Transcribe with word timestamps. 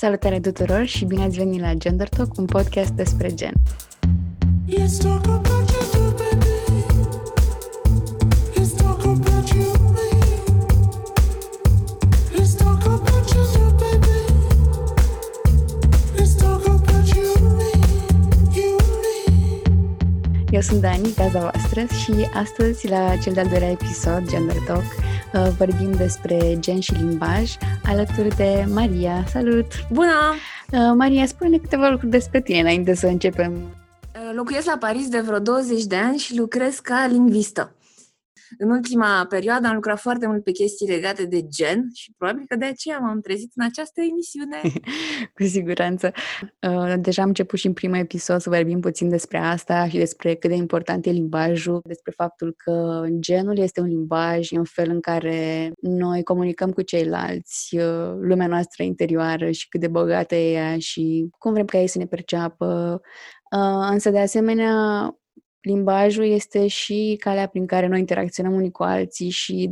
Salutare 0.00 0.40
tuturor 0.40 0.84
și 0.84 1.04
bine 1.04 1.22
ați 1.22 1.36
venit 1.36 1.60
la 1.60 1.74
Gender 1.74 2.08
Talk, 2.08 2.36
un 2.38 2.44
podcast 2.44 2.90
despre 2.90 3.34
gen. 3.34 3.52
Eu 20.50 20.60
sunt 20.60 20.80
Dani, 20.80 21.14
gaza 21.16 21.38
voastră 21.38 21.80
și 21.80 22.28
astăzi 22.34 22.88
la 22.88 23.16
cel 23.22 23.32
de-al 23.32 23.48
doilea 23.48 23.70
episod, 23.70 24.28
Gender 24.28 24.56
Talk, 24.66 24.82
uh, 24.82 25.09
vorbim 25.32 25.92
despre 25.92 26.56
gen 26.58 26.80
și 26.80 26.92
limbaj 26.92 27.56
alături 27.84 28.36
de 28.36 28.64
Maria. 28.68 29.24
Salut! 29.28 29.66
Bună! 29.92 30.34
Uh, 30.72 30.78
Maria, 30.96 31.26
spune 31.26 31.56
câteva 31.56 31.88
lucruri 31.88 32.10
despre 32.10 32.40
tine 32.40 32.60
înainte 32.60 32.94
să 32.94 33.06
începem. 33.06 33.52
Uh, 33.52 34.30
locuiesc 34.34 34.66
la 34.66 34.76
Paris 34.80 35.08
de 35.08 35.20
vreo 35.20 35.38
20 35.38 35.84
de 35.84 35.96
ani 35.96 36.18
și 36.18 36.36
lucrez 36.36 36.78
ca 36.78 37.06
lingvistă. 37.10 37.72
În 38.58 38.70
ultima 38.70 39.26
perioadă 39.28 39.66
am 39.66 39.74
lucrat 39.74 39.98
foarte 39.98 40.26
mult 40.26 40.44
pe 40.44 40.50
chestii 40.50 40.88
legate 40.88 41.24
de 41.24 41.46
gen 41.46 41.88
și 41.94 42.12
probabil 42.16 42.44
că 42.48 42.56
de 42.56 42.64
aceea 42.64 42.98
m-am 42.98 43.20
trezit 43.20 43.52
în 43.54 43.64
această 43.64 44.00
emisiune. 44.00 44.60
Cu 45.36 45.42
siguranță. 45.42 46.12
Uh, 46.68 46.94
deja 46.98 47.22
am 47.22 47.28
început 47.28 47.58
și 47.58 47.66
în 47.66 47.72
primul 47.72 47.96
episod 47.96 48.40
să 48.40 48.50
vorbim 48.50 48.80
puțin 48.80 49.08
despre 49.08 49.38
asta 49.38 49.88
și 49.88 49.96
despre 49.96 50.34
cât 50.34 50.50
de 50.50 50.56
important 50.56 51.06
e 51.06 51.10
limbajul, 51.10 51.80
despre 51.84 52.12
faptul 52.16 52.54
că 52.56 53.04
genul 53.18 53.58
este 53.58 53.80
un 53.80 53.86
limbaj, 53.86 54.50
e 54.50 54.58
un 54.58 54.64
fel 54.64 54.90
în 54.90 55.00
care 55.00 55.70
noi 55.80 56.22
comunicăm 56.22 56.70
cu 56.70 56.82
ceilalți, 56.82 57.76
uh, 57.76 58.14
lumea 58.20 58.46
noastră 58.46 58.82
interioară 58.82 59.50
și 59.50 59.68
cât 59.68 59.80
de 59.80 59.88
bogată 59.88 60.34
e 60.34 60.52
ea 60.52 60.78
și 60.78 61.28
cum 61.38 61.52
vrem 61.52 61.66
ca 61.66 61.78
ei 61.78 61.86
să 61.86 61.98
ne 61.98 62.06
perceapă. 62.06 63.00
Uh, 63.50 63.88
însă, 63.90 64.10
de 64.10 64.18
asemenea, 64.18 64.74
limbajul 65.60 66.24
este 66.24 66.66
și 66.66 67.16
calea 67.20 67.46
prin 67.46 67.66
care 67.66 67.86
noi 67.86 67.98
interacționăm 67.98 68.52
unii 68.52 68.70
cu 68.70 68.82
alții 68.82 69.30
și 69.30 69.70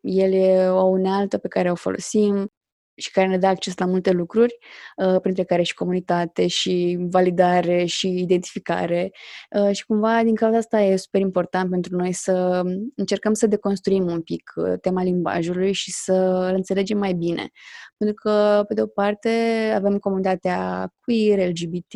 el 0.00 0.32
e 0.32 0.68
o 0.68 0.84
unealtă 0.84 1.38
pe 1.38 1.48
care 1.48 1.70
o 1.70 1.74
folosim 1.74 2.50
și 2.96 3.10
care 3.10 3.26
ne 3.26 3.38
dă 3.38 3.46
acces 3.46 3.78
la 3.78 3.86
multe 3.86 4.10
lucruri, 4.10 4.58
uh, 4.96 5.20
printre 5.20 5.44
care 5.44 5.62
și 5.62 5.74
comunitate, 5.74 6.46
și 6.46 6.96
validare, 7.00 7.84
și 7.84 8.08
identificare. 8.08 9.10
Uh, 9.50 9.70
și 9.72 9.84
cumva, 9.84 10.22
din 10.22 10.34
cauza 10.34 10.56
asta, 10.56 10.80
e 10.80 10.96
super 10.96 11.20
important 11.20 11.70
pentru 11.70 11.96
noi 11.96 12.12
să 12.12 12.62
încercăm 12.94 13.32
să 13.32 13.46
deconstruim 13.46 14.06
un 14.06 14.22
pic 14.22 14.52
uh, 14.54 14.72
tema 14.80 15.02
limbajului 15.02 15.72
și 15.72 15.92
să 15.92 16.12
îl 16.48 16.54
înțelegem 16.54 16.98
mai 16.98 17.12
bine. 17.12 17.50
Pentru 17.96 18.16
că, 18.22 18.64
pe 18.68 18.74
de 18.74 18.82
o 18.82 18.86
parte, 18.86 19.28
avem 19.74 19.98
comunitatea 19.98 20.88
queer, 21.00 21.48
LGBT, 21.48 21.94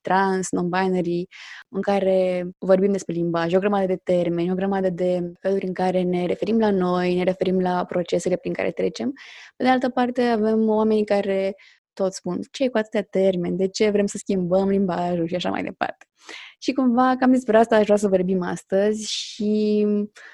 trans, 0.00 0.48
non-binary, 0.50 1.22
în 1.68 1.80
care 1.80 2.48
vorbim 2.58 2.92
despre 2.92 3.14
limbaj, 3.14 3.54
o 3.54 3.58
grămadă 3.58 3.86
de 3.86 3.96
termeni, 3.96 4.50
o 4.50 4.54
grămadă 4.54 4.90
de 4.90 5.32
feluri 5.40 5.66
în 5.66 5.72
care 5.72 6.02
ne 6.02 6.26
referim 6.26 6.58
la 6.58 6.70
noi, 6.70 7.14
ne 7.14 7.22
referim 7.24 7.60
la 7.60 7.84
procesele 7.84 8.36
prin 8.36 8.52
care 8.52 8.70
trecem. 8.70 9.12
Pe 9.56 9.64
de 9.64 9.70
altă 9.70 9.88
parte, 9.88 10.22
avem 10.22 10.68
oameni 10.68 11.04
care 11.04 11.54
tot 11.92 12.12
spun 12.12 12.40
ce 12.50 12.64
e 12.64 12.68
cu 12.68 12.78
atâtea 12.78 13.02
termeni, 13.02 13.56
de 13.56 13.68
ce 13.68 13.90
vrem 13.90 14.06
să 14.06 14.18
schimbăm 14.18 14.68
limbajul 14.68 15.26
și 15.26 15.34
așa 15.34 15.50
mai 15.50 15.62
departe. 15.62 16.09
Și 16.58 16.72
cumva 16.72 17.16
cam 17.18 17.30
despre 17.30 17.56
asta 17.56 17.76
aș 17.76 17.84
vrea 17.84 17.96
să 17.96 18.08
vorbim 18.08 18.42
astăzi 18.42 19.12
și 19.12 19.80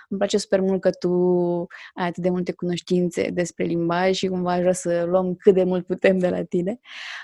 îmi 0.08 0.18
place 0.18 0.38
super 0.38 0.60
mult 0.60 0.80
că 0.80 0.90
tu 0.90 1.10
ai 1.94 2.06
atât 2.06 2.22
de 2.22 2.30
multe 2.30 2.52
cunoștințe 2.52 3.30
despre 3.30 3.64
limbaj 3.64 4.16
și 4.16 4.26
cumva 4.26 4.52
aș 4.52 4.60
vrea 4.60 4.72
să 4.72 5.04
luăm 5.08 5.34
cât 5.34 5.54
de 5.54 5.64
mult 5.64 5.86
putem 5.86 6.18
de 6.18 6.28
la 6.28 6.44
tine. 6.44 6.78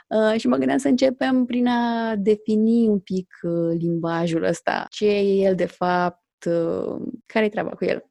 Uh, 0.08 0.40
și 0.40 0.46
mă 0.46 0.56
gândeam 0.56 0.78
să 0.78 0.88
începem 0.88 1.44
prin 1.44 1.66
a 1.66 2.14
defini 2.16 2.88
un 2.88 2.98
pic 2.98 3.28
uh, 3.42 3.76
limbajul 3.78 4.42
ăsta. 4.42 4.86
Ce 4.90 5.06
e 5.06 5.46
el 5.46 5.54
de 5.54 5.66
fapt? 5.66 6.20
Uh, 6.46 7.02
care 7.26 7.44
e 7.44 7.48
treaba 7.48 7.70
cu 7.70 7.84
el? 7.84 8.10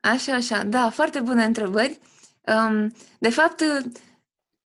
Așa, 0.00 0.34
așa. 0.34 0.64
Da, 0.64 0.90
foarte 0.90 1.20
bune 1.20 1.44
întrebări. 1.44 1.98
Um, 2.46 2.92
de 3.18 3.28
fapt, 3.28 3.62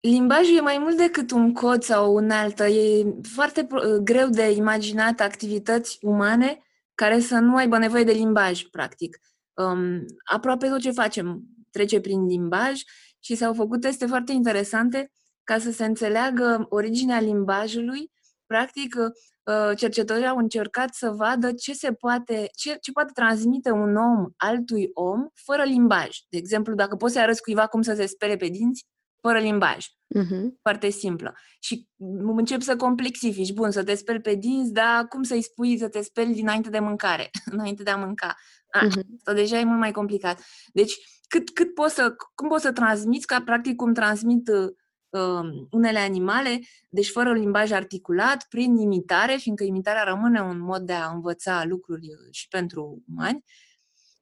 Limbajul 0.06 0.56
e 0.56 0.60
mai 0.60 0.78
mult 0.78 0.96
decât 0.96 1.30
un 1.30 1.52
cod 1.52 1.82
sau 1.82 2.14
un 2.14 2.30
altă. 2.30 2.66
E 2.66 3.14
foarte 3.22 3.66
greu 4.02 4.28
de 4.28 4.50
imaginat 4.50 5.20
activități 5.20 5.98
umane 6.02 6.62
care 6.94 7.20
să 7.20 7.38
nu 7.38 7.56
aibă 7.56 7.78
nevoie 7.78 8.04
de 8.04 8.12
limbaj, 8.12 8.62
practic. 8.62 9.18
Um, 9.54 10.04
aproape 10.24 10.68
tot 10.68 10.80
ce 10.80 10.90
facem 10.90 11.42
trece 11.70 12.00
prin 12.00 12.26
limbaj 12.26 12.80
și 13.20 13.34
s-au 13.34 13.54
făcut 13.54 13.80
teste 13.80 14.06
foarte 14.06 14.32
interesante 14.32 15.12
ca 15.44 15.58
să 15.58 15.70
se 15.70 15.84
înțeleagă 15.84 16.66
originea 16.68 17.20
limbajului. 17.20 18.10
Practic, 18.46 18.94
uh, 18.94 19.76
cercetătorii 19.76 20.26
au 20.26 20.36
încercat 20.36 20.94
să 20.94 21.10
vadă 21.10 21.52
ce 21.52 21.72
se 21.72 21.92
poate, 21.92 22.50
ce, 22.54 22.76
ce 22.80 22.92
poate 22.92 23.12
transmite 23.14 23.70
un 23.70 23.96
om 23.96 24.26
altui 24.36 24.90
om 24.94 25.26
fără 25.34 25.62
limbaj. 25.62 26.18
De 26.28 26.36
exemplu, 26.36 26.74
dacă 26.74 26.96
poți 26.96 27.12
să 27.12 27.20
arăți 27.20 27.42
cuiva 27.42 27.66
cum 27.66 27.82
să 27.82 27.94
se 27.94 28.06
spere 28.06 28.36
pe 28.36 28.46
dinți, 28.46 28.84
fără 29.20 29.38
limbaj. 29.38 29.86
Uh-huh. 29.86 30.58
Foarte 30.62 30.90
simplă. 30.90 31.34
Și 31.60 31.88
încep 32.36 32.60
să 32.60 32.76
complexifici. 32.76 33.52
Bun, 33.52 33.70
să 33.70 33.84
te 33.84 33.94
speli 33.94 34.20
pe 34.20 34.34
dinți, 34.34 34.72
dar 34.72 35.06
cum 35.08 35.22
să-i 35.22 35.42
spui 35.42 35.78
să 35.78 35.88
te 35.88 36.02
speli 36.02 36.34
dinainte 36.34 36.70
de 36.70 36.78
mâncare, 36.78 37.30
înainte 37.54 37.82
de 37.82 37.90
a 37.90 37.96
mânca? 37.96 38.34
A, 38.70 38.86
uh-huh. 38.86 39.02
Asta 39.16 39.32
deja 39.34 39.58
e 39.58 39.64
mult 39.64 39.78
mai 39.78 39.92
complicat. 39.92 40.40
Deci, 40.72 40.94
cât, 41.28 41.50
cât 41.50 41.74
poți 41.74 41.94
să, 41.94 42.14
cum 42.34 42.48
poți 42.48 42.62
să 42.62 42.72
transmiți, 42.72 43.26
ca 43.26 43.42
practic 43.42 43.76
cum 43.76 43.94
transmit 43.94 44.48
uh, 44.48 45.50
unele 45.70 45.98
animale, 45.98 46.60
deci 46.90 47.10
fără 47.10 47.32
limbaj 47.32 47.70
articulat, 47.70 48.46
prin 48.48 48.76
imitare, 48.76 49.36
fiindcă 49.36 49.64
imitarea 49.64 50.02
rămâne 50.02 50.40
un 50.40 50.58
mod 50.58 50.82
de 50.82 50.92
a 50.92 51.10
învăța 51.10 51.64
lucruri 51.64 52.06
uh, 52.06 52.28
și 52.30 52.48
pentru 52.48 53.02
umani, 53.08 53.44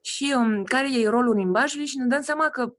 și 0.01 0.35
um, 0.37 0.65
care 0.65 1.01
e 1.01 1.09
rolul 1.09 1.35
limbajului 1.35 1.87
și 1.87 1.99
ne 1.99 2.07
dăm 2.07 2.23
seama 2.23 2.49
că 2.49 2.75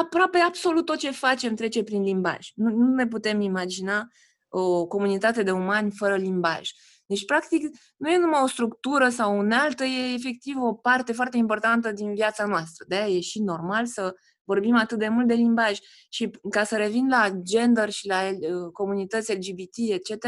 aproape 0.00 0.38
absolut 0.38 0.84
tot 0.84 0.98
ce 0.98 1.10
facem 1.10 1.54
trece 1.54 1.82
prin 1.82 2.02
limbaj. 2.02 2.48
Nu, 2.54 2.70
nu 2.70 2.94
ne 2.94 3.06
putem 3.06 3.40
imagina 3.40 4.08
o 4.48 4.86
comunitate 4.86 5.42
de 5.42 5.50
umani 5.50 5.90
fără 5.90 6.16
limbaj. 6.16 6.70
Deci, 7.06 7.24
practic, 7.24 7.76
nu 7.96 8.10
e 8.10 8.18
numai 8.18 8.40
o 8.42 8.46
structură 8.46 9.08
sau 9.08 9.38
unealtă, 9.38 9.84
e 9.84 10.14
efectiv 10.14 10.56
o 10.60 10.74
parte 10.74 11.12
foarte 11.12 11.36
importantă 11.36 11.92
din 11.92 12.14
viața 12.14 12.46
noastră. 12.46 12.84
de 12.88 12.96
e 12.96 13.20
și 13.20 13.42
normal 13.42 13.86
să 13.86 14.14
vorbim 14.44 14.74
atât 14.76 14.98
de 14.98 15.08
mult 15.08 15.26
de 15.26 15.34
limbaj. 15.34 15.78
Și 16.08 16.30
ca 16.50 16.64
să 16.64 16.76
revin 16.76 17.08
la 17.08 17.30
gender 17.42 17.90
și 17.90 18.06
la 18.06 18.28
uh, 18.28 18.72
comunități 18.72 19.32
LGBT, 19.34 19.76
etc., 19.76 20.26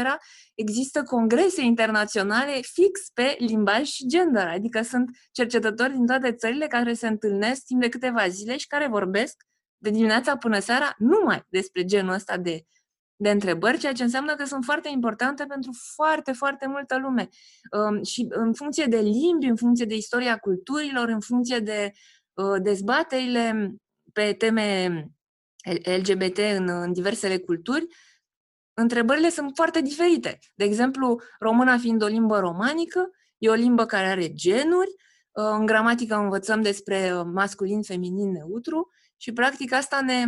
există 0.55 1.03
congrese 1.03 1.61
internaționale 1.61 2.59
fix 2.61 3.09
pe 3.13 3.35
limbaj 3.39 3.87
și 3.87 4.07
gender. 4.07 4.47
Adică 4.47 4.81
sunt 4.81 5.09
cercetători 5.31 5.93
din 5.93 6.05
toate 6.05 6.33
țările 6.33 6.67
care 6.67 6.93
se 6.93 7.07
întâlnesc 7.07 7.63
timp 7.65 7.81
de 7.81 7.89
câteva 7.89 8.27
zile 8.27 8.57
și 8.57 8.67
care 8.67 8.87
vorbesc 8.87 9.45
de 9.77 9.89
dimineața 9.89 10.37
până 10.37 10.59
seara 10.59 10.95
numai 10.97 11.45
despre 11.49 11.85
genul 11.85 12.13
ăsta 12.13 12.37
de, 12.37 12.65
de 13.15 13.29
întrebări, 13.29 13.77
ceea 13.77 13.93
ce 13.93 14.03
înseamnă 14.03 14.35
că 14.35 14.45
sunt 14.45 14.63
foarte 14.63 14.89
importante 14.89 15.45
pentru 15.45 15.71
foarte, 15.95 16.31
foarte 16.31 16.67
multă 16.67 16.97
lume. 16.97 17.29
Um, 17.71 18.03
și 18.03 18.25
în 18.29 18.53
funcție 18.53 18.85
de 18.85 18.97
limbi, 18.97 19.45
în 19.45 19.55
funcție 19.55 19.85
de 19.85 19.95
istoria 19.95 20.37
culturilor, 20.37 21.07
în 21.07 21.19
funcție 21.19 21.59
de 21.59 21.91
uh, 22.33 22.61
dezbaterile 22.61 23.75
pe 24.13 24.33
teme 24.33 25.03
LGBT 25.97 26.37
în, 26.37 26.69
în 26.69 26.93
diversele 26.93 27.37
culturi, 27.37 27.87
întrebările 28.73 29.29
sunt 29.29 29.51
foarte 29.55 29.81
diferite. 29.81 30.39
De 30.55 30.63
exemplu, 30.63 31.21
româna 31.39 31.77
fiind 31.77 32.03
o 32.03 32.07
limbă 32.07 32.39
romanică, 32.39 33.09
e 33.37 33.49
o 33.49 33.53
limbă 33.53 33.85
care 33.85 34.07
are 34.07 34.33
genuri, 34.33 34.89
uh, 35.31 35.55
în 35.59 35.65
gramatică 35.65 36.15
învățăm 36.15 36.61
despre 36.61 37.21
masculin, 37.23 37.81
feminin, 37.81 38.31
neutru 38.31 38.91
și 39.17 39.31
practic 39.33 39.73
asta 39.73 40.01
ne 40.01 40.25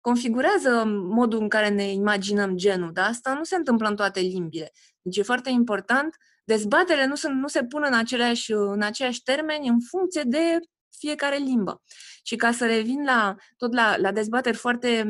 configurează 0.00 0.84
modul 0.86 1.40
în 1.40 1.48
care 1.48 1.68
ne 1.68 1.92
imaginăm 1.92 2.56
genul, 2.56 2.92
dar 2.92 3.08
asta 3.08 3.34
nu 3.34 3.44
se 3.44 3.56
întâmplă 3.56 3.88
în 3.88 3.96
toate 3.96 4.20
limbile. 4.20 4.72
Deci 5.02 5.16
e 5.16 5.22
foarte 5.22 5.50
important, 5.50 6.16
dezbaterile 6.44 7.06
nu, 7.06 7.14
sunt, 7.14 7.34
nu 7.34 7.48
se 7.48 7.64
pun 7.64 7.82
în 7.86 7.94
aceleași, 7.94 8.52
în 8.52 8.82
aceiași 8.82 9.22
termeni 9.22 9.68
în 9.68 9.80
funcție 9.80 10.22
de 10.26 10.58
fiecare 10.98 11.36
limbă. 11.36 11.82
Și 12.22 12.36
ca 12.36 12.52
să 12.52 12.66
revin 12.66 13.04
la, 13.04 13.34
tot 13.56 13.74
la, 13.74 13.96
la 13.96 14.12
dezbateri 14.12 14.56
foarte 14.56 15.04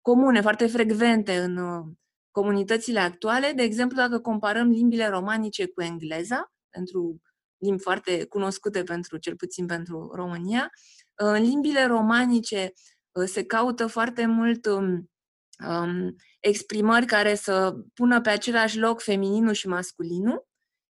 comune, 0.00 0.40
foarte 0.40 0.66
frecvente 0.66 1.38
în 1.38 1.56
uh, 1.56 1.84
comunitățile 2.30 3.00
actuale, 3.00 3.52
de 3.56 3.62
exemplu, 3.62 3.96
dacă 3.96 4.18
comparăm 4.18 4.68
limbile 4.68 5.08
romanice 5.08 5.66
cu 5.66 5.82
engleza, 5.82 6.52
pentru 6.70 7.20
limbi 7.58 7.82
foarte 7.82 8.24
cunoscute 8.24 8.82
pentru, 8.82 9.16
cel 9.16 9.36
puțin 9.36 9.66
pentru 9.66 10.10
România, 10.14 10.70
în 11.14 11.42
limbile 11.42 11.84
romanice 11.84 12.72
uh, 13.12 13.24
se 13.26 13.44
caută 13.44 13.86
foarte 13.86 14.26
mult 14.26 14.66
um, 14.66 15.10
um, 15.68 16.16
exprimări 16.40 17.06
care 17.06 17.34
să 17.34 17.74
pună 17.94 18.20
pe 18.20 18.30
același 18.30 18.78
loc 18.78 19.00
femininul 19.00 19.52
și 19.52 19.68
masculinul 19.68 20.46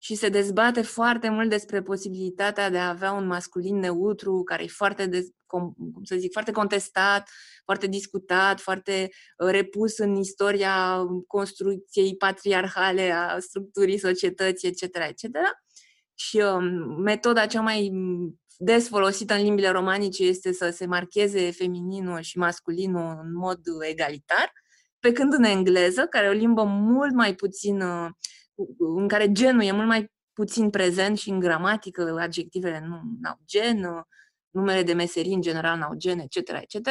și 0.04 0.14
se 0.14 0.28
dezbate 0.28 0.82
foarte 0.82 1.28
mult 1.28 1.48
despre 1.48 1.82
posibilitatea 1.82 2.70
de 2.70 2.78
a 2.78 2.88
avea 2.88 3.12
un 3.12 3.26
masculin 3.26 3.78
neutru 3.78 4.42
care 4.42 4.62
e 4.62 4.66
foarte, 4.66 5.06
de, 5.06 5.28
cum, 5.46 5.74
cum 5.92 6.02
să 6.02 6.16
zic, 6.16 6.32
foarte 6.32 6.52
contestat, 6.52 7.28
foarte 7.64 7.86
discutat, 7.86 8.60
foarte 8.60 9.08
uh, 9.38 9.50
repus 9.50 9.98
în 9.98 10.16
istoria 10.16 11.04
construcției 11.26 12.16
patriarhale 12.16 13.10
a 13.10 13.38
structurii 13.38 13.98
societății, 13.98 14.68
etc., 14.68 14.82
etc. 14.82 15.36
Și 16.14 16.36
um, 16.36 16.64
metoda 17.02 17.46
cea 17.46 17.60
mai 17.60 17.90
des 18.58 18.88
folosită 18.88 19.34
în 19.34 19.42
limbile 19.42 19.68
romanice 19.68 20.24
este 20.24 20.52
să 20.52 20.70
se 20.70 20.86
marcheze 20.86 21.50
femininul 21.50 22.20
și 22.20 22.38
masculinul 22.38 23.20
în 23.22 23.32
mod 23.34 23.60
egalitar, 23.88 24.52
pe 24.98 25.12
când 25.12 25.32
în 25.32 25.44
engleză, 25.44 26.06
care 26.06 26.26
e 26.26 26.28
o 26.28 26.32
limbă 26.32 26.62
mult 26.62 27.14
mai 27.14 27.34
puțin, 27.34 27.80
uh, 27.80 28.10
în 28.78 29.08
care 29.08 29.32
genul 29.32 29.62
e 29.62 29.72
mult 29.72 29.86
mai 29.86 30.12
puțin 30.32 30.70
prezent 30.70 31.18
și 31.18 31.30
în 31.30 31.38
gramatică, 31.38 32.16
adjectivele 32.20 32.84
nu 32.86 32.94
au 33.28 33.38
gen, 33.46 33.84
uh, 33.84 34.02
numele 34.50 34.82
de 34.82 34.92
meserii 34.92 35.34
în 35.34 35.40
general 35.40 35.78
n-au 35.78 35.94
gen, 35.94 36.18
etc., 36.18 36.36
etc. 36.36 36.88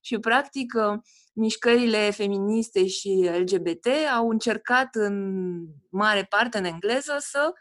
Și, 0.00 0.18
practic, 0.18 0.74
uh, 0.74 0.98
mișcările 1.32 2.10
feministe 2.10 2.86
și 2.86 3.30
LGBT 3.38 3.86
au 4.14 4.28
încercat 4.28 4.94
în 4.94 5.46
mare 5.90 6.24
parte 6.28 6.58
în 6.58 6.64
engleză 6.64 7.16
să 7.18 7.52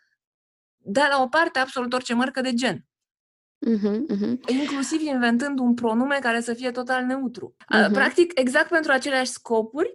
dea 0.78 1.08
la 1.08 1.22
o 1.22 1.28
parte 1.28 1.60
absolut 1.60 1.94
orice 1.94 2.14
marcă 2.14 2.42
de 2.42 2.54
gen. 2.54 2.86
Uh-huh, 3.60 4.02
uh-huh. 4.10 4.38
Inclusiv 4.48 5.02
inventând 5.02 5.60
un 5.60 5.74
pronume 5.74 6.18
care 6.22 6.40
să 6.42 6.54
fie 6.54 6.72
total 6.72 7.04
neutru. 7.04 7.56
Uh-huh. 7.58 7.92
Practic, 7.92 8.40
exact 8.40 8.70
pentru 8.70 8.92
aceleași 8.92 9.32
scopuri, 9.32 9.94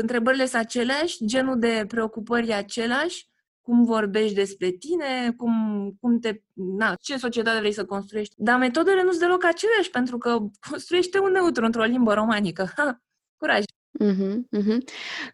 întrebările 0.00 0.46
sunt 0.46 0.62
aceleași, 0.62 1.24
genul 1.24 1.58
de 1.58 1.84
preocupări 1.88 2.48
e 2.48 2.54
același, 2.54 3.28
cum 3.62 3.84
vorbești 3.84 4.34
despre 4.34 4.70
tine, 4.70 5.32
cum, 5.36 5.52
cum 6.00 6.18
te, 6.18 6.40
na, 6.52 6.94
ce 7.00 7.16
societate 7.16 7.58
vrei 7.58 7.72
să 7.72 7.84
construiești. 7.84 8.34
Dar 8.38 8.58
metodele 8.58 9.02
nu 9.02 9.08
sunt 9.08 9.20
deloc 9.20 9.44
aceleași, 9.44 9.90
pentru 9.90 10.18
că 10.18 10.38
construiește 10.70 11.18
un 11.18 11.32
neutru 11.32 11.64
într-o 11.64 11.82
limbă 11.82 12.14
romanică. 12.14 12.72
Ha, 12.76 13.02
curaj! 13.40 13.64
Uh-huh, 14.00 14.36
uh-huh. 14.58 14.78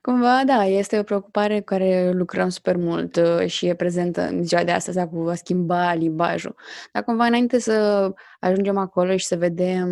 Cumva, 0.00 0.42
da, 0.46 0.64
este 0.64 0.98
o 0.98 1.02
preocupare 1.02 1.58
cu 1.58 1.64
care 1.64 2.10
lucrăm 2.12 2.48
super 2.48 2.76
mult 2.76 3.16
uh, 3.16 3.46
și 3.46 3.66
e 3.66 3.74
prezentă 3.74 4.28
în 4.28 4.44
ziua 4.44 4.64
de 4.64 4.70
astăzi 4.70 5.06
cu 5.08 5.26
a 5.28 5.34
schimba 5.34 5.94
limbajul. 5.94 6.54
Dar 6.92 7.04
cumva, 7.04 7.24
înainte 7.24 7.58
să 7.58 8.08
ajungem 8.40 8.76
acolo 8.76 9.16
și 9.16 9.26
să 9.26 9.36
vedem 9.36 9.88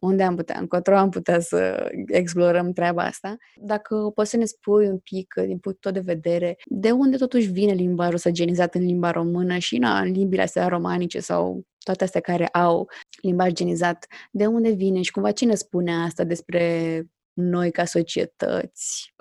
unde 0.00 0.22
am 0.22 0.36
putea, 0.36 0.58
încotro 0.58 0.96
am 0.96 1.10
putea 1.10 1.40
să 1.40 1.90
explorăm 2.06 2.72
treaba 2.72 3.02
asta. 3.02 3.36
Dacă 3.56 4.10
poți 4.14 4.30
să 4.30 4.36
ne 4.36 4.44
spui 4.44 4.88
un 4.88 4.98
pic, 4.98 5.34
din 5.46 5.58
punctul 5.58 5.92
de 5.92 6.00
vedere, 6.00 6.56
de 6.64 6.90
unde 6.90 7.16
totuși 7.16 7.50
vine 7.50 7.72
limbajul 7.72 8.32
genizat 8.32 8.74
în 8.74 8.82
limba 8.82 9.10
română 9.10 9.58
și 9.58 9.78
na, 9.78 10.00
în 10.00 10.10
limbile 10.10 10.42
astea 10.42 10.68
romanice 10.68 11.20
sau 11.20 11.62
toate 11.78 12.04
astea 12.04 12.20
care 12.20 12.46
au 12.46 12.88
limbaj 13.22 13.52
genizat, 13.52 14.06
de 14.30 14.46
unde 14.46 14.70
vine 14.70 15.02
și 15.02 15.10
cumva 15.10 15.30
cine 15.30 15.54
spune 15.54 15.94
asta 15.94 16.24
despre 16.24 17.02
noi 17.40 17.70
ca 17.70 17.84
societăți? 17.84 19.14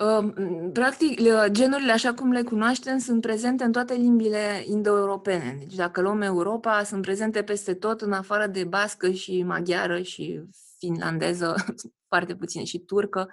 Practic, 0.74 1.20
genurile 1.48 1.92
așa 1.92 2.14
cum 2.14 2.32
le 2.32 2.42
cunoaștem 2.42 2.98
sunt 2.98 3.22
prezente 3.22 3.64
în 3.64 3.72
toate 3.72 3.94
limbile 3.94 4.64
indo-europene. 4.66 5.56
Deci 5.60 5.76
dacă 5.76 6.02
luăm 6.02 6.22
Europa, 6.22 6.84
sunt 6.84 7.02
prezente 7.02 7.44
peste 7.44 7.74
tot, 7.74 8.02
în 8.02 8.12
afară 8.12 8.48
de 8.48 8.64
bască 8.64 9.12
și 9.12 9.44
maghiară 9.44 10.02
și 10.02 10.42
finlandeză, 10.78 11.56
foarte 12.10 12.36
puține, 12.36 12.64
și 12.64 12.80
turcă, 12.80 13.30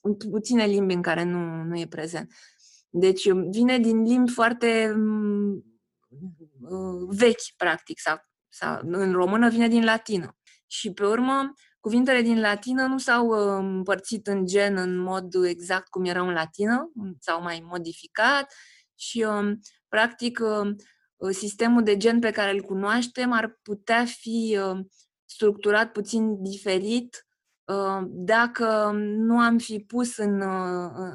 sunt 0.00 0.30
puține 0.30 0.64
limbi 0.64 0.94
în 0.94 1.02
care 1.02 1.24
nu, 1.24 1.62
nu 1.62 1.78
e 1.78 1.86
prezent. 1.86 2.32
Deci 2.90 3.30
vine 3.32 3.78
din 3.78 4.02
limbi 4.02 4.30
foarte 4.30 4.94
uh, 6.60 7.06
vechi, 7.08 7.56
practic, 7.56 7.98
sau, 8.00 8.16
sau 8.48 8.80
în 8.82 9.12
română 9.12 9.48
vine 9.48 9.68
din 9.68 9.84
latină. 9.84 10.36
Și 10.66 10.92
pe 10.92 11.06
urmă, 11.06 11.52
Cuvintele 11.80 12.22
din 12.22 12.40
latină 12.40 12.86
nu 12.86 12.98
s-au 12.98 13.26
uh, 13.26 13.58
împărțit 13.60 14.26
în 14.26 14.46
gen 14.46 14.76
în 14.76 14.96
mod 14.96 15.34
exact 15.44 15.88
cum 15.88 16.04
erau 16.04 16.26
în 16.26 16.32
latină, 16.32 16.92
s-au 17.20 17.42
mai 17.42 17.62
modificat 17.64 18.52
și, 18.94 19.22
um, 19.22 19.58
practic, 19.88 20.40
um, 20.40 20.76
uh, 21.16 21.30
sistemul 21.30 21.82
de 21.82 21.96
gen 21.96 22.20
pe 22.20 22.30
care 22.30 22.50
îl 22.50 22.62
cunoaștem 22.62 23.32
ar 23.32 23.58
putea 23.62 24.04
fi 24.04 24.58
uh, 24.62 24.78
structurat 25.24 25.92
puțin 25.92 26.42
diferit 26.42 27.22
dacă 28.08 28.90
nu 28.94 29.38
am 29.38 29.58
fi 29.58 29.78
pus 29.78 30.16
în, 30.16 30.36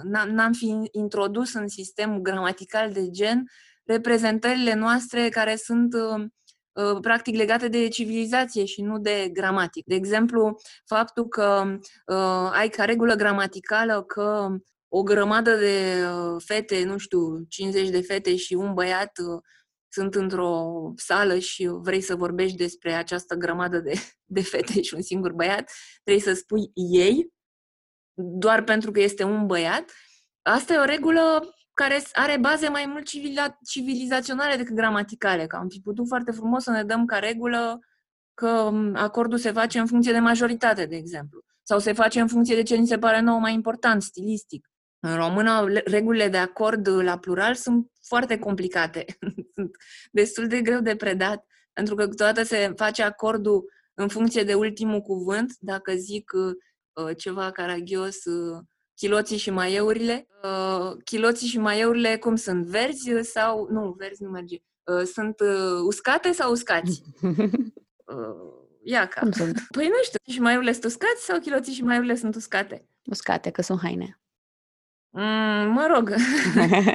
n-am 0.03 0.51
fi 0.51 0.89
introdus 0.91 1.53
în 1.53 1.67
sistemul 1.67 2.19
gramatical 2.19 2.91
de 2.91 3.09
gen 3.09 3.43
reprezentările 3.83 4.73
noastre 4.73 5.29
care 5.29 5.55
sunt 5.55 5.93
Uh, 5.93 6.25
practic 7.01 7.35
legate 7.35 7.67
de 7.67 7.87
civilizație 7.87 8.65
și 8.65 8.81
nu 8.81 8.99
de 8.99 9.29
gramatic. 9.33 9.85
De 9.85 9.95
exemplu, 9.95 10.59
faptul 10.85 11.27
că 11.27 11.77
uh, 12.05 12.49
ai 12.51 12.69
ca 12.69 12.85
regulă 12.85 13.15
gramaticală 13.15 14.03
că 14.03 14.49
o 14.87 15.03
grămadă 15.03 15.55
de 15.55 16.03
uh, 16.05 16.43
fete, 16.45 16.83
nu 16.83 16.97
știu, 16.97 17.43
50 17.49 17.89
de 17.89 18.01
fete 18.01 18.35
și 18.35 18.53
un 18.53 18.73
băiat 18.73 19.11
uh, 19.17 19.41
sunt 19.89 20.15
într-o 20.15 20.69
sală 20.95 21.39
și 21.39 21.69
vrei 21.71 22.01
să 22.01 22.15
vorbești 22.15 22.57
despre 22.57 22.93
această 22.93 23.35
grămadă 23.35 23.79
de, 23.79 23.93
de 24.35 24.41
fete 24.41 24.81
și 24.81 24.93
un 24.93 25.01
singur 25.01 25.31
băiat, 25.31 25.71
trebuie 26.03 26.23
să 26.23 26.33
spui 26.33 26.71
ei, 26.73 27.31
doar 28.13 28.63
pentru 28.63 28.91
că 28.91 28.99
este 28.99 29.23
un 29.23 29.45
băiat. 29.45 29.91
Asta 30.41 30.73
e 30.73 30.77
o 30.77 30.85
regulă 30.85 31.53
care 31.73 32.03
are 32.13 32.37
baze 32.37 32.67
mai 32.69 32.85
mult 32.85 33.05
civila- 33.05 33.57
civilizaționale 33.69 34.55
decât 34.55 34.75
gramaticale, 34.75 35.47
că 35.47 35.55
am 35.55 35.67
fi 35.67 35.79
putut 35.79 36.07
foarte 36.07 36.31
frumos 36.31 36.63
să 36.63 36.71
ne 36.71 36.83
dăm 36.83 37.05
ca 37.05 37.19
regulă 37.19 37.79
că 38.33 38.71
acordul 38.93 39.37
se 39.37 39.51
face 39.51 39.79
în 39.79 39.85
funcție 39.85 40.11
de 40.11 40.19
majoritate, 40.19 40.85
de 40.85 40.95
exemplu, 40.95 41.41
sau 41.63 41.79
se 41.79 41.93
face 41.93 42.19
în 42.19 42.27
funcție 42.27 42.55
de 42.55 42.63
ce 42.63 42.75
ni 42.75 42.87
se 42.87 42.97
pare 42.97 43.19
nou 43.19 43.37
mai 43.37 43.53
important, 43.53 44.01
stilistic. 44.01 44.67
În 44.99 45.15
română, 45.15 45.65
regulile 45.85 46.29
de 46.29 46.37
acord 46.37 46.87
la 46.87 47.17
plural 47.17 47.55
sunt 47.55 47.91
foarte 48.07 48.39
complicate, 48.39 49.05
sunt 49.55 49.75
destul 50.11 50.47
de 50.47 50.61
greu 50.61 50.79
de 50.79 50.95
predat, 50.95 51.45
pentru 51.73 51.95
că 51.95 52.07
câteodată 52.07 52.43
se 52.43 52.73
face 52.75 53.03
acordul 53.03 53.65
în 53.93 54.07
funcție 54.07 54.43
de 54.43 54.53
ultimul 54.53 55.01
cuvânt, 55.01 55.53
dacă 55.59 55.93
zic 55.93 56.31
uh, 56.33 57.17
ceva 57.17 57.51
caragios, 57.51 58.25
uh, 58.25 58.59
chiloții 58.95 59.37
și 59.37 59.49
maieurile. 59.49 60.27
Uh, 60.43 60.97
chiloții 61.03 61.47
și 61.47 61.57
maieurile 61.57 62.17
cum 62.17 62.35
sunt? 62.35 62.65
Verzi 62.65 63.11
sau... 63.21 63.67
Nu, 63.71 63.95
verzi 63.97 64.23
nu 64.23 64.29
merge. 64.29 64.57
Uh, 64.83 65.03
sunt 65.13 65.39
uh, 65.39 65.81
uscate 65.85 66.31
sau 66.31 66.51
uscați? 66.51 67.03
uh, 67.21 68.63
ia 68.83 69.07
ca. 69.07 69.19
Cum 69.19 69.31
sunt? 69.31 69.65
Păi 69.71 69.87
nu 69.87 70.03
știu. 70.03 70.33
Și 70.33 70.39
maieurile 70.39 70.71
sunt 70.71 70.83
uscați 70.83 71.25
sau 71.25 71.39
chiloții 71.39 71.73
și 71.73 71.83
maieurile 71.83 72.15
sunt 72.15 72.35
uscate? 72.35 72.87
Uscate, 73.05 73.49
că 73.49 73.61
sunt 73.61 73.79
haine. 73.81 74.19
Mm, 75.09 75.71
mă 75.71 75.87
rog. 75.93 76.13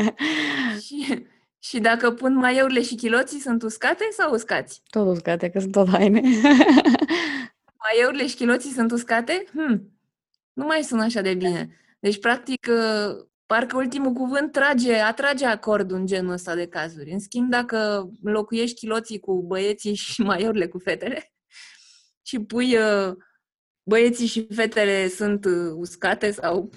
și, 0.85 1.27
și 1.59 1.81
dacă 1.81 2.11
pun 2.11 2.35
maieurile 2.35 2.83
și 2.83 2.95
chiloții, 2.95 3.41
sunt 3.41 3.63
uscate 3.63 4.09
sau 4.11 4.33
uscați? 4.33 4.83
Tot 4.91 5.07
uscate, 5.07 5.51
că 5.51 5.61
sunt 5.61 5.73
tot 5.73 5.89
haine. 5.89 6.21
maieurile 7.85 8.27
și 8.27 8.37
chiloții 8.37 8.71
sunt 8.71 8.91
uscate? 8.91 9.45
Hmm. 9.51 9.93
Nu 10.53 10.65
mai 10.65 10.83
sună 10.83 11.03
așa 11.03 11.21
de 11.21 11.35
bine. 11.35 11.77
Deci, 11.99 12.19
practic, 12.19 12.67
uh, 12.71 13.27
parcă 13.47 13.77
ultimul 13.77 14.13
cuvânt 14.13 14.53
trage, 14.53 14.95
atrage 14.95 15.47
acordul 15.47 15.97
în 15.97 16.07
genul 16.07 16.33
ăsta 16.33 16.55
de 16.55 16.69
cazuri. 16.69 17.11
În 17.11 17.19
schimb, 17.19 17.51
dacă 17.51 18.09
înlocuiești 18.23 18.79
chiloții 18.79 19.21
cu 19.21 19.43
băieții 19.43 19.95
și 19.95 20.23
maiorele 20.31 20.67
cu 20.69 20.79
fetele 20.79 21.33
și 22.23 22.39
pui 22.39 22.77
uh, 22.77 23.17
băieții 23.83 24.27
și 24.27 24.47
fetele 24.55 25.09
sunt 25.09 25.45
uh, 25.45 25.73
uscate 25.75 26.31
sau 26.31 26.71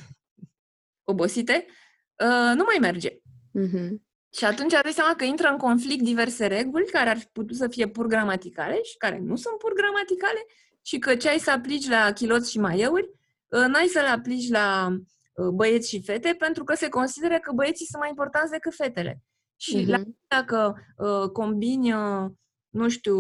obosite, 1.04 1.66
nu 2.56 2.63
mai 2.66 2.78
merge. 2.82 3.10
Mm-hmm. 3.60 3.90
Și 4.38 4.46
atunci 4.46 4.72
dai 4.72 4.92
seama 4.92 5.16
că 5.16 5.24
intră 5.24 5.48
în 5.48 5.58
conflict 5.58 6.04
diverse 6.04 6.46
reguli 6.46 6.86
care 6.86 7.10
ar 7.10 7.18
fi 7.18 7.25
putut 7.25 7.56
să 7.56 7.68
fie 7.68 7.88
pur 7.88 8.06
gramaticale 8.06 8.80
și 8.84 8.98
care 8.98 9.18
nu 9.18 9.36
sunt 9.36 9.58
pur 9.58 9.74
gramaticale 9.74 10.46
și 10.82 11.00
că 11.00 11.16
ce 11.16 11.30
ai 11.30 11.40
să 11.40 11.51
aplici 11.51 11.88
la 11.88 12.12
chiloți 12.12 12.51
și 12.51 12.60
maieuri 12.60 13.10
Ă, 13.10 13.21
n-ai 13.58 13.88
să 13.88 14.00
le 14.00 14.08
aplici 14.08 14.50
la 14.50 14.98
ă, 15.38 15.51
băieți 15.51 15.89
și 15.89 16.03
fete 16.03 16.36
pentru 16.38 16.63
că 16.63 16.75
se 16.75 16.89
consideră 16.89 17.39
că 17.39 17.51
băieții 17.51 17.86
sunt 17.86 18.01
mai 18.01 18.10
importanți 18.10 18.51
decât 18.51 18.75
fetele. 18.75 19.22
Și 19.55 19.84
uh-huh. 19.84 19.88
la, 19.88 20.01
dacă 20.27 20.75
uh, 20.98 21.29
combini, 21.29 21.93
uh, 21.93 22.29
nu 22.70 22.89
știu, 22.89 23.17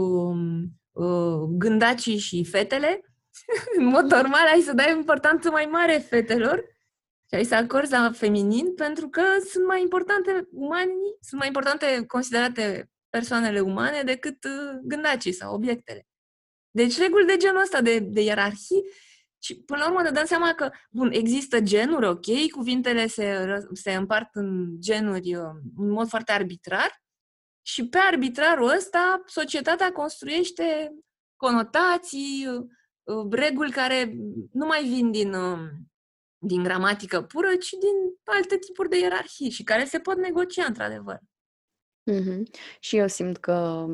uh, 0.91 1.41
gândacii 1.57 2.17
și 2.17 2.45
fetele, 2.45 3.01
în 3.77 3.85
mod 3.85 4.11
normal 4.11 4.47
ai 4.53 4.61
să 4.61 4.73
dai 4.73 4.91
importanță 4.91 5.49
mai 5.49 5.65
mare 5.65 5.97
fetelor 5.97 6.63
și 7.29 7.35
ai 7.35 7.43
să 7.43 7.55
acorzi 7.55 7.91
la 7.91 8.11
feminin 8.11 8.73
pentru 8.75 9.09
că 9.09 9.21
sunt 9.49 9.65
mai 9.65 9.81
importante 9.81 10.47
umanii, 10.51 11.17
sunt 11.21 11.39
mai 11.39 11.47
importante 11.47 12.03
considerate 12.07 12.89
persoanele 13.09 13.59
umane 13.59 14.01
decât 14.03 14.43
uh, 14.43 14.79
gândacii 14.83 15.31
sau 15.31 15.53
obiectele. 15.53 16.07
Deci 16.71 16.97
reguli 16.97 17.25
de 17.25 17.37
genul 17.37 17.61
ăsta 17.61 17.81
de, 17.81 17.99
de 17.99 18.21
ierarhii 18.21 18.83
și 19.43 19.55
până 19.55 19.79
la 19.79 19.87
urmă 19.89 20.01
ne 20.01 20.09
dăm 20.09 20.25
seama 20.25 20.53
că, 20.53 20.69
bun, 20.89 21.11
există 21.11 21.59
genuri, 21.59 22.07
ok, 22.07 22.51
cuvintele 22.51 23.07
se, 23.07 23.45
se 23.73 23.93
împart 23.93 24.29
în 24.35 24.75
genuri 24.79 25.35
uh, 25.35 25.51
în 25.77 25.89
mod 25.89 26.07
foarte 26.07 26.31
arbitrar, 26.31 27.01
și 27.61 27.87
pe 27.87 27.97
arbitrarul 27.97 28.69
ăsta 28.75 29.21
societatea 29.25 29.91
construiește 29.91 30.91
conotații, 31.35 32.47
uh, 33.03 33.27
reguli 33.31 33.71
care 33.71 34.13
nu 34.51 34.65
mai 34.65 34.83
vin 34.83 35.11
din, 35.11 35.33
uh, 35.33 35.69
din 36.37 36.63
gramatică 36.63 37.21
pură, 37.21 37.55
ci 37.55 37.69
din 37.69 37.95
alte 38.23 38.57
tipuri 38.57 38.89
de 38.89 38.99
ierarhii 38.99 39.49
și 39.49 39.63
care 39.63 39.85
se 39.85 39.99
pot 39.99 40.17
negocia 40.17 40.65
într-adevăr. 40.65 41.19
Mm-hmm. 42.11 42.41
Și 42.79 42.97
eu 42.97 43.07
simt 43.07 43.37
că 43.37 43.85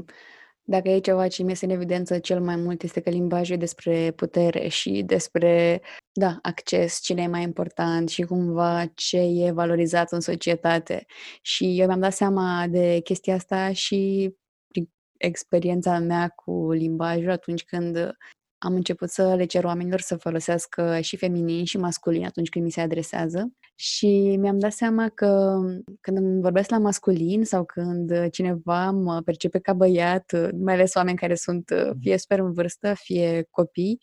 dacă 0.70 0.90
e 0.90 1.00
ceva 1.00 1.28
ce 1.28 1.44
mi 1.44 1.52
este 1.52 1.66
în 1.66 1.72
evidență 1.72 2.20
cel 2.20 2.42
mai 2.42 2.56
mult 2.56 2.84
este 2.84 3.00
că 3.00 3.10
limbajul 3.10 3.56
e 3.56 3.58
despre 3.58 4.12
putere 4.12 4.68
și 4.68 5.04
despre, 5.06 5.82
da, 6.14 6.40
acces, 6.42 7.00
cine 7.02 7.22
e 7.22 7.28
mai 7.28 7.42
important 7.42 8.10
și 8.10 8.22
cumva 8.22 8.86
ce 8.96 9.18
e 9.18 9.52
valorizat 9.52 10.12
în 10.12 10.20
societate. 10.20 11.06
Și 11.42 11.80
eu 11.80 11.86
mi-am 11.88 12.00
dat 12.00 12.14
seama 12.14 12.66
de 12.70 13.00
chestia 13.04 13.36
asta 13.36 13.74
și 13.74 14.32
prin 14.68 14.90
experiența 15.18 16.00
mea 16.00 16.28
cu 16.28 16.72
limbajul 16.72 17.32
atunci 17.32 17.64
când 17.64 18.16
am 18.58 18.74
început 18.74 19.10
să 19.10 19.36
le 19.36 19.46
cer 19.46 19.64
oamenilor 19.64 20.00
să 20.00 20.16
folosească 20.18 21.00
și 21.02 21.18
feminin 21.18 21.66
și 21.66 21.78
masculin 21.78 22.26
atunci 22.26 22.50
când 22.50 22.66
mi 22.66 22.72
se 22.72 22.82
adresează 22.82 23.52
și 23.80 24.36
mi-am 24.40 24.60
dat 24.60 24.72
seama 24.72 25.10
că 25.10 25.60
când 26.02 26.18
îmi 26.18 26.42
vorbesc 26.42 26.70
la 26.70 26.78
masculin 26.78 27.44
sau 27.44 27.66
când 27.66 28.30
cineva 28.30 28.92
mă 28.92 29.22
percepe 29.22 29.60
ca 29.60 29.74
băiat, 29.74 30.52
mai 30.56 30.74
ales 30.74 30.94
oameni 30.96 31.18
care 31.18 31.36
sunt 31.36 31.72
fie 32.00 32.18
super 32.18 32.40
în 32.40 32.54
vârstă, 32.54 32.94
fie 32.94 33.48
copii, 33.50 34.00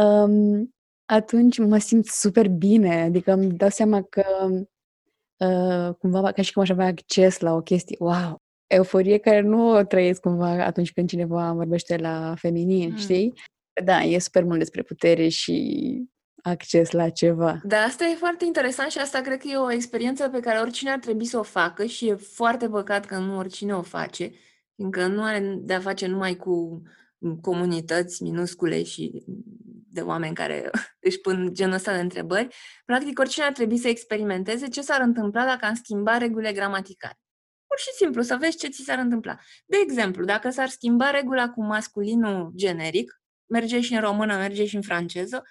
um, 0.00 0.74
atunci 1.04 1.58
mă 1.58 1.78
simt 1.78 2.06
super 2.06 2.48
bine, 2.48 3.02
adică 3.02 3.32
îmi 3.32 3.52
dau 3.52 3.68
seama 3.68 4.02
că 4.02 4.24
uh, 5.36 5.94
cumva 5.98 6.32
ca 6.32 6.42
și 6.42 6.52
cum 6.52 6.62
aș 6.62 6.68
avea 6.68 6.86
acces 6.86 7.40
la 7.40 7.54
o 7.54 7.60
chestie, 7.60 7.96
wow, 7.98 8.36
euforie 8.66 9.18
care 9.18 9.40
nu 9.40 9.70
o 9.70 9.82
trăiesc 9.82 10.20
cumva 10.20 10.64
atunci 10.64 10.92
când 10.92 11.08
cineva 11.08 11.52
vorbește 11.52 11.96
la 11.96 12.34
feminin, 12.36 12.90
mm. 12.90 12.96
știi? 12.96 13.32
Da, 13.84 14.00
e 14.02 14.18
super 14.18 14.44
mult 14.44 14.58
despre 14.58 14.82
putere 14.82 15.28
și 15.28 16.17
acces 16.42 16.90
la 16.90 17.08
ceva. 17.08 17.60
Da, 17.62 17.76
asta 17.76 18.04
e 18.04 18.14
foarte 18.14 18.44
interesant 18.44 18.90
și 18.90 18.98
asta 18.98 19.20
cred 19.20 19.38
că 19.38 19.48
e 19.48 19.56
o 19.56 19.72
experiență 19.72 20.28
pe 20.28 20.40
care 20.40 20.58
oricine 20.58 20.90
ar 20.90 20.98
trebui 20.98 21.24
să 21.24 21.38
o 21.38 21.42
facă 21.42 21.84
și 21.84 22.08
e 22.08 22.14
foarte 22.14 22.68
păcat 22.68 23.04
că 23.04 23.16
nu 23.16 23.36
oricine 23.36 23.74
o 23.74 23.82
face, 23.82 24.30
fiindcă 24.74 25.06
nu 25.06 25.22
are 25.22 25.58
de-a 25.58 25.80
face 25.80 26.06
numai 26.06 26.36
cu 26.36 26.82
comunități 27.40 28.22
minuscule 28.22 28.82
și 28.82 29.24
de 29.90 30.00
oameni 30.00 30.34
care 30.34 30.70
își 31.08 31.20
pun 31.20 31.50
genul 31.52 31.74
ăsta 31.74 31.92
de 31.92 32.00
întrebări. 32.00 32.54
Practic, 32.84 33.18
oricine 33.18 33.44
ar 33.44 33.52
trebui 33.52 33.78
să 33.78 33.88
experimenteze 33.88 34.68
ce 34.68 34.80
s-ar 34.80 35.00
întâmpla 35.00 35.44
dacă 35.44 35.66
am 35.66 35.74
schimba 35.74 36.16
regulile 36.16 36.52
gramaticale. 36.52 37.18
Pur 37.66 37.78
și 37.78 37.92
simplu, 37.96 38.22
să 38.22 38.36
vezi 38.40 38.56
ce 38.56 38.68
ți 38.68 38.82
s-ar 38.82 38.98
întâmpla. 38.98 39.38
De 39.66 39.76
exemplu, 39.82 40.24
dacă 40.24 40.50
s-ar 40.50 40.68
schimba 40.68 41.10
regula 41.10 41.50
cu 41.50 41.64
masculinul 41.64 42.52
generic, 42.54 43.20
merge 43.46 43.80
și 43.80 43.94
în 43.94 44.00
română, 44.00 44.36
merge 44.36 44.66
și 44.66 44.76
în 44.76 44.82
franceză, 44.82 45.44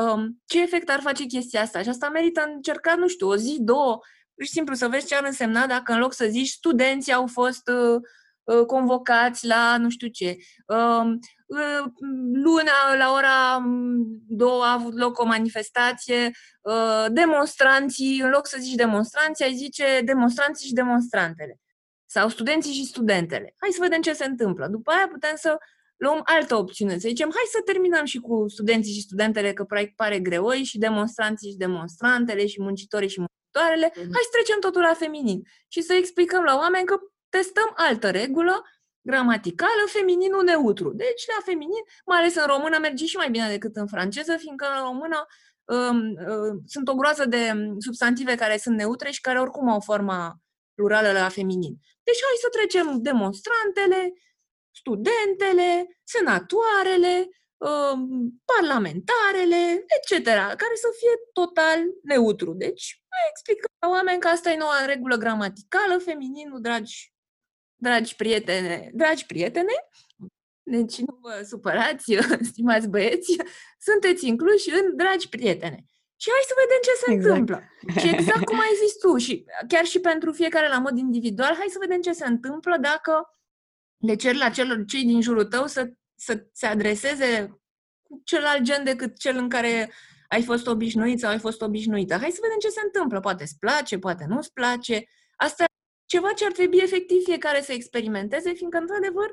um, 0.00 0.42
ce 0.46 0.62
efect 0.62 0.88
ar 0.88 1.00
face 1.00 1.24
chestia 1.24 1.60
asta? 1.60 1.82
Și 1.82 1.88
asta 1.88 2.08
merită 2.08 2.50
încercat, 2.54 2.96
nu 2.98 3.08
știu, 3.08 3.28
o 3.28 3.36
zi, 3.36 3.56
două, 3.60 3.98
pur 4.34 4.44
și 4.44 4.50
simplu 4.50 4.74
să 4.74 4.88
vezi 4.88 5.06
ce 5.06 5.14
ar 5.14 5.24
însemna 5.24 5.66
dacă 5.66 5.92
în 5.92 5.98
loc 5.98 6.12
să 6.12 6.26
zici 6.26 6.48
studenții 6.48 7.12
au 7.12 7.26
fost 7.26 7.68
uh, 7.68 8.00
uh, 8.42 8.66
convocați 8.66 9.46
la 9.46 9.76
nu 9.76 9.90
știu 9.90 10.08
ce. 10.08 10.36
Uh, 10.66 11.12
uh, 11.46 11.84
luna, 12.32 12.94
la 12.98 13.12
ora 13.12 13.64
două, 14.28 14.64
a 14.64 14.72
avut 14.72 14.98
loc 14.98 15.18
o 15.18 15.24
manifestație, 15.24 16.30
uh, 16.60 17.06
demonstranții, 17.08 18.20
în 18.20 18.30
loc 18.30 18.46
să 18.46 18.56
zici 18.60 18.74
demonstranții, 18.74 19.44
ai 19.44 19.54
zice 19.54 20.00
demonstranții 20.04 20.66
și 20.66 20.72
demonstrantele. 20.72 21.60
Sau 22.08 22.28
studenții 22.28 22.72
și 22.72 22.84
studentele. 22.84 23.54
Hai 23.58 23.70
să 23.70 23.78
vedem 23.80 24.00
ce 24.00 24.12
se 24.12 24.24
întâmplă. 24.24 24.66
După 24.66 24.90
aia 24.90 25.08
putem 25.10 25.36
să 25.36 25.58
luăm 25.96 26.20
altă 26.24 26.56
opțiune. 26.56 26.92
Să 26.92 27.08
zicem, 27.08 27.30
hai 27.34 27.44
să 27.50 27.60
terminăm 27.64 28.04
și 28.04 28.18
cu 28.18 28.44
studenții 28.48 28.92
și 28.92 29.00
studentele, 29.00 29.52
că 29.52 29.66
pare 29.96 30.18
greoi, 30.18 30.62
și 30.62 30.78
demonstranții 30.78 31.50
și 31.50 31.56
demonstrantele, 31.56 32.46
și 32.46 32.62
muncitorii 32.62 33.08
și 33.08 33.20
muncitoarele. 33.24 33.90
Mm-hmm. 33.90 34.12
Hai 34.14 34.28
să 34.28 34.32
trecem 34.32 34.60
totul 34.60 34.80
la 34.80 34.94
feminin. 34.94 35.42
Și 35.68 35.80
să 35.80 35.92
explicăm 35.92 36.42
la 36.42 36.56
oameni 36.56 36.86
că 36.86 36.96
testăm 37.28 37.72
altă 37.74 38.10
regulă 38.10 38.64
gramaticală, 39.00 39.82
femininul 39.86 40.44
neutru. 40.44 40.92
Deci, 40.92 41.26
la 41.36 41.42
feminin, 41.44 41.84
mai 42.06 42.18
ales 42.18 42.34
în 42.34 42.46
română, 42.46 42.78
merge 42.78 43.06
și 43.06 43.16
mai 43.16 43.30
bine 43.30 43.48
decât 43.48 43.76
în 43.76 43.86
franceză, 43.86 44.36
fiindcă 44.36 44.66
în 44.76 44.82
română 44.88 45.26
um, 45.64 45.98
um, 45.98 46.62
sunt 46.66 46.88
o 46.88 46.94
groază 46.94 47.24
de 47.24 47.52
substantive 47.78 48.34
care 48.34 48.56
sunt 48.56 48.76
neutre 48.76 49.10
și 49.10 49.20
care 49.20 49.40
oricum 49.40 49.68
au 49.68 49.80
forma 49.80 50.36
plurală 50.74 51.12
la 51.12 51.28
feminin. 51.28 51.74
Deci, 52.02 52.20
hai 52.26 52.36
să 52.40 52.48
trecem 52.56 53.02
demonstrantele, 53.02 54.12
studentele, 54.78 55.98
senatoarele, 56.04 57.28
um, 57.56 58.42
parlamentarele, 58.44 59.84
etc., 59.96 60.24
care 60.34 60.74
să 60.74 60.88
fie 60.98 61.14
total 61.32 61.78
neutru. 62.02 62.52
Deci, 62.52 63.02
explicăm 63.30 63.70
la 63.80 63.88
oameni 63.88 64.20
că 64.20 64.28
asta 64.28 64.50
e 64.50 64.56
noua 64.56 64.84
regulă 64.84 65.16
gramaticală, 65.16 65.98
femininul, 65.98 66.60
dragi, 66.60 67.12
dragi 67.74 68.16
prietene, 68.16 68.90
dragi 68.94 69.26
prietene, 69.26 69.74
deci 70.62 70.98
nu 70.98 71.18
vă 71.20 71.42
supărați, 71.48 72.16
stimați 72.50 72.88
băieți, 72.88 73.36
sunteți 73.78 74.26
incluși 74.26 74.70
în 74.70 74.96
dragi 74.96 75.28
prietene. 75.28 75.84
Și 76.18 76.30
hai 76.30 76.50
să 76.50 76.54
vedem 76.62 76.80
ce 76.82 76.94
se 77.02 77.12
exact. 77.12 77.38
întâmplă. 77.38 77.58
Și 78.00 78.08
exact 78.14 78.44
cum 78.44 78.58
ai 78.58 78.74
zis 78.84 78.98
tu, 78.98 79.16
și 79.16 79.44
chiar 79.68 79.84
și 79.84 80.00
pentru 80.00 80.32
fiecare 80.32 80.68
la 80.68 80.78
mod 80.78 80.98
individual, 80.98 81.54
hai 81.54 81.66
să 81.68 81.78
vedem 81.80 82.00
ce 82.00 82.12
se 82.12 82.26
întâmplă 82.26 82.76
dacă 82.80 83.12
le 83.96 84.14
cer 84.14 84.34
la 84.34 84.50
celor, 84.50 84.84
cei 84.84 85.04
din 85.04 85.20
jurul 85.20 85.44
tău 85.44 85.66
să, 85.66 85.92
să 86.14 86.46
se 86.52 86.66
adreseze 86.66 87.60
cu 88.02 88.20
celălalt 88.24 88.62
gen 88.62 88.84
decât 88.84 89.18
cel 89.18 89.36
în 89.36 89.48
care 89.48 89.92
ai 90.28 90.42
fost 90.42 90.66
obișnuit 90.66 91.18
sau 91.18 91.30
ai 91.30 91.38
fost 91.38 91.60
obișnuită. 91.60 92.16
Hai 92.16 92.30
să 92.30 92.38
vedem 92.42 92.58
ce 92.58 92.68
se 92.68 92.80
întâmplă. 92.84 93.20
Poate 93.20 93.42
îți 93.42 93.58
place, 93.58 93.98
poate 93.98 94.24
nu 94.28 94.36
îți 94.36 94.52
place. 94.52 95.04
Asta 95.36 95.62
e 95.62 95.66
ceva 96.04 96.32
ce 96.32 96.44
ar 96.44 96.52
trebui 96.52 96.78
efectiv 96.82 97.22
fiecare 97.24 97.60
să 97.60 97.72
experimenteze, 97.72 98.52
fiindcă, 98.52 98.78
într-adevăr, 98.78 99.30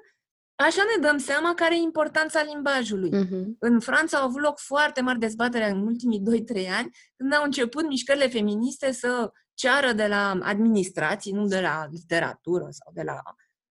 așa 0.55 0.81
ne 0.83 1.07
dăm 1.07 1.17
seama 1.17 1.53
care 1.53 1.75
e 1.75 1.81
importanța 1.81 2.43
limbajului. 2.43 3.09
Uh-huh. 3.09 3.45
În 3.59 3.79
Franța 3.79 4.17
au 4.17 4.27
avut 4.27 4.41
loc 4.41 4.59
foarte 4.59 5.01
mari 5.01 5.19
dezbatere 5.19 5.69
în 5.69 5.85
ultimii 5.85 6.23
2-3 6.63 6.69
ani, 6.69 6.89
când 7.17 7.33
au 7.33 7.43
început 7.43 7.87
mișcările 7.87 8.27
feministe 8.27 8.91
să 8.91 9.31
ceară 9.53 9.91
de 9.91 10.07
la 10.07 10.39
administrații, 10.41 11.31
nu 11.31 11.45
de 11.45 11.59
la 11.59 11.87
literatură 11.91 12.67
sau 12.69 12.91
de 12.93 13.01
la 13.01 13.21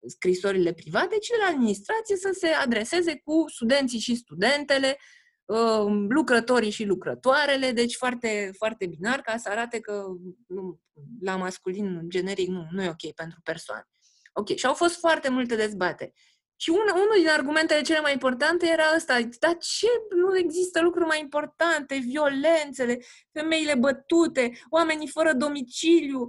scrisorile 0.06 0.72
private, 0.72 1.18
ci 1.18 1.30
la 1.40 1.46
administrație 1.46 2.16
să 2.16 2.36
se 2.38 2.46
adreseze 2.46 3.20
cu 3.24 3.44
studenții 3.46 3.98
și 3.98 4.14
studentele, 4.14 4.96
um, 5.44 6.06
lucrătorii 6.08 6.70
și 6.70 6.84
lucrătoarele, 6.84 7.70
deci 7.70 7.94
foarte, 7.94 8.50
foarte 8.56 8.86
binar 8.86 9.20
ca 9.20 9.36
să 9.36 9.48
arate 9.48 9.80
că 9.80 10.04
nu, 10.46 10.80
la 11.20 11.36
masculin 11.36 12.00
generic 12.08 12.48
nu, 12.48 12.66
nu 12.70 12.82
e 12.82 12.88
ok 12.88 13.12
pentru 13.14 13.40
persoane. 13.42 13.88
Ok, 14.32 14.56
și 14.56 14.66
au 14.66 14.74
fost 14.74 14.98
foarte 14.98 15.28
multe 15.28 15.56
dezbateri. 15.56 16.12
Și 16.56 16.70
un, 16.70 16.86
unul 16.94 17.16
din 17.16 17.28
argumentele 17.28 17.80
cele 17.80 18.00
mai 18.00 18.12
importante 18.12 18.66
era 18.66 18.84
ăsta, 18.96 19.20
dar 19.40 19.56
ce 19.58 19.86
nu 20.16 20.38
există 20.38 20.80
lucruri 20.80 21.06
mai 21.06 21.20
importante, 21.20 21.96
violențele, 21.96 22.98
femeile 23.32 23.74
bătute, 23.74 24.52
oamenii 24.70 25.08
fără 25.08 25.32
domiciliu, 25.32 26.28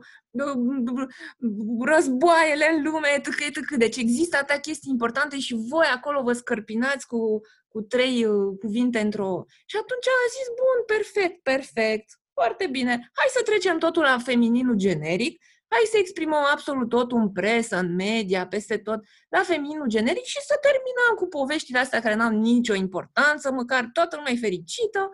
războaiele 1.86 2.72
în 2.76 2.84
lume, 2.84 3.08
etc., 3.16 3.28
etc. 3.40 3.70
Deci 3.78 3.98
există 3.98 4.38
atâtea 4.38 4.60
chestii 4.60 4.92
importante 4.92 5.40
și 5.40 5.56
voi 5.70 5.86
acolo 5.86 6.22
vă 6.22 6.34
scărpinați 6.34 7.08
cu, 7.08 7.42
cu 7.68 7.82
trei 7.82 8.26
uh, 8.26 8.58
cuvinte 8.60 9.00
într-o... 9.00 9.46
Și 9.66 9.76
atunci 9.76 10.08
a 10.08 10.30
zis, 10.36 10.48
bun, 10.48 10.86
perfect, 10.86 11.44
perfect, 11.44 12.10
foarte 12.34 12.68
bine, 12.68 12.90
hai 13.14 13.28
să 13.30 13.42
trecem 13.44 13.78
totul 13.78 14.02
la 14.02 14.18
femininul 14.20 14.76
generic, 14.76 15.44
Hai 15.70 15.84
să 15.92 15.98
exprimăm 15.98 16.44
absolut 16.52 16.90
tot 16.90 17.12
în 17.12 17.32
presă, 17.32 17.76
în 17.78 17.96
media, 17.96 18.48
peste 18.48 18.78
tot, 18.78 19.00
la 19.30 19.42
femininul 19.44 19.88
generic 19.88 20.24
și 20.24 20.42
să 20.42 20.58
terminăm 20.62 21.16
cu 21.16 21.28
poveștile 21.28 21.80
astea 21.80 22.02
care 22.02 22.16
n-au 22.16 22.32
nicio 22.32 22.74
importanță, 22.74 23.52
măcar 23.52 23.90
toată 23.94 24.16
lumea 24.16 24.32
e 24.32 24.38
fericită, 24.38 25.12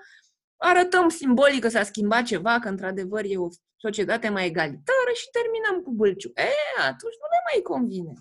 arătăm 0.58 1.10
simbolic 1.10 1.62
că 1.62 1.68
s-a 1.68 1.84
schimbat 1.84 2.24
ceva, 2.24 2.60
că 2.60 2.68
într-adevăr 2.68 3.24
e 3.24 3.38
o 3.38 3.48
societate 3.76 4.30
mai 4.30 4.46
egalitară 4.46 5.12
și 5.14 5.30
terminăm 5.30 5.82
cu 5.82 5.92
bâlciu. 5.92 6.32
E, 6.36 6.50
atunci 6.82 7.20
nu 7.22 7.28
ne 7.34 7.40
mai 7.52 7.62
convine. 7.62 8.14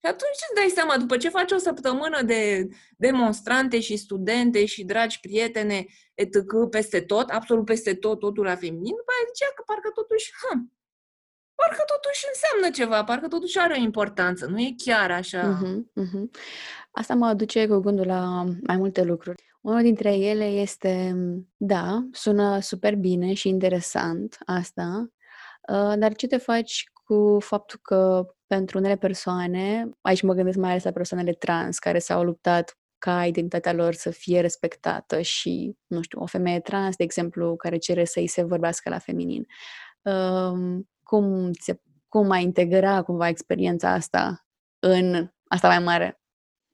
Și 0.00 0.06
atunci 0.12 0.40
îți 0.46 0.54
dai 0.54 0.68
seama, 0.74 0.96
după 0.98 1.16
ce 1.16 1.28
faci 1.28 1.52
o 1.52 1.58
săptămână 1.58 2.22
de 2.22 2.68
demonstrante 2.96 3.80
și 3.80 3.96
studente 3.96 4.64
și 4.64 4.84
dragi 4.84 5.20
prietene, 5.20 5.86
etc., 6.14 6.36
peste 6.70 7.00
tot, 7.00 7.28
absolut 7.30 7.64
peste 7.64 7.94
tot, 7.94 8.18
totul 8.18 8.44
la 8.44 8.56
feminin, 8.56 8.94
după 8.96 9.12
aia 9.14 9.30
zicea 9.34 9.52
că 9.54 9.62
parcă 9.66 9.90
totuși, 9.94 10.32
hm, 10.40 10.77
parcă 11.60 11.82
totuși 11.86 12.24
înseamnă 12.32 12.76
ceva, 12.76 13.04
parcă 13.04 13.28
totuși 13.28 13.58
are 13.58 13.74
o 13.78 13.82
importanță, 13.82 14.46
nu 14.46 14.58
e 14.60 14.74
chiar 14.84 15.10
așa. 15.10 15.58
Uh-huh, 15.58 16.02
uh-huh. 16.04 16.24
Asta 16.90 17.14
mă 17.14 17.26
aduce 17.26 17.66
cu 17.66 17.78
gândul 17.78 18.06
la 18.06 18.44
mai 18.66 18.76
multe 18.76 19.02
lucruri. 19.02 19.42
Unul 19.60 19.82
dintre 19.82 20.16
ele 20.16 20.44
este, 20.44 21.14
da, 21.56 22.08
sună 22.12 22.60
super 22.60 22.94
bine 22.94 23.32
și 23.34 23.48
interesant 23.48 24.38
asta, 24.46 25.08
uh, 25.68 25.92
dar 25.98 26.14
ce 26.14 26.26
te 26.26 26.36
faci 26.36 26.84
cu 27.04 27.38
faptul 27.40 27.78
că 27.82 28.26
pentru 28.46 28.78
unele 28.78 28.96
persoane, 28.96 29.90
aici 30.00 30.22
mă 30.22 30.32
gândesc 30.32 30.58
mai 30.58 30.70
ales 30.70 30.84
la 30.84 30.90
persoanele 30.90 31.32
trans 31.32 31.78
care 31.78 31.98
s-au 31.98 32.22
luptat 32.22 32.78
ca 32.98 33.26
identitatea 33.26 33.72
lor 33.72 33.94
să 33.94 34.10
fie 34.10 34.40
respectată 34.40 35.20
și, 35.20 35.76
nu 35.86 36.02
știu, 36.02 36.20
o 36.20 36.26
femeie 36.26 36.60
trans, 36.60 36.96
de 36.96 37.04
exemplu, 37.04 37.56
care 37.56 37.76
cere 37.76 38.04
să 38.04 38.18
îi 38.18 38.26
se 38.26 38.42
vorbească 38.42 38.88
la 38.88 38.98
feminin. 38.98 39.46
Um, 40.02 40.88
cum, 41.08 41.52
ți 41.52 41.80
cum 42.08 42.30
ai 42.30 42.42
integra 42.42 43.02
cumva 43.02 43.28
experiența 43.28 43.90
asta 43.92 44.46
în 44.78 45.30
asta 45.48 45.68
mai 45.68 45.78
mare? 45.78 46.20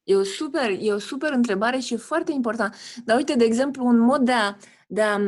E 0.02 0.14
o 0.14 0.22
super, 0.22 0.76
e 0.80 0.92
o 0.92 0.98
super 0.98 1.32
întrebare 1.32 1.78
și 1.78 1.94
e 1.94 1.96
foarte 1.96 2.32
important. 2.32 2.74
Dar 3.04 3.16
uite, 3.16 3.34
de 3.34 3.44
exemplu, 3.44 3.84
un 3.86 3.98
mod 3.98 4.24
de 4.24 4.32
a, 4.32 4.56
de 4.88 5.02
a 5.02 5.18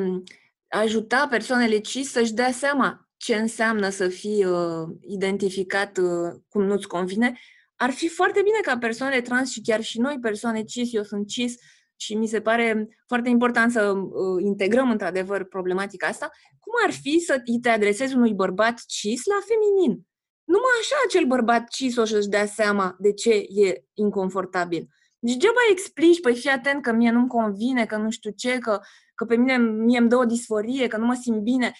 ajuta 0.68 1.26
persoanele 1.30 1.78
cis 1.78 2.10
să-și 2.10 2.32
dea 2.32 2.50
seama 2.52 3.08
ce 3.16 3.34
înseamnă 3.34 3.88
să 3.88 4.08
fii 4.08 4.44
uh, 4.44 4.88
identificat 5.00 5.98
uh, 5.98 6.34
cum 6.48 6.62
nu-ți 6.62 6.86
convine, 6.86 7.38
ar 7.76 7.90
fi 7.90 8.08
foarte 8.08 8.40
bine 8.42 8.58
ca 8.62 8.78
persoanele 8.78 9.20
trans 9.20 9.50
și 9.50 9.60
chiar 9.60 9.82
și 9.82 10.00
noi, 10.00 10.18
persoane 10.20 10.62
cis, 10.62 10.92
eu 10.92 11.02
sunt 11.02 11.26
cis 11.26 11.54
și 11.96 12.14
mi 12.14 12.26
se 12.26 12.40
pare 12.40 12.88
foarte 13.06 13.28
important 13.28 13.72
să 13.72 13.90
uh, 13.90 14.42
integrăm 14.42 14.90
într-adevăr 14.90 15.44
problematica 15.44 16.06
asta, 16.06 16.30
cum 16.60 16.72
ar 16.84 16.92
fi 16.92 17.18
să 17.18 17.42
te 17.62 17.68
adresezi 17.68 18.14
unui 18.14 18.34
bărbat 18.34 18.82
cis 18.86 19.24
la 19.24 19.38
feminin? 19.46 20.06
Numai 20.44 20.76
așa 20.80 20.96
acel 21.06 21.24
bărbat 21.24 21.68
cis 21.68 21.96
o 21.96 22.04
să-și 22.04 22.28
dea 22.28 22.46
seama 22.46 22.96
de 22.98 23.12
ce 23.12 23.30
e 23.32 23.84
inconfortabil. 23.94 24.88
Deci 25.18 25.34
degeaba 25.34 25.60
explici, 25.70 26.20
păi 26.20 26.34
fii 26.34 26.50
atent 26.50 26.82
că 26.82 26.92
mie 26.92 27.10
nu-mi 27.10 27.28
convine, 27.28 27.86
că 27.86 27.96
nu 27.96 28.10
știu 28.10 28.30
ce, 28.30 28.58
că, 28.58 28.80
că 29.14 29.24
pe 29.24 29.36
mine 29.36 29.56
mie 29.58 29.98
îmi 29.98 30.08
dă 30.08 30.16
o 30.16 30.24
disforie, 30.24 30.86
că 30.86 30.96
nu 30.96 31.06
mă 31.06 31.14
simt 31.14 31.42
bine. 31.42 31.72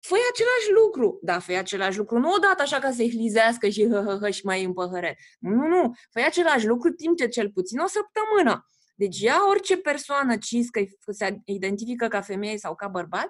Făi 0.00 0.18
același 0.30 0.82
lucru. 0.82 1.18
Da, 1.22 1.38
făi 1.38 1.56
același 1.56 1.98
lucru. 1.98 2.18
Nu 2.18 2.32
odată 2.32 2.62
așa 2.62 2.78
ca 2.78 2.90
să-i 2.90 3.10
hlizească 3.10 3.68
și 3.68 3.88
hă, 3.88 4.02
hă, 4.06 4.18
hă 4.20 4.30
și 4.30 4.44
mai 4.44 4.64
împăhăre. 4.64 5.18
Nu, 5.38 5.54
nu, 5.54 5.66
nu. 5.66 5.92
Făi 6.10 6.22
același 6.22 6.66
lucru 6.66 6.90
timp 6.90 7.16
ce 7.16 7.28
cel 7.28 7.50
puțin 7.50 7.78
o 7.78 7.86
săptămână. 7.86 8.66
Deci 9.02 9.20
ia 9.20 9.38
orice 9.48 9.76
persoană 9.76 10.36
cis, 10.36 10.70
că 10.70 10.80
se 11.06 11.40
identifică 11.44 12.08
ca 12.08 12.20
femeie 12.20 12.56
sau 12.56 12.74
ca 12.74 12.88
bărbat, 12.88 13.28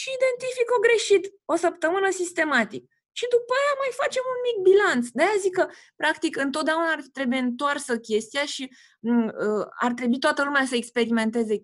și 0.00 0.08
identifică-o 0.18 0.84
greșit 0.86 1.24
o 1.44 1.56
săptămână 1.56 2.10
sistematic. 2.10 2.82
Și 3.18 3.26
după 3.34 3.52
aia 3.60 3.74
mai 3.82 3.92
facem 4.02 4.24
un 4.34 4.40
mic 4.46 4.56
bilanț. 4.68 5.04
De-aia 5.18 5.38
zic 5.44 5.54
că, 5.58 5.64
practic, 5.96 6.32
întotdeauna 6.46 6.90
ar 6.96 7.02
trebui 7.12 7.38
întoarsă 7.38 7.98
chestia 7.98 8.44
și 8.54 8.64
mm, 9.00 9.26
uh, 9.26 9.66
ar 9.84 9.92
trebui 9.92 10.18
toată 10.18 10.40
lumea 10.44 10.64
să 10.66 10.76
experimenteze 10.76 11.54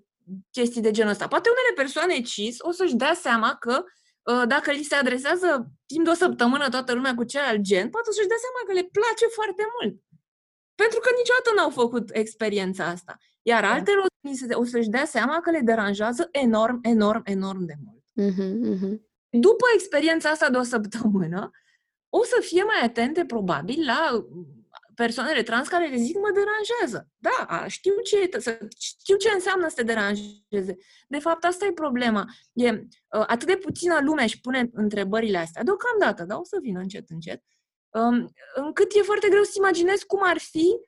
chestii 0.57 0.87
de 0.87 0.91
genul 0.97 1.15
ăsta. 1.17 1.29
Poate 1.35 1.49
unele 1.49 1.73
persoane 1.83 2.21
cis 2.21 2.57
o 2.69 2.71
să-și 2.71 3.01
dea 3.03 3.15
seama 3.15 3.51
că 3.65 3.75
uh, 4.31 4.45
dacă 4.47 4.71
li 4.71 4.83
se 4.91 4.95
adresează 4.95 5.49
timp 5.87 6.05
de 6.05 6.11
o 6.11 6.21
săptămână 6.25 6.69
toată 6.69 6.93
lumea 6.93 7.15
cu 7.15 7.25
celălalt 7.25 7.61
gen, 7.61 7.91
poate 7.91 8.11
să-și 8.13 8.31
dea 8.33 8.43
seama 8.45 8.61
că 8.67 8.73
le 8.73 8.89
place 8.99 9.27
foarte 9.39 9.65
mult. 9.75 9.95
Pentru 10.83 10.99
că 11.01 11.09
niciodată 11.19 11.51
n-au 11.57 11.71
făcut 11.83 12.07
experiența 12.23 12.85
asta. 12.97 13.15
Iar 13.47 13.63
da. 13.63 13.73
altele 13.73 14.01
o 14.55 14.65
să-și 14.65 14.89
dea 14.89 15.05
seama 15.05 15.41
că 15.41 15.51
le 15.51 15.61
deranjează 15.61 16.29
enorm, 16.31 16.79
enorm, 16.83 17.23
enorm 17.25 17.65
de 17.65 17.75
mult. 17.85 18.03
Uh-huh, 18.31 18.75
uh-huh. 18.75 18.99
După 19.31 19.65
experiența 19.75 20.29
asta 20.31 20.51
de 20.51 20.57
o 20.57 20.63
săptămână, 20.63 21.51
o 22.09 22.25
să 22.25 22.37
fie 22.41 22.63
mai 22.63 22.81
atente, 22.83 23.25
probabil, 23.25 23.85
la 23.85 24.27
persoanele 24.95 25.43
trans 25.43 25.69
care 25.69 25.89
le 25.89 25.97
zic 25.97 26.17
mă 26.17 26.31
deranjează. 26.35 27.09
Da, 27.17 27.67
știu 27.67 27.93
ce, 28.03 28.29
știu 28.79 29.17
ce 29.17 29.31
înseamnă 29.35 29.69
să 29.69 29.75
te 29.75 29.83
deranjeze. 29.83 30.77
De 31.09 31.19
fapt, 31.19 31.45
asta 31.45 31.67
e 31.67 31.73
problema. 31.73 32.25
E, 32.53 32.69
ă, 33.13 33.25
atât 33.27 33.47
de 33.47 33.57
puțină 33.57 33.99
lume 34.03 34.23
își 34.23 34.41
pune 34.41 34.71
întrebările 34.73 35.39
astea, 35.39 35.63
deocamdată, 35.63 36.25
dar 36.25 36.39
o 36.39 36.45
să 36.45 36.59
vină 36.63 36.81
încet, 36.81 37.11
încet, 37.11 37.43
um, 37.89 38.33
încât 38.55 38.93
e 38.95 39.03
foarte 39.03 39.29
greu 39.29 39.43
să 39.43 39.53
imaginezi 39.57 40.07
cum 40.07 40.21
ar 40.23 40.39
fi 40.39 40.79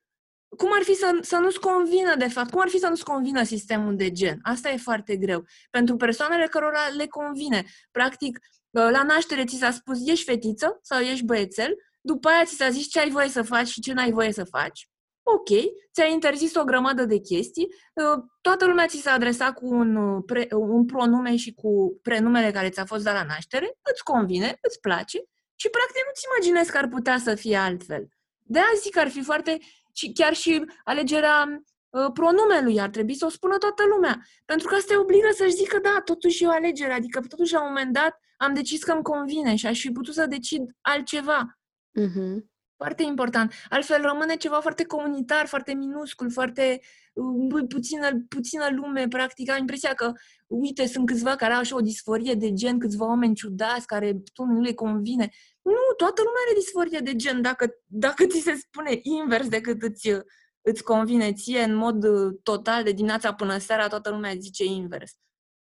cum 0.56 0.72
ar 0.72 0.82
fi 0.82 0.94
să, 0.94 1.18
să 1.20 1.36
nu-ți 1.36 1.60
convină, 1.60 2.14
de 2.16 2.28
fapt, 2.28 2.50
cum 2.50 2.60
ar 2.60 2.68
fi 2.68 2.78
să 2.78 2.88
nu-ți 2.88 3.04
convină 3.04 3.42
sistemul 3.42 3.96
de 3.96 4.12
gen? 4.12 4.38
Asta 4.42 4.70
e 4.70 4.76
foarte 4.76 5.16
greu. 5.16 5.44
Pentru 5.70 5.96
persoanele 5.96 6.46
cărora 6.46 6.88
le 6.96 7.06
convine. 7.06 7.64
Practic, 7.90 8.38
ă, 8.74 8.90
la 8.90 9.02
naștere 9.02 9.44
ți 9.44 9.56
s-a 9.56 9.70
spus 9.70 10.08
ești 10.08 10.24
fetiță 10.24 10.78
sau 10.82 11.00
ești 11.00 11.24
băiețel, 11.24 11.76
după 12.00 12.28
aia 12.28 12.44
ți 12.44 12.56
s-a 12.56 12.68
zis 12.68 12.86
ce 12.86 13.00
ai 13.00 13.10
voie 13.10 13.28
să 13.28 13.42
faci 13.42 13.68
și 13.68 13.80
ce 13.80 13.92
n-ai 13.92 14.10
voie 14.10 14.32
să 14.32 14.44
faci. 14.44 14.88
Ok, 15.22 15.48
ți-ai 15.92 16.12
interzis 16.12 16.54
o 16.54 16.64
grămadă 16.64 17.04
de 17.04 17.18
chestii, 17.18 17.68
ă, 17.96 18.24
toată 18.40 18.66
lumea 18.66 18.86
ți 18.86 19.00
s-a 19.00 19.12
adresat 19.12 19.54
cu 19.54 19.66
un, 19.66 19.96
ă, 19.96 20.20
pre, 20.20 20.46
un 20.50 20.86
pronume 20.86 21.36
și 21.36 21.54
cu 21.54 22.00
prenumele 22.02 22.50
care 22.50 22.68
ți-a 22.68 22.84
fost 22.84 23.04
dat 23.04 23.14
la 23.14 23.24
naștere, 23.24 23.78
îți 23.92 24.02
convine, 24.02 24.58
îți 24.60 24.80
place 24.80 25.18
și 25.54 25.68
practic 25.68 26.02
nu-ți 26.06 26.26
imaginezi 26.30 26.70
că 26.70 26.78
ar 26.78 26.88
putea 26.88 27.18
să 27.18 27.34
fie 27.34 27.56
altfel. 27.56 28.08
De 28.42 28.58
aia 28.58 28.80
zic 28.80 28.92
că 28.92 29.00
ar 29.00 29.08
fi 29.08 29.22
foarte 29.22 29.58
și 29.96 30.12
chiar 30.12 30.34
și 30.34 30.64
alegerea 30.84 31.62
uh, 31.88 32.10
pronumelui 32.12 32.80
ar 32.80 32.88
trebui 32.88 33.14
să 33.14 33.26
o 33.26 33.28
spună 33.28 33.58
toată 33.58 33.82
lumea. 33.94 34.22
Pentru 34.44 34.68
că 34.68 34.74
asta 34.74 34.94
te 34.94 35.00
obligă 35.00 35.28
să-și 35.34 35.54
zică, 35.54 35.78
da, 35.82 36.00
totuși 36.04 36.44
e 36.44 36.46
o 36.46 36.50
alegere, 36.50 36.92
adică 36.92 37.20
totuși 37.20 37.52
la 37.52 37.60
un 37.60 37.68
moment 37.68 37.92
dat 37.92 38.20
am 38.36 38.54
decis 38.54 38.84
că 38.84 38.92
îmi 38.92 39.02
convine 39.02 39.56
și 39.56 39.66
aș 39.66 39.80
fi 39.80 39.90
putut 39.90 40.14
să 40.14 40.26
decid 40.26 40.62
altceva. 40.80 41.58
Uh-huh. 42.00 42.54
Foarte 42.76 43.02
important. 43.02 43.52
Altfel 43.68 44.02
rămâne 44.02 44.36
ceva 44.36 44.60
foarte 44.60 44.84
comunitar, 44.84 45.46
foarte 45.46 45.74
minuscul, 45.74 46.30
foarte 46.30 46.80
uh, 47.12 47.64
puțină, 47.68 48.08
puțină 48.28 48.68
lume, 48.70 49.08
practic. 49.08 49.50
Am 49.50 49.58
impresia 49.58 49.94
că, 49.94 50.12
uite, 50.46 50.86
sunt 50.86 51.06
câțiva 51.06 51.36
care 51.36 51.52
au 51.52 51.58
așa 51.58 51.76
o 51.76 51.80
disforie 51.80 52.34
de 52.34 52.52
gen, 52.52 52.78
câțiva 52.78 53.06
oameni 53.06 53.34
ciudați 53.34 53.86
care 53.86 54.22
tu 54.32 54.44
nu 54.44 54.60
le 54.60 54.72
convine. 54.72 55.30
Nu, 55.66 55.94
toată 55.96 56.22
lumea 56.22 56.42
are 56.46 56.58
disforie 56.58 56.98
de 56.98 57.16
gen. 57.16 57.42
Dacă, 57.42 57.74
dacă 57.86 58.26
ți 58.26 58.40
se 58.40 58.54
spune 58.54 58.98
invers 59.02 59.48
decât 59.48 59.82
îți, 59.82 60.10
îți 60.60 60.82
convine 60.82 61.32
ție 61.32 61.62
în 61.62 61.74
mod 61.74 62.04
uh, 62.04 62.34
total 62.42 62.82
de 62.82 62.92
dimineața 62.92 63.34
până 63.34 63.58
seara, 63.58 63.88
toată 63.88 64.10
lumea 64.10 64.34
zice 64.34 64.64
invers. 64.64 65.12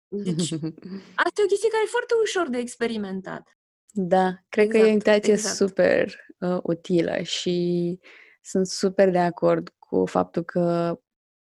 Deci, 0.07 0.51
asta 1.25 1.41
e 1.41 1.43
o 1.43 1.47
chestie 1.47 1.69
care 1.69 1.83
e 1.85 1.95
foarte 1.95 2.13
ușor 2.21 2.49
de 2.49 2.57
experimentat. 2.57 3.57
Da, 3.91 4.33
cred 4.49 4.65
exact, 4.65 4.71
că 4.71 4.77
e 4.77 4.91
o 4.91 4.95
exact, 4.95 5.05
invitație 5.05 5.33
exact. 5.33 5.55
super 5.55 6.15
uh, 6.39 6.59
utilă 6.63 7.21
și 7.21 7.99
sunt 8.41 8.67
super 8.67 9.09
de 9.09 9.19
acord 9.19 9.69
cu 9.79 10.05
faptul 10.05 10.43
că 10.43 10.99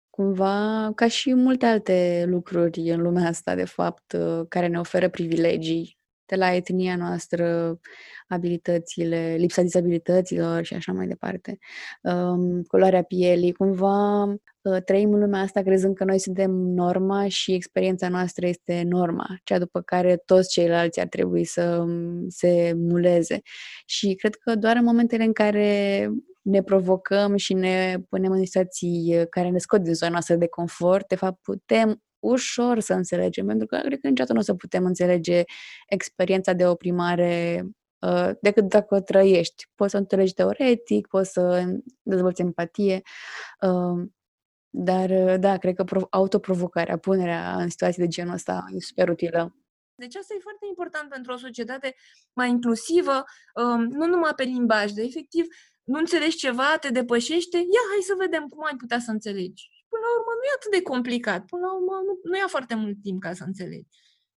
cumva, 0.09 0.91
ca 0.95 1.07
și 1.07 1.33
multe 1.33 1.65
alte 1.65 2.25
lucruri 2.27 2.79
în 2.79 3.01
lumea 3.01 3.27
asta, 3.27 3.55
de 3.55 3.65
fapt, 3.65 4.13
uh, 4.13 4.45
care 4.49 4.67
ne 4.67 4.79
oferă 4.79 5.09
privilegii, 5.09 5.97
de 6.25 6.35
la 6.35 6.53
etnia 6.53 6.95
noastră, 6.95 7.77
abilitățile, 8.27 9.35
lipsa 9.37 9.61
dizabilităților 9.61 10.63
și 10.63 10.73
așa 10.73 10.91
mai 10.91 11.07
departe, 11.07 11.57
um, 12.01 12.61
culoarea 12.61 13.03
pielii, 13.03 13.53
cumva 13.53 14.23
uh, 14.23 14.81
trăim 14.85 15.13
în 15.13 15.19
lumea 15.19 15.41
asta 15.41 15.61
crezând 15.61 15.95
că 15.95 16.03
noi 16.03 16.19
suntem 16.19 16.51
norma 16.51 17.27
și 17.27 17.53
experiența 17.53 18.09
noastră 18.09 18.47
este 18.47 18.83
norma, 18.87 19.27
cea 19.43 19.57
după 19.57 19.81
care 19.81 20.21
toți 20.25 20.49
ceilalți 20.49 20.99
ar 20.99 21.07
trebui 21.07 21.43
să 21.43 21.77
um, 21.79 22.29
se 22.29 22.73
muleze. 22.75 23.41
Și 23.85 24.13
cred 24.15 24.35
că 24.35 24.55
doar 24.55 24.75
în 24.75 24.83
momentele 24.83 25.23
în 25.23 25.33
care 25.33 26.09
ne 26.41 26.61
provocăm 26.63 27.35
și 27.35 27.53
ne 27.53 27.97
punem 28.09 28.31
în 28.31 28.45
situații 28.45 29.25
care 29.29 29.49
ne 29.49 29.57
scot 29.57 29.81
din 29.81 29.93
zona 29.93 30.11
noastră 30.11 30.35
de 30.35 30.47
confort, 30.47 31.07
de 31.07 31.15
fapt 31.15 31.41
putem 31.41 32.04
ușor 32.25 32.79
să 32.79 32.93
înțelegem, 32.93 33.45
pentru 33.45 33.65
că 33.67 33.77
cred 33.77 33.99
că 33.99 34.07
niciodată 34.07 34.33
nu 34.33 34.39
o 34.39 34.43
să 34.43 34.53
putem 34.53 34.85
înțelege 34.85 35.43
experiența 35.87 36.53
de 36.53 36.67
oprimare 36.67 37.63
uh, 37.99 38.29
decât 38.41 38.63
dacă 38.69 38.95
o 38.95 38.99
trăiești. 38.99 39.67
Poți 39.75 39.91
să 39.91 39.97
o 39.97 39.99
înțelegi 39.99 40.33
teoretic, 40.33 41.07
poți 41.07 41.31
să 41.31 41.63
dezvolți 42.01 42.41
empatie, 42.41 43.01
uh, 43.61 44.07
dar 44.69 45.09
uh, 45.09 45.35
da, 45.39 45.57
cred 45.57 45.75
că 45.75 45.83
autoprovocarea, 46.09 46.97
punerea 46.97 47.55
în 47.55 47.69
situații 47.69 48.01
de 48.01 48.07
genul 48.07 48.33
ăsta 48.33 48.65
e 48.75 48.79
super 48.79 49.09
utilă. 49.09 49.55
Deci 49.97 50.15
asta 50.15 50.33
e 50.37 50.39
foarte 50.41 50.65
important 50.67 51.09
pentru 51.09 51.33
o 51.33 51.37
societate 51.37 51.95
mai 52.33 52.49
inclusivă, 52.49 53.23
um, 53.53 53.81
nu 53.81 54.05
numai 54.05 54.33
pe 54.35 54.43
limbaj, 54.43 54.91
de 54.91 55.01
efectiv, 55.01 55.45
nu 55.83 55.99
înțelegi 55.99 56.35
ceva, 56.37 56.77
te 56.79 56.89
depășește, 56.89 57.57
ia 57.57 57.83
hai 57.89 58.01
să 58.01 58.13
vedem 58.17 58.47
cum 58.47 58.63
ai 58.63 58.75
putea 58.77 58.99
să 58.99 59.11
înțelegi 59.11 59.74
până 59.95 60.05
la 60.07 60.13
urmă 60.17 60.31
nu 60.39 60.45
e 60.49 60.57
atât 60.59 60.71
de 60.71 60.81
complicat. 60.91 61.41
Până 61.51 61.65
la 61.65 61.73
urmă 61.73 61.93
nu, 62.07 62.13
nu 62.29 62.37
ia 62.37 62.47
foarte 62.55 62.75
mult 62.75 62.97
timp 63.01 63.21
ca 63.21 63.33
să 63.33 63.43
înțelegi. 63.43 63.89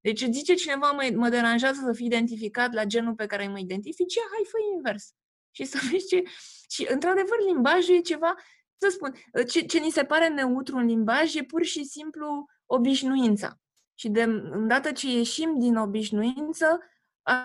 Deci 0.06 0.22
îți 0.22 0.38
zice 0.40 0.54
cineva, 0.54 0.92
mă, 0.92 1.04
mă 1.16 1.30
deranjează 1.30 1.80
să 1.86 1.94
fii 1.94 2.06
identificat 2.06 2.74
la 2.74 2.84
genul 2.84 3.16
pe 3.16 3.26
care 3.26 3.48
mă 3.48 3.60
identifici, 3.60 4.20
hai, 4.32 4.46
fă 4.52 4.58
invers. 4.76 5.14
Și 5.52 5.64
să 5.64 5.78
vezi 5.92 6.08
ce... 6.08 6.24
Și, 6.70 6.88
într-adevăr, 6.90 7.38
limbajul 7.48 7.96
e 7.96 8.00
ceva, 8.00 8.36
să 8.78 8.90
spun, 8.90 9.16
ce, 9.48 9.60
ce 9.62 9.80
ni 9.80 9.90
se 9.90 10.04
pare 10.04 10.28
neutru 10.28 10.78
în 10.78 10.86
limbaj 10.86 11.36
e 11.36 11.44
pur 11.44 11.64
și 11.64 11.84
simplu 11.84 12.46
obișnuința. 12.66 13.60
Și 13.94 14.10
de 14.10 14.24
îndată 14.24 14.92
ce 14.92 15.08
ieșim 15.08 15.60
din 15.60 15.76
obișnuință, 15.76 16.80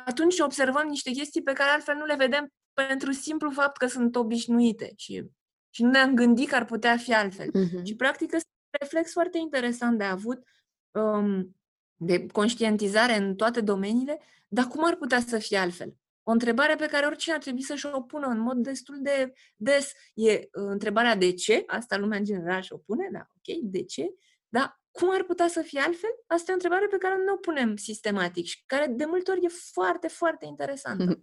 atunci 0.05 0.39
observăm 0.39 0.87
niște 0.87 1.11
chestii 1.11 1.43
pe 1.43 1.53
care 1.53 1.71
altfel 1.71 1.97
nu 1.97 2.05
le 2.05 2.15
vedem 2.15 2.53
pentru 2.73 3.13
simplu 3.13 3.51
fapt 3.51 3.77
că 3.77 3.87
sunt 3.87 4.17
obișnuite. 4.17 4.93
Și 4.97 5.31
și 5.71 5.83
nu 5.83 5.91
ne-am 5.91 6.15
gândit 6.15 6.49
că 6.49 6.55
ar 6.55 6.65
putea 6.65 6.97
fi 6.97 7.15
altfel. 7.15 7.49
Uh-huh. 7.49 7.85
Și, 7.85 7.97
practic, 7.97 8.33
este 8.33 8.49
un 8.73 8.79
reflex 8.81 9.13
foarte 9.13 9.39
interesant 9.39 9.99
de 9.99 10.05
avut, 10.05 10.43
um, 10.91 11.57
de 11.97 12.27
conștientizare 12.27 13.17
în 13.17 13.35
toate 13.35 13.61
domeniile, 13.61 14.21
dar 14.49 14.65
cum 14.65 14.85
ar 14.85 14.97
putea 14.97 15.21
să 15.21 15.39
fie 15.39 15.59
altfel? 15.59 15.95
o 16.23 16.33
întrebare 16.33 16.75
pe 16.75 16.87
care 16.87 17.07
oricine 17.07 17.35
ar 17.35 17.41
trebui 17.41 17.63
să-și 17.63 17.87
o 17.87 18.01
pună 18.01 18.27
în 18.27 18.39
mod 18.39 18.57
destul 18.57 18.99
de 19.03 19.33
des. 19.57 19.93
E 20.15 20.33
uh, 20.33 20.41
întrebarea 20.53 21.17
de 21.17 21.33
ce, 21.33 21.63
asta 21.67 21.97
lumea 21.97 22.19
în 22.19 22.25
general 22.25 22.63
și-o 22.63 22.77
pune, 22.77 23.09
da, 23.13 23.19
ok, 23.19 23.57
de 23.63 23.85
ce, 23.85 24.15
dar 24.49 24.81
cum 24.91 25.11
ar 25.15 25.23
putea 25.23 25.49
să 25.49 25.63
fie 25.63 25.81
altfel? 25.81 26.11
Asta 26.27 26.51
e 26.51 26.55
o 26.55 26.55
întrebare 26.55 26.87
pe 26.87 26.97
care 26.97 27.15
nu 27.27 27.33
o 27.33 27.37
punem 27.37 27.77
sistematic 27.77 28.45
și 28.45 28.63
care 28.67 28.87
de 28.87 29.05
multe 29.05 29.31
ori 29.31 29.45
e 29.45 29.49
foarte, 29.73 30.09
foarte 30.09 30.47
interesantă. 30.47 31.21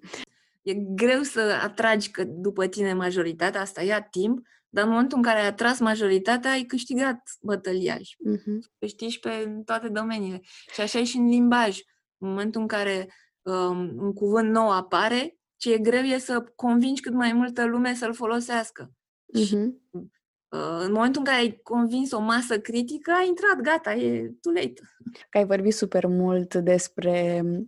E 0.68 0.74
greu 0.74 1.22
să 1.22 1.60
atragi 1.64 2.12
că 2.12 2.24
după 2.24 2.68
tine 2.68 2.94
majoritatea, 2.94 3.62
asta 3.62 3.82
ia 3.82 4.02
timp, 4.02 4.48
dar 4.70 4.84
în 4.84 4.90
momentul 4.90 5.18
în 5.18 5.24
care 5.24 5.40
ai 5.40 5.48
atras 5.48 5.80
majoritatea, 5.80 6.52
ai 6.52 6.64
câștigat 6.64 7.22
bătălia 7.42 7.98
și 7.98 8.16
uh-huh. 8.16 8.76
câștigi 8.80 9.20
pe 9.20 9.62
toate 9.66 9.88
domeniile. 9.88 10.42
Și 10.74 10.82
așa 10.82 11.00
e 11.00 11.04
și 11.04 11.18
în 11.18 11.28
limbaj. 11.28 11.80
În 12.18 12.30
momentul 12.30 12.62
în 12.62 12.68
care 12.68 13.14
um, 13.42 13.98
un 13.98 14.14
cuvânt 14.14 14.52
nou 14.52 14.72
apare, 14.72 15.38
ce 15.58 15.74
e 15.74 15.78
greu 15.78 16.02
e 16.02 16.18
să 16.18 16.44
convingi 16.56 17.02
cât 17.02 17.14
mai 17.14 17.34
multă 17.34 17.66
lume 17.66 17.94
să-l 17.94 18.14
folosească. 18.14 18.92
Uh-huh. 18.92 19.46
Și, 19.46 19.56
uh, 19.56 20.80
în 20.86 20.92
momentul 20.92 21.22
în 21.22 21.26
care 21.26 21.38
ai 21.38 21.60
convins 21.64 22.12
o 22.12 22.20
masă 22.20 22.60
critică, 22.60 23.12
ai 23.12 23.28
intrat, 23.28 23.62
gata, 23.62 23.94
e 23.94 24.34
too 24.42 24.54
late. 24.54 24.82
Că 25.30 25.38
ai 25.38 25.46
vorbit 25.46 25.74
super 25.74 26.06
mult 26.06 26.56
despre 26.56 27.42
uh, 27.46 27.60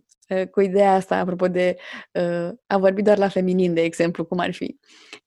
cu 0.50 0.60
ideea 0.60 0.92
asta, 0.92 1.16
apropo 1.16 1.48
de 1.48 1.76
uh, 2.12 2.48
a 2.66 2.78
vorbi 2.78 3.02
doar 3.02 3.18
la 3.18 3.28
feminin, 3.28 3.74
de 3.74 3.82
exemplu, 3.82 4.24
cum 4.24 4.38
ar 4.38 4.52
fi. 4.52 4.78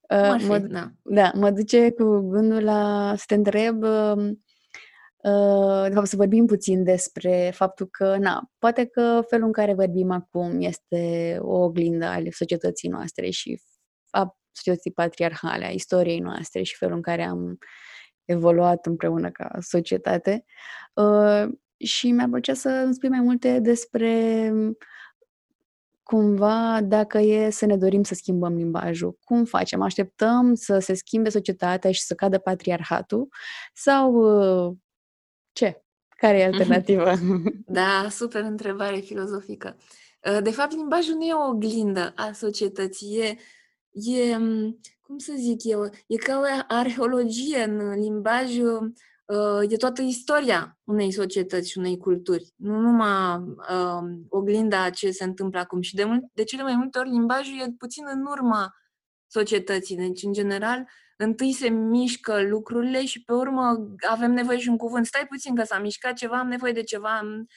Uh, 0.09 0.19
cum 0.19 0.29
ar 0.29 0.39
fi, 0.39 0.47
mă, 0.47 0.57
da. 0.57 0.91
da, 1.01 1.31
mă 1.35 1.51
duce 1.51 1.91
cu 1.91 2.29
gândul 2.29 2.63
la 2.63 3.13
să 3.17 3.23
te 3.27 3.33
întreb 3.33 3.83
uh, 3.83 4.31
Uh, 5.23 5.87
de 5.87 5.93
fapt, 5.93 6.07
să 6.07 6.15
vorbim 6.15 6.45
puțin 6.45 6.83
despre 6.83 7.51
faptul 7.53 7.87
că, 7.87 8.17
na, 8.17 8.49
poate 8.57 8.85
că 8.85 9.23
felul 9.27 9.45
în 9.45 9.51
care 9.51 9.73
vorbim 9.73 10.11
acum 10.11 10.61
este 10.61 11.37
o 11.41 11.63
oglindă 11.63 12.05
ale 12.05 12.29
societății 12.31 12.89
noastre 12.89 13.29
și 13.29 13.61
a 14.09 14.35
societății 14.51 14.91
patriarhale, 14.91 15.65
a 15.65 15.69
istoriei 15.69 16.19
noastre 16.19 16.63
și 16.63 16.75
felul 16.75 16.95
în 16.95 17.01
care 17.01 17.23
am 17.23 17.57
evoluat 18.25 18.85
împreună 18.85 19.31
ca 19.31 19.51
societate. 19.59 20.45
Uh, 20.93 21.45
și 21.85 22.11
mi-ar 22.11 22.29
plăcea 22.29 22.53
să 22.53 22.69
îmi 22.69 22.93
spui 22.93 23.09
mai 23.09 23.19
multe 23.19 23.59
despre 23.59 24.51
cumva 26.03 26.81
dacă 26.83 27.17
e 27.17 27.49
să 27.49 27.65
ne 27.65 27.77
dorim 27.77 28.03
să 28.03 28.13
schimbăm 28.13 28.55
limbajul. 28.55 29.17
Cum 29.23 29.45
facem? 29.45 29.81
Așteptăm 29.81 30.53
să 30.53 30.79
se 30.79 30.93
schimbe 30.93 31.29
societatea 31.29 31.91
și 31.91 32.01
să 32.01 32.13
cadă 32.13 32.37
patriarhatul? 32.37 33.27
Sau 33.73 34.13
uh, 34.13 34.75
ce? 35.51 35.83
Care 36.09 36.39
e 36.39 36.45
alternativa? 36.51 37.13
Da, 37.65 38.07
super 38.09 38.41
întrebare 38.43 38.99
filozofică. 38.99 39.77
Uh, 40.31 40.43
de 40.43 40.51
fapt, 40.51 40.71
limbajul 40.71 41.15
nu 41.15 41.23
e 41.23 41.33
o 41.33 41.47
oglindă 41.47 42.13
a 42.15 42.31
societății, 42.31 43.17
e, 43.17 43.37
e 43.91 44.37
cum 45.01 45.17
să 45.17 45.33
zic 45.37 45.63
eu, 45.63 45.89
e 46.07 46.15
ca 46.15 46.39
o 46.39 46.63
arheologie 46.67 47.63
în 47.63 47.99
limbaj, 47.99 48.57
uh, 48.57 48.91
e 49.69 49.75
toată 49.75 50.01
istoria 50.01 50.77
unei 50.83 51.11
societăți 51.11 51.69
și 51.69 51.77
unei 51.77 51.97
culturi, 51.97 52.53
nu 52.55 52.79
numai 52.79 53.37
uh, 53.37 54.25
oglinda 54.29 54.89
ce 54.89 55.11
se 55.11 55.23
întâmplă 55.23 55.59
acum. 55.59 55.81
Și 55.81 55.95
de, 55.95 56.03
mult, 56.03 56.23
de 56.33 56.43
cele 56.43 56.63
mai 56.63 56.75
multe 56.75 56.99
ori 56.99 57.09
limbajul 57.09 57.59
e 57.59 57.75
puțin 57.77 58.05
în 58.07 58.25
urma 58.25 58.73
societății. 59.27 59.95
Deci, 59.95 60.23
în 60.23 60.33
general, 60.33 60.85
întâi 61.17 61.53
se 61.53 61.69
mișcă 61.69 62.41
lucrurile 62.41 63.05
și 63.05 63.23
pe 63.23 63.33
urmă 63.33 63.77
avem 64.09 64.31
nevoie 64.31 64.57
și 64.59 64.69
un 64.69 64.77
cuvânt. 64.77 65.05
Stai 65.05 65.25
puțin 65.29 65.55
că 65.55 65.63
s-a 65.63 65.79
mișcat 65.79 66.13
ceva, 66.13 66.39
am 66.39 66.47
nevoie 66.47 66.71
de 66.71 66.83
ceva, 66.83 67.17
am, 67.17 67.47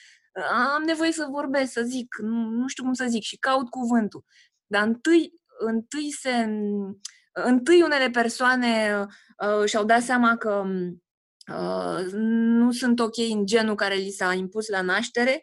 am 0.74 0.83
nevoie 0.83 1.12
să 1.12 1.26
vorbesc, 1.31 1.72
să 1.72 1.83
zic, 1.83 2.16
nu, 2.18 2.48
nu 2.48 2.68
știu 2.68 2.85
cum 2.85 2.92
să 2.92 3.07
zic 3.09 3.22
și 3.22 3.37
caut 3.37 3.68
cuvântul. 3.68 4.24
Dar 4.66 4.87
întâi, 4.87 5.33
întâi 5.59 6.12
se... 6.12 6.48
Întâi 7.38 7.83
unele 7.83 8.11
persoane 8.11 9.05
uh, 9.46 9.64
și-au 9.64 9.85
dat 9.85 10.02
seama 10.02 10.37
că 10.37 10.64
uh, 10.66 10.92
nu 12.13 12.71
sunt 12.71 13.01
ok 13.01 13.17
în 13.17 13.47
genul 13.47 13.75
care 13.75 13.95
li 13.95 14.11
s-a 14.11 14.33
impus 14.33 14.69
la 14.69 14.81
naștere 14.81 15.43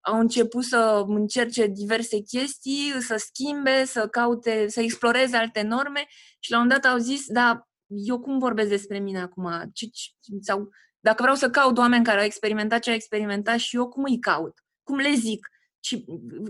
au 0.00 0.18
început 0.18 0.64
să 0.64 1.04
încerce 1.06 1.66
diverse 1.66 2.20
chestii, 2.20 2.92
să 3.00 3.16
schimbe, 3.16 3.84
să 3.84 4.08
caute, 4.08 4.68
să 4.68 4.80
exploreze 4.80 5.36
alte 5.36 5.62
norme 5.62 6.06
și 6.38 6.50
la 6.50 6.60
un 6.60 6.68
dat 6.68 6.84
au 6.84 6.98
zis, 6.98 7.26
da, 7.26 7.68
eu 7.86 8.20
cum 8.20 8.38
vorbesc 8.38 8.68
despre 8.68 8.98
mine 8.98 9.20
acum? 9.20 9.50
Ce, 9.72 9.86
ce, 9.86 10.10
sau 10.40 10.68
dacă 11.00 11.22
vreau 11.22 11.36
să 11.36 11.50
caut 11.50 11.78
oameni 11.78 12.04
care 12.04 12.18
au 12.18 12.24
experimentat 12.24 12.80
ce 12.80 12.90
au 12.90 12.96
experimentat 12.96 13.58
și 13.58 13.76
eu 13.76 13.88
cum 13.88 14.04
îi 14.04 14.18
caut? 14.18 14.54
Cum 14.82 14.96
le 14.96 15.12
zic? 15.14 15.48
Și 15.80 16.04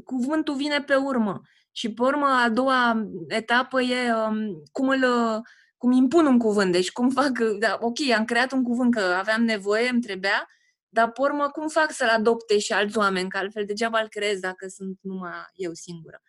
cuvântul 0.04 0.54
vine 0.54 0.82
pe 0.82 0.94
urmă. 0.94 1.40
Și 1.72 1.92
pe 1.92 2.02
urmă, 2.02 2.26
a 2.26 2.48
doua 2.48 3.08
etapă 3.28 3.80
e 3.80 4.12
um, 4.12 4.62
cum 4.72 4.88
îl 4.88 5.04
cum 5.80 5.92
impun 5.92 6.26
un 6.26 6.38
cuvânt. 6.38 6.72
Deci 6.72 6.92
cum 6.92 7.10
fac, 7.10 7.38
da, 7.58 7.78
ok, 7.80 8.10
am 8.16 8.24
creat 8.24 8.52
un 8.52 8.62
cuvânt 8.62 8.94
că 8.94 9.00
aveam 9.00 9.42
nevoie, 9.42 9.88
îmi 9.88 10.00
trebuia, 10.00 10.48
dar, 10.88 11.10
pe 11.10 11.20
urmă, 11.20 11.48
cum 11.48 11.68
fac 11.68 11.92
să-l 11.92 12.08
adopte 12.08 12.58
și 12.58 12.72
alți 12.72 12.98
oameni? 12.98 13.28
Că 13.28 13.36
altfel 13.36 13.64
degeaba 13.64 14.00
îl 14.00 14.08
creez 14.08 14.40
dacă 14.40 14.66
sunt 14.68 14.98
numai 15.00 15.32
eu 15.54 15.72
singură. 15.72 16.22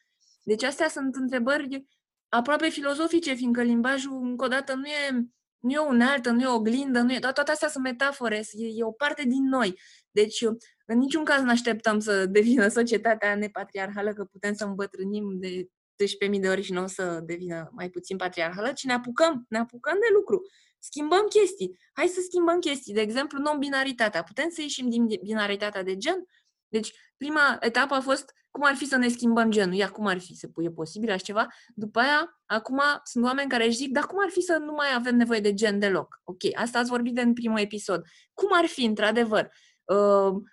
Deci 0.44 0.64
astea 0.64 0.88
sunt 0.88 1.16
întrebări 1.16 1.86
aproape 2.30 2.70
filozofice, 2.70 3.34
fiindcă 3.34 3.62
limbajul, 3.62 4.20
încă 4.24 4.46
o 4.46 4.48
dată, 4.48 4.74
nu 4.74 4.86
e, 4.86 5.30
nu 5.60 5.72
e 5.72 5.78
o 5.78 5.86
unealtă, 5.86 6.30
nu 6.30 6.42
e 6.42 6.46
o 6.46 6.54
oglindă, 6.54 7.00
nu 7.00 7.14
e, 7.14 7.20
dar 7.20 7.34
toate 7.34 7.52
astea 7.52 7.68
sunt 7.68 7.84
metafore, 7.84 8.36
e, 8.52 8.66
e 8.76 8.84
o 8.84 8.92
parte 8.92 9.24
din 9.24 9.48
noi. 9.48 9.80
Deci, 10.12 10.42
în 10.86 10.98
niciun 10.98 11.24
caz 11.24 11.42
nu 11.42 11.50
așteptăm 11.50 12.00
să 12.00 12.26
devină 12.26 12.68
societatea 12.68 13.36
nepatriarhală, 13.36 14.14
că 14.14 14.24
putem 14.24 14.54
să 14.54 14.66
îmbătrânim 14.66 15.40
de 15.40 15.68
12.000 16.04 16.40
de 16.40 16.50
ori 16.50 16.62
și 16.62 16.72
nu 16.72 16.84
o 16.84 16.88
să 16.88 17.20
devină 17.24 17.70
mai 17.74 17.90
puțin 17.90 18.18
patriarhală, 18.18 18.72
ci 18.72 18.84
ne 18.84 18.94
apucăm, 18.94 19.46
ne 19.50 19.58
apucăm 19.58 19.94
de 19.94 20.08
lucru 20.14 20.42
schimbăm 20.82 21.26
chestii. 21.28 21.80
Hai 21.94 22.08
să 22.08 22.22
schimbăm 22.22 22.60
chestii. 22.60 22.94
De 22.94 23.02
exemplu, 23.02 23.40
non-binaritatea. 23.40 24.24
Putem 24.24 24.50
să 24.50 24.62
ieșim 24.62 24.90
din 24.90 25.06
binaritatea 25.24 25.84
de 25.84 25.98
gen? 25.98 26.26
Deci, 26.68 26.94
prima 27.18 27.58
etapă 27.60 27.94
a 27.94 28.02
fost 28.02 28.34
cum 28.52 28.64
ar 28.64 28.76
fi 28.76 28.86
să 28.86 28.96
ne 28.96 29.08
schimbăm 29.08 29.52
genul. 29.52 29.76
Ia, 29.76 29.90
cum 29.90 30.06
ar 30.06 30.20
fi? 30.20 30.36
Se 30.36 30.52
e 30.56 30.70
posibil 30.70 31.10
așa 31.10 31.24
ceva? 31.24 31.48
După 31.76 32.00
aia, 32.00 32.42
acum 32.46 32.82
sunt 33.04 33.24
oameni 33.24 33.50
care 33.50 33.66
își 33.66 33.76
zic, 33.76 33.92
dar 33.92 34.06
cum 34.06 34.18
ar 34.22 34.30
fi 34.30 34.42
să 34.42 34.58
nu 34.58 34.72
mai 34.72 34.88
avem 34.96 35.16
nevoie 35.16 35.40
de 35.40 35.54
gen 35.54 35.80
deloc? 35.80 36.22
Ok, 36.24 36.42
asta 36.56 36.80
ați 36.80 36.90
vorbit 36.90 37.14
de 37.14 37.22
în 37.22 37.34
primul 37.34 37.60
episod. 37.60 38.06
Cum 38.34 38.50
ar 38.52 38.66
fi, 38.66 38.84
într-adevăr, 38.84 39.44
uh, 39.44 39.71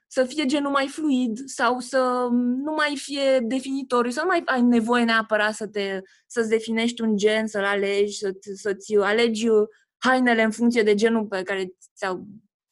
să 0.07 0.25
fie 0.25 0.47
genul 0.47 0.71
mai 0.71 0.87
fluid 0.89 1.39
sau 1.45 1.79
să 1.79 2.29
nu 2.65 2.73
mai 2.77 2.97
fie 2.97 3.41
definitoriu, 3.43 4.11
să 4.11 4.21
nu 4.21 4.27
mai 4.27 4.43
ai 4.45 4.63
nevoie 4.63 5.05
neapărat 5.05 5.55
să 5.55 5.67
te, 5.67 6.01
să-ți 6.27 6.49
definești 6.49 7.03
un 7.03 7.17
gen, 7.17 7.47
să-l 7.47 7.65
alegi, 7.65 8.19
să, 8.19 8.33
să-ți 8.55 8.97
alegi 8.97 9.47
hainele 9.97 10.43
în 10.43 10.51
funcție 10.51 10.83
de 10.83 10.95
genul 10.95 11.27
pe 11.27 11.43
care 11.43 11.73
ți-au, 11.97 12.27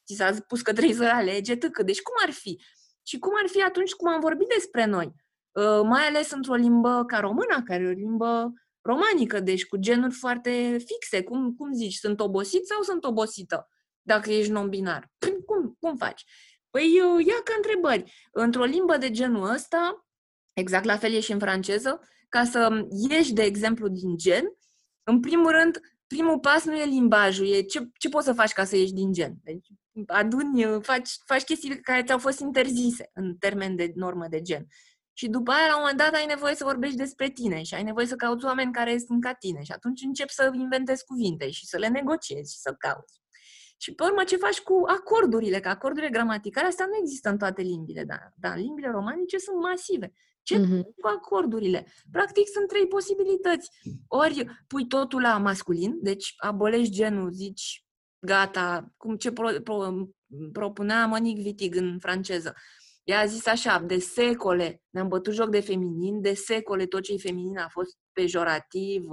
ți 0.07 0.15
s-a 0.15 0.33
spus 0.33 0.63
că 0.63 0.73
trebuie 0.73 0.95
să 0.95 1.05
alege, 1.05 1.57
tâcă. 1.57 1.83
Deci 1.83 2.03
cum 2.03 2.15
ar 2.27 2.31
fi? 2.31 2.61
Și 3.03 3.19
cum 3.19 3.33
ar 3.43 3.49
fi 3.49 3.63
atunci 3.63 3.93
cum 3.93 4.09
am 4.09 4.21
vorbit 4.21 4.49
despre 4.49 4.85
noi? 4.85 5.13
Uh, 5.51 5.81
mai 5.83 6.03
ales 6.03 6.31
într-o 6.31 6.55
limbă 6.55 7.05
ca 7.07 7.19
româna, 7.19 7.63
care 7.65 7.83
e 7.83 7.89
o 7.89 7.91
limbă 7.91 8.53
romanică, 8.81 9.41
deci 9.41 9.67
cu 9.67 9.77
genuri 9.77 10.15
foarte 10.15 10.77
fixe. 10.79 11.23
Cum, 11.23 11.55
cum 11.55 11.73
zici? 11.73 11.95
Sunt 11.95 12.21
obosit 12.21 12.67
sau 12.67 12.83
sunt 12.83 13.05
obosită? 13.05 13.69
Dacă 14.03 14.31
ești 14.31 14.53
non-binar. 14.53 15.13
Cum, 15.47 15.77
cum 15.81 15.97
faci? 15.97 16.25
Păi 16.77 17.01
uh, 17.01 17.27
ia 17.27 17.41
ca 17.45 17.53
întrebări. 17.57 18.29
Într-o 18.33 18.65
limbă 18.65 18.97
de 18.97 19.11
genul 19.11 19.51
ăsta, 19.51 20.07
exact 20.53 20.85
la 20.85 20.97
fel 20.97 21.13
e 21.13 21.21
și 21.21 21.33
în 21.33 21.39
franceză, 21.39 22.01
ca 22.29 22.45
să 22.45 22.87
ieși, 23.09 23.33
de 23.33 23.43
exemplu, 23.43 23.89
din 23.89 24.17
gen, 24.17 24.45
în 25.03 25.21
primul 25.21 25.51
rând, 25.51 25.81
primul 26.07 26.39
pas 26.39 26.65
nu 26.65 26.75
e 26.75 26.85
limbajul, 26.85 27.47
e 27.47 27.61
ce, 27.61 27.89
ce 27.99 28.09
poți 28.09 28.27
să 28.27 28.33
faci 28.33 28.53
ca 28.53 28.65
să 28.65 28.77
ieși 28.77 28.93
din 28.93 29.13
gen. 29.13 29.35
Deci 29.43 29.67
aduni, 30.07 30.83
faci, 30.83 31.11
faci 31.25 31.43
chestii 31.43 31.81
care 31.81 32.03
ți-au 32.03 32.19
fost 32.19 32.41
interzise 32.41 33.11
în 33.15 33.37
termen 33.37 33.77
de 33.77 33.93
normă 33.95 34.27
de 34.29 34.43
gen. 34.43 34.67
Și 35.13 35.29
după 35.29 35.51
aia, 35.51 35.67
la 35.67 35.75
un 35.75 35.81
moment 35.81 35.99
dat, 35.99 36.15
ai 36.15 36.27
nevoie 36.27 36.55
să 36.55 36.65
vorbești 36.65 36.97
despre 36.97 37.31
tine 37.31 37.63
și 37.63 37.75
ai 37.75 37.83
nevoie 37.83 38.07
să 38.07 38.17
cauți 38.17 38.45
oameni 38.45 38.73
care 38.73 38.99
sunt 38.99 39.23
ca 39.23 39.33
tine 39.33 39.63
și 39.63 39.73
atunci 39.73 40.03
începi 40.03 40.33
să 40.33 40.51
inventezi 40.53 41.05
cuvinte 41.05 41.51
și 41.51 41.67
să 41.67 41.79
le 41.79 41.89
negociezi 41.89 42.53
și 42.53 42.59
să 42.61 42.75
cauți. 42.79 43.21
Și 43.77 43.95
pe 43.95 44.05
urmă 44.05 44.25
ce 44.25 44.37
faci 44.37 44.61
cu 44.61 44.83
acordurile, 44.87 45.61
că 45.61 45.69
acordurile 45.69 46.11
gramaticale 46.11 46.67
astea 46.67 46.87
nu 46.87 46.97
există 47.01 47.29
în 47.29 47.39
toate 47.39 47.63
limbile, 47.63 48.05
dar, 48.05 48.33
dar 48.37 48.57
limbile 48.57 48.91
romanice 48.91 49.39
sunt 49.39 49.57
masive. 49.61 50.13
Ce 50.43 50.61
mm-hmm. 50.61 50.83
cu 51.01 51.07
acordurile? 51.07 51.87
Practic 52.11 52.49
sunt 52.49 52.69
trei 52.69 52.87
posibilități. 52.87 53.71
Ori 54.09 54.65
pui 54.67 54.87
totul 54.87 55.21
la 55.21 55.39
masculin, 55.39 55.99
deci 56.03 56.35
abolești 56.37 56.95
genul, 56.95 57.31
zici 57.31 57.87
gata, 58.19 58.95
cum 58.97 59.17
ce 59.17 59.33
pro, 59.33 59.49
pro, 59.65 59.93
propunea 60.53 61.07
Monique 61.07 61.45
Wittig 61.45 61.75
în 61.75 61.99
franceză. 61.99 62.55
Ea 63.05 63.21
a 63.21 63.27
zis 63.27 63.47
așa, 63.47 63.79
de 63.79 63.99
secole 63.99 64.83
ne-am 64.91 65.09
bătut 65.09 65.35
joc 65.35 65.51
de 65.51 65.61
feminin, 65.61 66.21
de 66.21 66.35
secole 66.35 66.87
tot 66.87 67.03
ce 67.03 67.13
e 67.13 67.19
feminin 67.19 67.59
a 67.59 67.69
fost 67.69 67.99
pejorativ, 68.13 69.05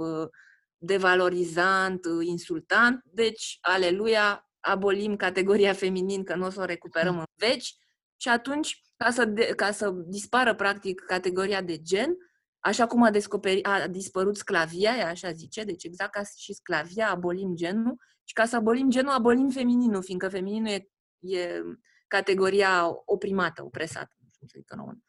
devalorizant, 0.76 2.00
insultant, 2.20 3.02
deci, 3.04 3.58
aleluia, 3.60 4.48
abolim 4.64 5.16
categoria 5.16 5.72
feminin, 5.72 6.24
că 6.24 6.34
nu 6.34 6.46
o 6.46 6.50
să 6.50 6.60
o 6.60 6.64
recuperăm 6.64 7.18
în 7.18 7.24
veci 7.34 7.74
și 8.16 8.28
atunci 8.28 8.82
ca 8.96 9.10
să, 9.10 9.24
de, 9.24 9.52
ca 9.56 9.70
să 9.70 9.90
dispară 9.90 10.54
practic 10.54 11.00
categoria 11.00 11.62
de 11.62 11.78
gen, 11.78 12.16
așa 12.58 12.86
cum 12.86 13.02
a, 13.02 13.10
descoperit, 13.10 13.66
a 13.66 13.86
dispărut 13.88 14.36
sclavia, 14.36 14.96
ea 14.96 15.08
așa 15.08 15.32
zice, 15.32 15.64
deci 15.64 15.84
exact 15.84 16.10
ca 16.10 16.22
și 16.36 16.52
sclavia, 16.52 17.10
abolim 17.10 17.54
genul, 17.54 17.96
și 18.24 18.34
ca 18.34 18.44
să 18.44 18.56
abolim 18.56 18.90
genul, 18.90 19.12
abolim 19.12 19.48
femininul, 19.48 20.02
fiindcă 20.02 20.28
femininul 20.28 20.68
e, 20.68 20.88
e 21.18 21.62
categoria 22.06 22.90
oprimată, 23.04 23.64
opresată, 23.64 24.14
nu 24.18 24.28
știu 24.32 24.46
să 24.46 24.54
zic 24.58 24.70
în 24.70 24.78
român. 24.78 25.04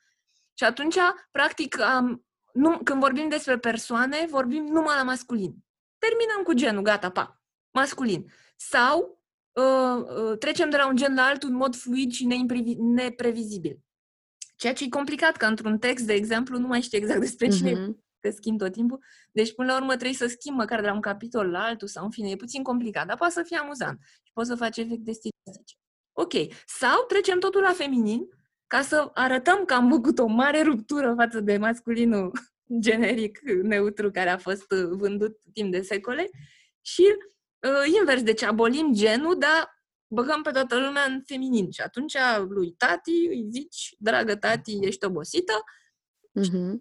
Și 0.54 0.63
atunci, 0.63 0.98
practic, 1.32 1.80
am, 1.80 2.26
nu, 2.54 2.80
când 2.84 3.00
vorbim 3.00 3.30
despre 3.30 3.58
persoane, 3.58 4.26
vorbim 4.30 4.65
numai 4.65 4.96
la 4.96 5.04
masculin. 5.04 5.56
Terminăm 5.98 6.44
cu 6.44 6.54
genul, 6.54 6.82
gata, 6.82 7.12
pa, 7.12 7.41
masculin. 7.72 8.32
Sau 8.56 9.00
uh, 9.00 9.08
uh, 9.08 9.25
trecem 10.39 10.70
de 10.70 10.78
la 10.78 10.88
un 10.88 10.96
gen 10.96 11.15
la 11.15 11.22
altul 11.22 11.50
în 11.50 11.56
mod 11.56 11.76
fluid 11.76 12.12
și 12.12 12.26
neprevizibil. 12.78 13.80
Ceea 14.56 14.74
ce 14.74 14.84
e 14.84 14.89
complicat, 14.89 15.38
că 15.38 15.46
într-un 15.46 15.78
text, 15.78 16.06
de 16.06 16.13
exemplu, 16.13 16.58
nu 16.58 16.68
mai 16.68 16.82
știi 16.82 16.98
exact 16.98 17.20
despre 17.20 17.48
cine 17.48 17.72
uh-huh. 17.72 17.94
că 18.20 18.30
schimb 18.30 18.60
tot 18.60 18.72
timpul. 18.72 19.00
Deci, 19.32 19.54
până 19.54 19.72
la 19.72 19.78
urmă, 19.78 19.91
trebuie 19.91 20.13
să 20.13 20.28
schimb 20.28 20.58
măcar 20.58 20.82
de 20.82 20.88
la 20.88 20.94
un 20.94 21.02
capitol 21.02 21.50
la 21.50 21.63
altul 21.63 21.88
sau, 21.88 22.04
în 22.04 22.10
fine, 22.10 22.30
e 22.30 22.36
puțin 22.36 22.63
complicat, 22.63 23.08
dar 23.08 23.18
poate 23.18 23.34
să 23.34 23.44
fie 23.44 23.58
amuzant 23.58 24.00
și 24.24 24.32
poți 24.34 24.48
să 24.48 24.56
faci 24.56 24.78
efect 24.78 25.02
de 25.02 25.12
stilistice. 25.12 25.76
Ok. 26.13 26.34
Sau 26.65 27.04
trecem 27.08 27.39
totul 27.39 27.62
la 27.62 27.72
feminin, 27.72 28.28
ca 28.68 28.82
să 28.82 29.10
arătăm 29.13 29.65
că 29.65 29.74
am 29.74 29.89
făcut 29.89 30.20
o 30.20 30.26
mare 30.26 30.62
ruptură 30.62 31.13
față 31.18 31.39
de 31.39 31.58
masculinul 31.58 32.32
generic 32.80 33.39
neutru 33.63 34.12
care 34.12 34.30
a 34.30 34.38
fost 34.38 34.72
uh, 34.72 34.88
vândut 34.91 35.38
timp 35.54 35.72
de 35.72 35.82
secole 35.82 36.30
și 36.82 37.02
uh, 37.02 37.35
invers, 37.99 38.23
deci 38.23 38.41
abolim 38.41 38.93
genul, 38.93 39.38
dar 39.38 39.84
băgăm 40.08 40.41
pe 40.41 40.51
toată 40.51 40.75
lumea 40.75 41.04
în 41.04 41.21
feminin. 41.25 41.71
Și 41.71 41.82
atunci 41.82 42.15
lui 42.47 42.71
tati 42.71 43.28
îi 43.30 43.45
zici, 43.49 43.95
dragă 43.97 44.36
tati, 44.36 44.80
ești 44.82 45.06
obosită, 45.06 45.54
mm-hmm. 46.39 46.73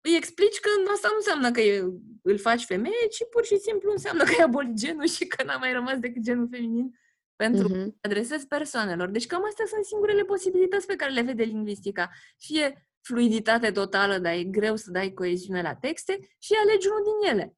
îi 0.00 0.16
explici 0.16 0.60
că 0.60 0.68
asta 0.92 1.08
nu 1.08 1.16
înseamnă 1.16 1.50
că 1.50 1.60
e, 1.60 1.84
îl 2.22 2.38
faci 2.38 2.64
femeie, 2.64 3.06
ci 3.10 3.22
pur 3.30 3.44
și 3.44 3.56
simplu 3.56 3.90
înseamnă 3.90 4.24
că 4.24 4.32
e 4.38 4.42
abolit 4.42 4.74
genul 4.74 5.06
și 5.06 5.26
că 5.26 5.44
n-a 5.44 5.56
mai 5.56 5.72
rămas 5.72 5.98
decât 5.98 6.22
genul 6.22 6.48
feminin 6.50 6.98
pentru 7.36 7.68
mm-hmm. 7.68 7.84
că 7.84 8.08
adresezi 8.08 8.46
persoanelor. 8.46 9.08
Deci 9.08 9.26
cam 9.26 9.44
astea 9.44 9.66
sunt 9.66 9.84
singurele 9.84 10.24
posibilități 10.24 10.86
pe 10.86 10.96
care 10.96 11.12
le 11.12 11.22
vede 11.22 11.42
lingvistica. 11.42 12.10
Fie 12.38 12.88
fluiditate 13.00 13.70
totală, 13.70 14.18
dar 14.18 14.32
e 14.32 14.44
greu 14.44 14.76
să 14.76 14.90
dai 14.90 15.12
coeziune 15.12 15.62
la 15.62 15.74
texte, 15.74 16.18
fie 16.38 16.56
alegi 16.62 16.88
unul 16.88 17.02
din 17.04 17.30
ele. 17.30 17.56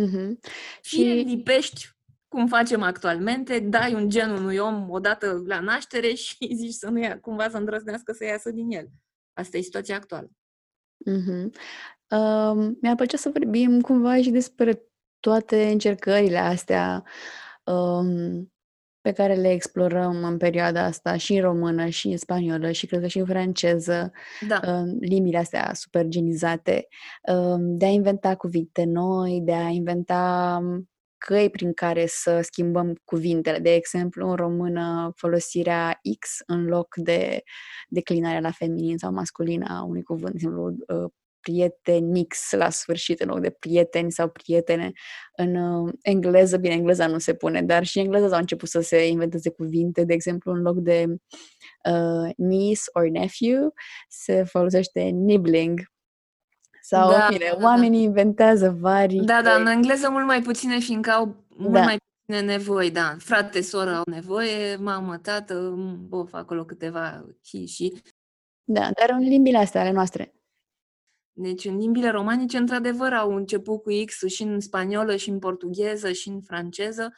Mm-hmm. 0.00 0.50
Fie 0.80 1.18
și... 1.18 1.24
lipești 1.24 1.95
cum 2.28 2.46
facem 2.46 2.82
actualmente, 2.82 3.58
dai 3.58 3.94
un 3.94 4.08
gen 4.08 4.30
unui 4.30 4.56
om 4.56 4.90
odată 4.90 5.42
la 5.46 5.60
naștere 5.60 6.14
și 6.24 6.54
zici 6.54 6.74
să 6.74 6.90
nu 6.90 6.98
ia, 6.98 7.20
cumva 7.20 7.48
să 7.48 7.56
îndrăznească 7.56 8.12
să 8.12 8.24
iasă 8.24 8.50
din 8.50 8.70
el. 8.70 8.88
Asta 9.32 9.56
e 9.56 9.60
situația 9.60 9.96
actuală. 9.96 10.30
Mm-hmm. 11.10 11.44
Uh, 12.10 12.74
mi-ar 12.80 12.94
plăcea 12.96 13.16
să 13.16 13.30
vorbim 13.30 13.80
cumva 13.80 14.16
și 14.16 14.30
despre 14.30 14.82
toate 15.20 15.70
încercările 15.70 16.38
astea 16.38 17.04
um, 17.64 18.52
pe 19.00 19.12
care 19.12 19.34
le 19.34 19.50
explorăm 19.50 20.24
în 20.24 20.36
perioada 20.36 20.84
asta 20.84 21.16
și 21.16 21.34
în 21.34 21.40
română, 21.40 21.88
și 21.88 22.08
în 22.08 22.16
spaniolă, 22.16 22.70
și 22.70 22.86
cred 22.86 23.00
că 23.00 23.06
și 23.06 23.18
în 23.18 23.26
franceză, 23.26 24.12
da. 24.48 24.60
Um, 24.66 24.96
limbile 25.00 25.38
astea 25.38 25.70
supergenizate, 25.74 26.88
um, 27.32 27.76
de 27.76 27.84
a 27.84 27.88
inventa 27.88 28.34
cuvinte 28.34 28.84
noi, 28.84 29.40
de 29.44 29.52
a 29.52 29.68
inventa 29.68 30.60
căi 31.18 31.50
prin 31.50 31.72
care 31.72 32.06
să 32.06 32.40
schimbăm 32.42 33.00
cuvintele. 33.04 33.58
De 33.58 33.74
exemplu, 33.74 34.28
în 34.28 34.36
română, 34.36 35.12
folosirea 35.16 36.00
X 36.18 36.28
în 36.46 36.66
loc 36.66 36.94
de 36.96 37.42
declinarea 37.88 38.40
la 38.40 38.50
feminin 38.50 38.98
sau 38.98 39.12
masculin 39.12 39.62
a 39.62 39.82
unui 39.82 40.02
cuvânt, 40.02 40.30
de 40.30 40.36
exemplu, 40.36 40.76
uh, 40.86 41.10
prietenix 41.40 42.52
la 42.52 42.70
sfârșit 42.70 43.20
în 43.20 43.28
loc 43.28 43.40
de 43.40 43.50
prieteni 43.50 44.12
sau 44.12 44.28
prietene. 44.28 44.92
În 45.36 45.54
uh, 45.54 45.92
engleză, 46.02 46.56
bine, 46.56 46.74
engleza 46.74 47.06
nu 47.06 47.18
se 47.18 47.34
pune, 47.34 47.62
dar 47.62 47.84
și 47.84 47.98
engleza 47.98 48.34
au 48.34 48.40
început 48.40 48.68
să 48.68 48.80
se 48.80 49.08
inventeze 49.08 49.50
cuvinte, 49.50 50.04
de 50.04 50.12
exemplu, 50.12 50.52
în 50.52 50.60
loc 50.60 50.76
de 50.76 51.04
uh, 51.90 52.30
niece 52.36 52.80
or 52.92 53.08
nephew, 53.08 53.72
se 54.08 54.42
folosește 54.42 55.00
nibbling, 55.00 55.80
sau, 56.88 57.10
da, 57.10 57.26
bine, 57.30 57.48
da, 57.50 57.56
da, 57.58 57.64
oamenii 57.64 57.98
da. 57.98 58.04
inventează 58.04 58.76
vari... 58.80 59.16
Da, 59.16 59.42
da, 59.42 59.54
în 59.54 59.66
engleză 59.66 60.10
mult 60.10 60.26
mai 60.26 60.42
puține, 60.42 60.78
fiindcă 60.78 61.10
au 61.10 61.44
mult 61.56 61.72
da. 61.72 61.82
mai 61.82 61.96
puține 61.96 62.46
nevoi, 62.46 62.90
da. 62.90 63.16
Frate, 63.18 63.60
soră 63.60 63.94
au 63.94 64.02
nevoie, 64.10 64.76
mamă, 64.76 65.18
tată, 65.18 65.74
bof, 66.08 66.32
acolo 66.32 66.64
câteva 66.64 67.26
hi 67.44 67.66
și... 67.66 68.02
Da, 68.64 68.80
dar 68.80 69.10
în 69.10 69.18
limbile 69.18 69.58
astea 69.58 69.80
ale 69.80 69.90
noastre. 69.90 70.34
Deci 71.32 71.64
în 71.64 71.76
limbile 71.76 72.08
romanice, 72.08 72.56
într-adevăr, 72.56 73.12
au 73.12 73.34
început 73.34 73.82
cu 73.82 73.90
X 74.04 74.22
și 74.22 74.42
în 74.42 74.60
spaniolă, 74.60 75.16
și 75.16 75.30
în 75.30 75.38
portugheză, 75.38 76.12
și 76.12 76.28
în 76.28 76.40
franceză 76.40 77.02
ă, 77.04 77.12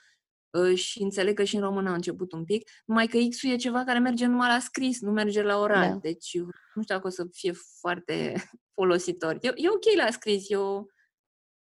și 0.75 1.03
înțeleg 1.03 1.37
că 1.37 1.45
și 1.45 1.57
în 1.57 1.63
română 1.63 1.91
a 1.91 1.95
început 1.95 2.33
un 2.33 2.45
pic, 2.45 2.71
numai 2.85 3.07
că 3.07 3.19
X-ul 3.31 3.51
e 3.51 3.57
ceva 3.57 3.85
care 3.85 3.99
merge 3.99 4.27
numai 4.27 4.49
la 4.49 4.59
scris, 4.59 5.01
nu 5.01 5.11
merge 5.11 5.43
la 5.43 5.59
oral. 5.59 5.89
Da. 5.89 5.97
Deci 5.97 6.39
nu 6.75 6.83
știu 6.83 6.95
dacă 6.95 7.07
o 7.07 7.11
să 7.11 7.27
fie 7.33 7.53
foarte 7.81 8.35
folositor. 8.75 9.39
E, 9.41 9.53
e 9.55 9.69
ok 9.69 9.97
la 9.97 10.11
scris, 10.11 10.51
e 10.51 10.57
o, 10.57 10.85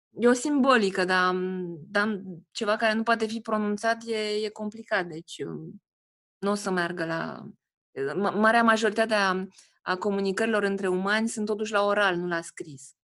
e 0.10 0.28
o 0.28 0.34
simbolică, 0.34 1.06
dar, 1.06 1.36
dar 1.90 2.22
ceva 2.52 2.76
care 2.76 2.94
nu 2.94 3.04
poate 3.04 3.26
fi 3.26 3.40
pronunțat 3.40 4.04
e, 4.06 4.18
e 4.18 4.50
complicat, 4.50 5.06
deci 5.06 5.38
um, 5.46 5.82
nu 6.38 6.52
o 6.52 6.56
să 6.56 6.72
meargă 6.72 7.06
la... 7.06 7.50
Marea 8.16 8.64
majoritate 8.64 9.14
a, 9.14 9.46
a 9.82 9.98
comunicărilor 9.98 10.64
între 10.64 10.88
umani 10.88 11.30
sunt 11.30 11.46
totuși 11.46 11.72
la 11.72 11.86
oral, 11.86 12.16
nu 12.16 12.28
la 12.28 12.42
scris. 12.42 12.96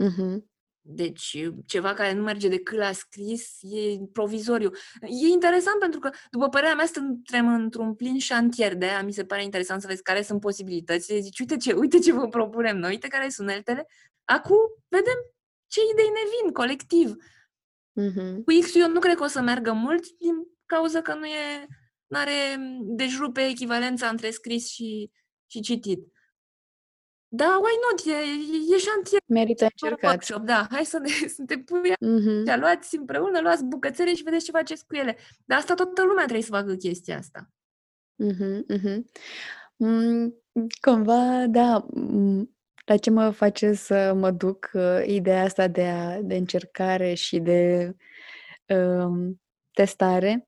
Mm-hmm. 0.00 0.50
Deci, 0.82 1.48
ceva 1.66 1.94
care 1.94 2.12
nu 2.12 2.22
merge 2.22 2.48
decât 2.48 2.78
la 2.78 2.92
scris 2.92 3.58
e 3.62 3.98
provizoriu. 4.12 4.70
E 5.00 5.26
interesant 5.26 5.78
pentru 5.78 6.00
că, 6.00 6.10
după 6.30 6.48
părerea 6.48 6.74
mea, 6.74 6.86
suntem 6.86 7.48
într-un 7.48 7.94
plin 7.94 8.18
șantier 8.18 8.74
de 8.74 8.84
aia. 8.84 9.02
Mi 9.02 9.12
se 9.12 9.24
pare 9.24 9.42
interesant 9.42 9.80
să 9.80 9.86
vezi 9.86 10.02
care 10.02 10.22
sunt 10.22 10.40
posibilitățile. 10.40 11.20
Zici, 11.20 11.38
uite 11.40 11.56
ce, 11.56 11.72
uite 11.72 11.98
ce 11.98 12.12
vă 12.12 12.28
propunem 12.28 12.76
noi, 12.78 12.90
uite 12.90 13.08
care 13.08 13.28
sunt 13.28 13.48
uneltele. 13.48 13.86
Acum 14.24 14.56
vedem 14.88 15.16
ce 15.66 15.80
idei 15.92 16.08
ne 16.08 16.30
vin 16.40 16.52
colectiv. 16.52 17.14
Mm-hmm. 18.00 18.44
Cu 18.44 18.60
x 18.60 18.74
eu 18.74 18.88
nu 18.88 19.00
cred 19.00 19.16
că 19.16 19.22
o 19.22 19.26
să 19.26 19.40
meargă 19.40 19.72
mult 19.72 20.08
din 20.08 20.34
cauza 20.66 21.00
că 21.00 21.14
nu 21.14 21.26
e, 21.26 21.66
nu 22.06 22.18
are 22.18 22.56
deci 22.80 23.18
rupe 23.18 23.46
echivalența 23.46 24.08
între 24.08 24.30
scris 24.30 24.68
și, 24.68 25.10
și 25.46 25.60
citit. 25.60 26.06
Da, 27.32 27.60
why 27.62 27.74
not? 27.84 27.98
E, 28.06 28.74
e 28.74 28.78
șantier. 28.78 29.20
Merită 29.26 29.64
încercat. 29.64 30.10
Workshop, 30.10 30.42
da, 30.42 30.66
hai 30.70 30.84
să, 30.84 30.98
ne, 30.98 31.28
să 31.28 31.42
te 31.46 31.58
pui 31.58 31.90
mm-hmm. 31.90 32.58
luați 32.58 32.96
împreună, 32.96 33.40
luați 33.40 33.64
bucățele 33.64 34.14
și 34.14 34.22
vedeți 34.22 34.44
ce 34.44 34.50
faceți 34.50 34.86
cu 34.86 34.94
ele. 34.94 35.16
Dar 35.44 35.58
asta 35.58 35.74
toată 35.74 36.02
lumea 36.02 36.22
trebuie 36.22 36.44
să 36.44 36.50
facă 36.50 36.74
chestia 36.74 37.18
asta. 37.18 37.50
Mm-hmm, 38.24 38.76
mm-hmm. 38.76 39.00
Mm, 39.76 40.34
cumva, 40.80 41.46
da, 41.46 41.86
mm, 41.90 42.56
la 42.84 42.96
ce 42.96 43.10
mă 43.10 43.30
face 43.30 43.72
să 43.72 44.12
mă 44.16 44.30
duc 44.30 44.70
uh, 44.72 45.02
ideea 45.06 45.42
asta 45.42 45.68
de, 45.68 45.84
a, 45.84 46.20
de 46.20 46.34
încercare 46.34 47.14
și 47.14 47.38
de 47.38 47.92
uh, 48.66 49.34
testare, 49.72 50.46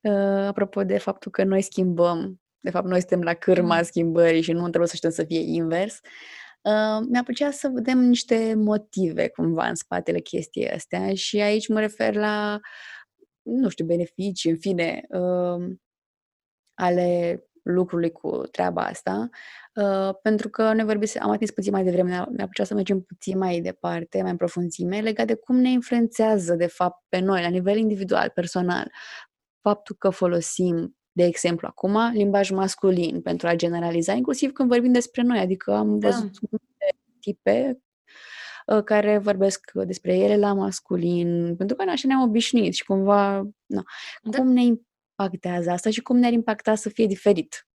uh, 0.00 0.46
apropo 0.46 0.84
de 0.84 0.98
faptul 0.98 1.30
că 1.30 1.44
noi 1.44 1.62
schimbăm 1.62 2.40
de 2.60 2.70
fapt 2.70 2.86
noi 2.86 2.98
suntem 2.98 3.22
la 3.22 3.34
cârma 3.34 3.76
mm. 3.76 3.82
schimbării 3.82 4.42
și 4.42 4.52
nu 4.52 4.68
trebuie 4.68 4.88
să 4.88 4.96
știm 4.96 5.10
să 5.10 5.24
fie 5.24 5.40
invers, 5.40 6.00
uh, 6.62 7.06
mi-a 7.08 7.22
plăcea 7.22 7.50
să 7.50 7.68
vedem 7.68 7.98
niște 7.98 8.54
motive 8.54 9.28
cumva 9.28 9.68
în 9.68 9.74
spatele 9.74 10.20
chestiei 10.20 10.70
astea 10.70 11.14
și 11.14 11.40
aici 11.40 11.68
mă 11.68 11.80
refer 11.80 12.14
la, 12.14 12.60
nu 13.42 13.68
știu, 13.68 13.84
beneficii, 13.84 14.50
în 14.50 14.58
fine, 14.58 15.02
uh, 15.08 15.76
ale 16.74 17.40
lucrului 17.66 18.12
cu 18.12 18.46
treaba 18.50 18.82
asta, 18.84 19.28
uh, 19.74 20.14
pentru 20.22 20.48
că 20.48 20.72
ne 20.72 20.84
vorbise, 20.84 21.18
am 21.18 21.30
atins 21.30 21.50
puțin 21.50 21.72
mai 21.72 21.84
devreme, 21.84 22.08
mi-a, 22.08 22.28
mi-a 22.30 22.44
plăcea 22.44 22.64
să 22.64 22.74
mergem 22.74 23.00
puțin 23.00 23.38
mai 23.38 23.60
departe, 23.60 24.22
mai 24.22 24.30
în 24.30 24.36
profunzime, 24.36 25.00
legat 25.00 25.26
de 25.26 25.34
cum 25.34 25.56
ne 25.56 25.70
influențează, 25.70 26.54
de 26.54 26.66
fapt, 26.66 27.04
pe 27.08 27.18
noi, 27.18 27.42
la 27.42 27.48
nivel 27.48 27.76
individual, 27.76 28.30
personal, 28.34 28.90
faptul 29.60 29.96
că 29.98 30.10
folosim 30.10 30.96
de 31.16 31.24
exemplu, 31.24 31.66
acum, 31.66 32.10
limbaj 32.12 32.50
masculin, 32.50 33.20
pentru 33.20 33.46
a 33.46 33.54
generaliza, 33.54 34.12
inclusiv 34.12 34.52
când 34.52 34.68
vorbim 34.68 34.92
despre 34.92 35.22
noi. 35.22 35.38
Adică 35.38 35.72
am 35.72 35.98
da. 35.98 36.08
văzut 36.08 36.38
multe 36.50 36.98
tipe 37.20 37.82
uh, 38.66 38.82
care 38.84 39.18
vorbesc 39.18 39.70
despre 39.72 40.16
ele 40.16 40.36
la 40.36 40.52
masculin, 40.52 41.54
pentru 41.56 41.76
că 41.76 41.84
noi 41.84 41.92
așa 41.92 42.08
ne-am 42.08 42.22
obișnuit 42.22 42.74
și 42.74 42.84
cumva, 42.84 43.48
na, 43.66 43.82
da. 44.22 44.38
cum 44.38 44.52
ne 44.52 44.62
impactează 44.62 45.70
asta 45.70 45.90
și 45.90 46.00
cum 46.00 46.16
ne-ar 46.16 46.32
impacta 46.32 46.74
să 46.74 46.88
fie 46.88 47.06
diferit? 47.06 47.66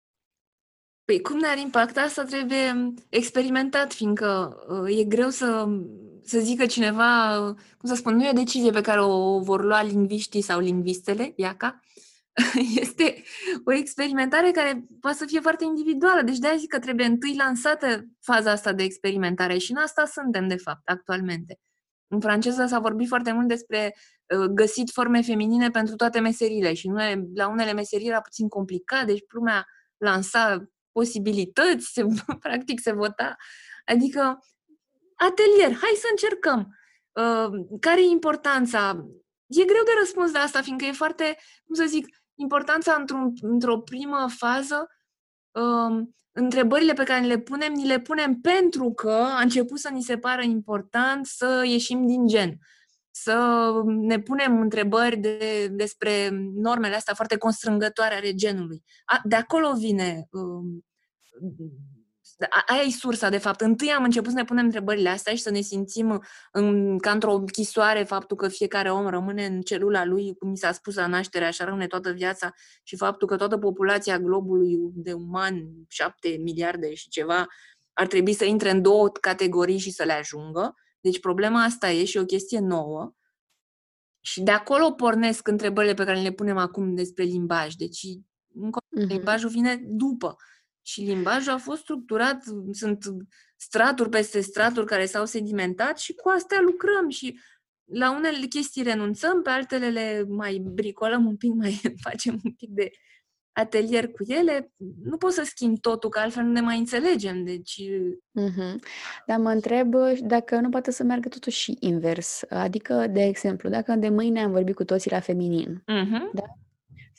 Păi 1.04 1.20
cum 1.20 1.38
ne-ar 1.38 1.58
impacta 1.58 2.00
asta 2.00 2.24
trebuie 2.24 2.94
experimentat, 3.08 3.92
fiindcă 3.92 4.56
uh, 4.68 4.98
e 4.98 5.04
greu 5.04 5.28
să, 5.28 5.68
să 6.22 6.38
zică 6.38 6.66
cineva, 6.66 7.38
cum 7.78 7.88
să 7.88 7.94
spun, 7.94 8.14
nu 8.14 8.24
e 8.24 8.30
o 8.30 8.42
decizie 8.42 8.70
pe 8.70 8.80
care 8.80 9.00
o 9.00 9.40
vor 9.40 9.64
lua 9.64 9.82
lingviștii 9.82 10.42
sau 10.42 10.60
lingvistele, 10.60 11.32
iaca, 11.36 11.80
este 12.82 13.22
o 13.64 13.72
experimentare 13.72 14.50
care 14.50 14.84
poate 15.00 15.16
să 15.16 15.24
fie 15.26 15.40
foarte 15.40 15.64
individuală. 15.64 16.22
Deci 16.22 16.38
de-aia 16.38 16.56
zic 16.56 16.68
că 16.68 16.78
trebuie 16.78 17.06
întâi 17.06 17.34
lansată 17.36 18.06
faza 18.20 18.50
asta 18.50 18.72
de 18.72 18.82
experimentare 18.82 19.58
și 19.58 19.70
în 19.70 19.76
asta 19.76 20.04
suntem, 20.06 20.48
de 20.48 20.56
fapt, 20.56 20.88
actualmente. 20.88 21.58
În 22.12 22.20
franceză 22.20 22.66
s-a 22.66 22.78
vorbit 22.78 23.08
foarte 23.08 23.32
mult 23.32 23.48
despre 23.48 23.96
uh, 24.36 24.46
găsit 24.46 24.90
forme 24.90 25.22
feminine 25.22 25.70
pentru 25.70 25.94
toate 25.94 26.20
meserile 26.20 26.74
și 26.74 26.88
nu 26.88 27.02
e, 27.02 27.24
la 27.34 27.48
unele 27.48 27.72
meserii 27.72 28.08
era 28.08 28.20
puțin 28.20 28.48
complicat, 28.48 29.06
deci 29.06 29.24
lumea 29.28 29.66
lansa 29.96 30.70
posibilități, 30.92 31.90
se, 31.92 32.04
practic 32.40 32.80
se 32.80 32.92
vota. 32.92 33.36
Adică, 33.84 34.38
atelier, 35.14 35.78
hai 35.78 35.92
să 35.96 36.06
încercăm. 36.10 36.78
Uh, 37.12 37.78
care 37.80 38.00
e 38.00 38.04
importanța? 38.04 39.06
E 39.46 39.64
greu 39.64 39.82
de 39.84 39.90
răspuns 39.98 40.30
de 40.30 40.38
asta, 40.38 40.62
fiindcă 40.62 40.84
e 40.84 40.92
foarte, 40.92 41.38
cum 41.64 41.74
să 41.74 41.84
zic, 41.84 42.06
importanța 42.40 42.96
într-un, 42.98 43.32
într-o 43.40 43.80
primă 43.80 44.26
fază, 44.36 44.86
uh, 45.50 46.06
întrebările 46.32 46.92
pe 46.92 47.04
care 47.04 47.26
le 47.26 47.38
punem, 47.38 47.72
ni 47.72 47.86
le 47.86 48.00
punem 48.00 48.40
pentru 48.40 48.92
că 48.92 49.10
a 49.10 49.40
început 49.40 49.78
să 49.78 49.88
ni 49.92 50.02
se 50.02 50.18
pară 50.18 50.42
important 50.42 51.26
să 51.26 51.62
ieșim 51.66 52.06
din 52.06 52.26
gen. 52.26 52.58
Să 53.10 53.70
ne 53.84 54.20
punem 54.20 54.60
întrebări 54.60 55.16
de, 55.16 55.68
despre 55.72 56.28
normele 56.54 56.94
astea 56.94 57.14
foarte 57.14 57.36
constrângătoare 57.36 58.14
ale 58.14 58.34
genului. 58.34 58.82
A, 59.04 59.20
de 59.24 59.36
acolo 59.36 59.72
vine 59.72 60.26
uh, 60.30 60.82
aia 62.66 62.82
e 62.82 62.90
sursa, 62.90 63.28
de 63.28 63.38
fapt. 63.38 63.60
Întâi 63.60 63.90
am 63.90 64.04
început 64.04 64.30
să 64.30 64.36
ne 64.36 64.44
punem 64.44 64.64
întrebările 64.64 65.08
astea 65.08 65.34
și 65.34 65.42
să 65.42 65.50
ne 65.50 65.60
simțim 65.60 66.22
în, 66.52 66.98
ca 66.98 67.10
într-o 67.10 67.34
închisoare 67.34 68.02
faptul 68.02 68.36
că 68.36 68.48
fiecare 68.48 68.90
om 68.90 69.06
rămâne 69.06 69.46
în 69.46 69.60
celula 69.60 70.04
lui, 70.04 70.34
cum 70.38 70.48
mi 70.48 70.56
s-a 70.56 70.72
spus 70.72 70.94
la 70.94 71.06
naștere, 71.06 71.44
așa 71.44 71.64
rămâne 71.64 71.86
toată 71.86 72.10
viața 72.10 72.52
și 72.82 72.96
faptul 72.96 73.28
că 73.28 73.36
toată 73.36 73.58
populația 73.58 74.18
globului 74.18 74.76
de 74.94 75.12
umani, 75.12 75.68
șapte 75.88 76.36
miliarde 76.40 76.94
și 76.94 77.08
ceva, 77.08 77.46
ar 77.92 78.06
trebui 78.06 78.32
să 78.32 78.44
intre 78.44 78.70
în 78.70 78.82
două 78.82 79.08
categorii 79.08 79.78
și 79.78 79.90
să 79.90 80.04
le 80.04 80.12
ajungă. 80.12 80.74
Deci 81.00 81.20
problema 81.20 81.62
asta 81.62 81.90
e 81.90 82.04
și 82.04 82.18
o 82.18 82.24
chestie 82.24 82.58
nouă. 82.58 83.14
Și 84.20 84.42
de 84.42 84.50
acolo 84.50 84.90
pornesc 84.90 85.48
întrebările 85.48 85.94
pe 85.94 86.04
care 86.04 86.20
le 86.20 86.32
punem 86.32 86.56
acum 86.56 86.94
despre 86.94 87.24
limbaj. 87.24 87.74
Deci, 87.74 88.00
încă 88.54 88.80
uh-huh. 88.80 89.06
limbajul 89.06 89.48
vine 89.48 89.80
după. 89.82 90.36
Și 90.82 91.00
limbajul 91.00 91.52
a 91.52 91.58
fost 91.58 91.80
structurat, 91.80 92.42
sunt 92.72 93.04
straturi 93.56 94.08
peste 94.08 94.40
straturi 94.40 94.86
care 94.86 95.06
s-au 95.06 95.24
sedimentat 95.24 95.98
și 95.98 96.12
cu 96.12 96.28
astea 96.28 96.60
lucrăm 96.60 97.08
și 97.08 97.38
la 97.92 98.10
unele 98.16 98.46
chestii 98.46 98.82
renunțăm, 98.82 99.42
pe 99.42 99.50
altele 99.50 99.88
le 99.88 100.24
mai 100.28 100.62
bricolăm 100.64 101.26
un 101.26 101.36
pic, 101.36 101.52
mai 101.62 101.80
facem 102.02 102.40
un 102.44 102.52
pic 102.52 102.70
de 102.70 102.90
atelier 103.52 104.08
cu 104.08 104.24
ele. 104.26 104.72
Nu 105.02 105.16
pot 105.16 105.32
să 105.32 105.42
schimb 105.44 105.80
totul, 105.80 106.10
că 106.10 106.18
altfel 106.18 106.44
nu 106.44 106.52
ne 106.52 106.60
mai 106.60 106.78
înțelegem. 106.78 107.44
Deci... 107.44 107.82
Mm-hmm. 108.40 108.74
Dar 109.26 109.38
mă 109.38 109.50
întreb 109.50 109.94
dacă 110.20 110.60
nu 110.60 110.68
poate 110.68 110.90
să 110.90 111.02
meargă 111.02 111.28
totuși 111.28 111.58
și 111.58 111.76
invers. 111.80 112.42
Adică, 112.48 113.06
de 113.06 113.22
exemplu, 113.22 113.68
dacă 113.68 113.94
de 113.94 114.08
mâine 114.08 114.42
am 114.42 114.50
vorbit 114.50 114.74
cu 114.74 114.84
toții 114.84 115.10
la 115.10 115.20
feminin, 115.20 115.82
mm-hmm. 115.82 116.32
da? 116.32 116.42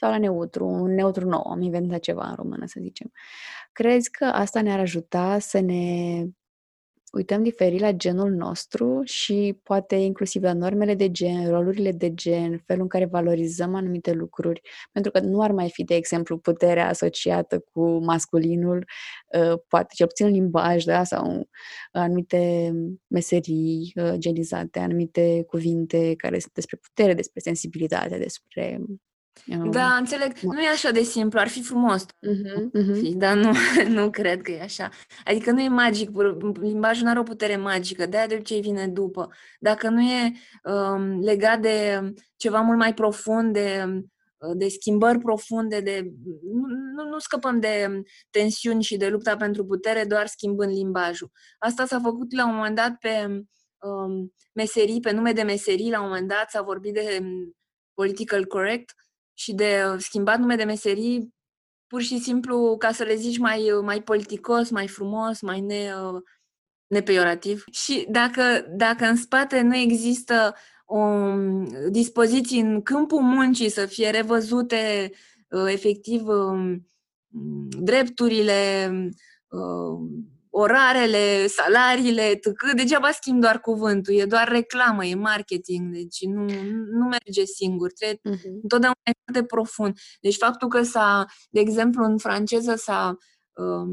Sau 0.01 0.11
la 0.11 0.17
neutru, 0.17 0.67
un 0.67 0.93
neutru 0.93 1.27
nou, 1.27 1.47
am 1.47 1.61
inventat 1.61 1.99
ceva 1.99 2.27
în 2.27 2.35
română, 2.35 2.65
să 2.65 2.79
zicem. 2.81 3.11
Crezi 3.71 4.11
că 4.11 4.25
asta 4.25 4.61
ne-ar 4.61 4.79
ajuta 4.79 5.39
să 5.39 5.59
ne 5.59 6.25
uităm 7.11 7.43
diferit 7.43 7.79
la 7.79 7.91
genul 7.91 8.31
nostru 8.31 9.01
și 9.03 9.59
poate 9.63 9.95
inclusiv 9.95 10.43
la 10.43 10.53
normele 10.53 10.95
de 10.95 11.11
gen, 11.11 11.49
rolurile 11.49 11.91
de 11.91 12.13
gen, 12.13 12.57
felul 12.65 12.81
în 12.81 12.87
care 12.87 13.05
valorizăm 13.05 13.75
anumite 13.75 14.11
lucruri, 14.11 14.61
pentru 14.91 15.11
că 15.11 15.19
nu 15.19 15.41
ar 15.41 15.51
mai 15.51 15.69
fi, 15.69 15.83
de 15.83 15.95
exemplu, 15.95 16.37
puterea 16.37 16.87
asociată 16.87 17.59
cu 17.71 18.03
masculinul, 18.03 18.85
uh, 19.39 19.59
poate 19.67 19.93
cel 19.95 20.07
puțin 20.07 20.27
limbaj, 20.27 20.83
da, 20.83 21.03
sau 21.03 21.47
anumite 21.91 22.71
meserii 23.07 23.91
uh, 23.95 24.13
genizate, 24.17 24.79
anumite 24.79 25.43
cuvinte 25.47 26.13
care 26.15 26.39
sunt 26.39 26.53
despre 26.53 26.77
putere, 26.81 27.13
despre 27.13 27.39
sensibilitate, 27.39 28.17
despre 28.17 28.79
da, 29.69 29.95
înțeleg. 29.95 30.39
Nu 30.39 30.61
e 30.61 30.67
așa 30.67 30.91
de 30.91 31.01
simplu, 31.01 31.39
ar 31.39 31.47
fi 31.47 31.61
frumos. 31.61 32.05
Uh-huh, 32.05 32.81
uh-huh. 32.81 33.11
Dar 33.15 33.37
nu, 33.37 33.51
nu 33.97 34.09
cred 34.09 34.41
că 34.41 34.51
e 34.51 34.61
așa. 34.61 34.89
Adică 35.25 35.51
nu 35.51 35.61
e 35.61 35.67
magic, 35.67 36.09
limbajul 36.59 37.03
nu 37.03 37.09
are 37.09 37.19
o 37.19 37.23
putere 37.23 37.55
magică, 37.55 38.05
de-aia 38.05 38.27
de 38.27 38.41
ce 38.41 38.59
vine 38.59 38.87
după. 38.87 39.29
Dacă 39.59 39.89
nu 39.89 40.01
e 40.01 40.31
um, 40.63 41.19
legat 41.19 41.61
de 41.61 42.01
ceva 42.37 42.61
mult 42.61 42.77
mai 42.77 42.93
profund, 42.93 43.53
de, 43.53 43.85
de 44.55 44.67
schimbări 44.67 45.19
profunde, 45.19 45.79
de 45.79 46.11
nu, 46.95 47.09
nu 47.09 47.19
scăpăm 47.19 47.59
de 47.59 48.01
tensiuni 48.29 48.83
și 48.83 48.97
de 48.97 49.07
lupta 49.07 49.35
pentru 49.35 49.65
putere 49.65 50.03
doar 50.03 50.27
schimbând 50.27 50.71
limbajul. 50.71 51.31
Asta 51.59 51.85
s-a 51.85 51.99
făcut 51.99 52.35
la 52.35 52.47
un 52.47 52.55
moment 52.55 52.75
dat 52.75 52.95
pe 52.99 53.25
um, 53.79 54.33
meserii, 54.53 54.99
pe 54.99 55.11
nume 55.11 55.31
de 55.31 55.41
meserii, 55.41 55.91
la 55.91 56.01
un 56.01 56.07
moment 56.07 56.27
dat 56.27 56.49
s-a 56.49 56.61
vorbit 56.61 56.93
de 56.93 57.17
um, 57.21 57.55
political 57.93 58.45
correct 58.45 58.93
și 59.33 59.53
de 59.53 59.83
uh, 59.93 59.99
schimbat 59.99 60.39
nume 60.39 60.55
de 60.55 60.63
meserii 60.63 61.33
pur 61.87 62.01
și 62.01 62.19
simplu 62.19 62.75
ca 62.77 62.91
să 62.91 63.03
le 63.03 63.15
zici 63.15 63.37
mai, 63.37 63.71
uh, 63.71 63.83
mai 63.83 64.01
politicos, 64.01 64.69
mai 64.69 64.87
frumos, 64.87 65.41
mai 65.41 65.61
ne, 65.61 65.93
uh, 66.03 66.21
nepeiorativ. 66.87 67.63
Și 67.71 68.05
dacă, 68.09 68.65
dacă 68.69 69.05
în 69.05 69.15
spate 69.15 69.61
nu 69.61 69.75
există 69.75 70.55
o 70.85 70.97
um, 70.97 71.67
dispoziții 71.89 72.59
în 72.59 72.81
câmpul 72.81 73.21
muncii 73.21 73.69
să 73.69 73.85
fie 73.85 74.09
revăzute 74.09 75.11
efectiv 75.65 76.27
um, 76.27 76.87
drepturile, 77.79 78.91
orarele, 80.53 81.47
salariile, 81.47 82.35
tâcă, 82.35 82.71
degeaba 82.75 83.11
schimb 83.11 83.41
doar 83.41 83.59
cuvântul, 83.59 84.13
e 84.13 84.25
doar 84.25 84.47
reclamă, 84.47 85.05
e 85.05 85.15
marketing, 85.15 85.93
deci 85.93 86.21
nu, 86.21 86.45
nu 86.91 87.05
merge 87.05 87.43
singur, 87.45 87.91
trebuie 87.91 88.37
uh-huh. 88.37 88.61
întotdeauna 88.61 88.99
e 89.03 89.11
foarte 89.23 89.45
profund. 89.45 89.97
Deci 90.21 90.37
faptul 90.37 90.67
că 90.67 90.81
s-a, 90.81 91.25
de 91.49 91.59
exemplu, 91.59 92.03
în 92.03 92.17
franceză 92.17 92.75
s-a 92.75 93.17
um, 93.51 93.89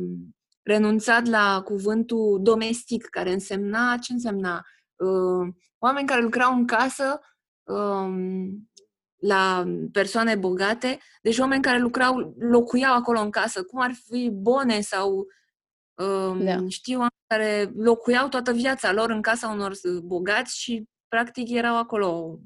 renunțat 0.63 1.27
la 1.27 1.63
cuvântul 1.65 2.39
domestic, 2.43 3.07
care 3.07 3.33
însemna, 3.33 3.97
ce 3.97 4.13
însemna? 4.13 4.63
Uh, 4.97 5.55
oameni 5.79 6.07
care 6.07 6.23
lucrau 6.23 6.55
în 6.55 6.67
casă, 6.67 7.21
um, 7.63 8.69
la 9.21 9.65
persoane 9.93 10.35
bogate, 10.35 10.99
deci 11.23 11.39
oameni 11.39 11.63
care 11.63 11.79
lucrau, 11.79 12.35
locuiau 12.39 12.95
acolo 12.95 13.21
în 13.21 13.31
casă, 13.31 13.63
cum 13.63 13.81
ar 13.81 13.93
fi 14.09 14.31
bone 14.33 14.81
sau 14.81 15.27
da. 16.39 16.65
Știu 16.69 16.95
oameni 16.95 17.25
care 17.27 17.73
locuiau 17.77 18.29
toată 18.29 18.53
viața 18.53 18.93
lor 18.93 19.11
în 19.11 19.23
casa 19.23 19.49
unor 19.49 19.73
bogați 20.03 20.59
și 20.59 20.85
practic 21.09 21.51
erau 21.51 21.77
acolo 21.77 22.39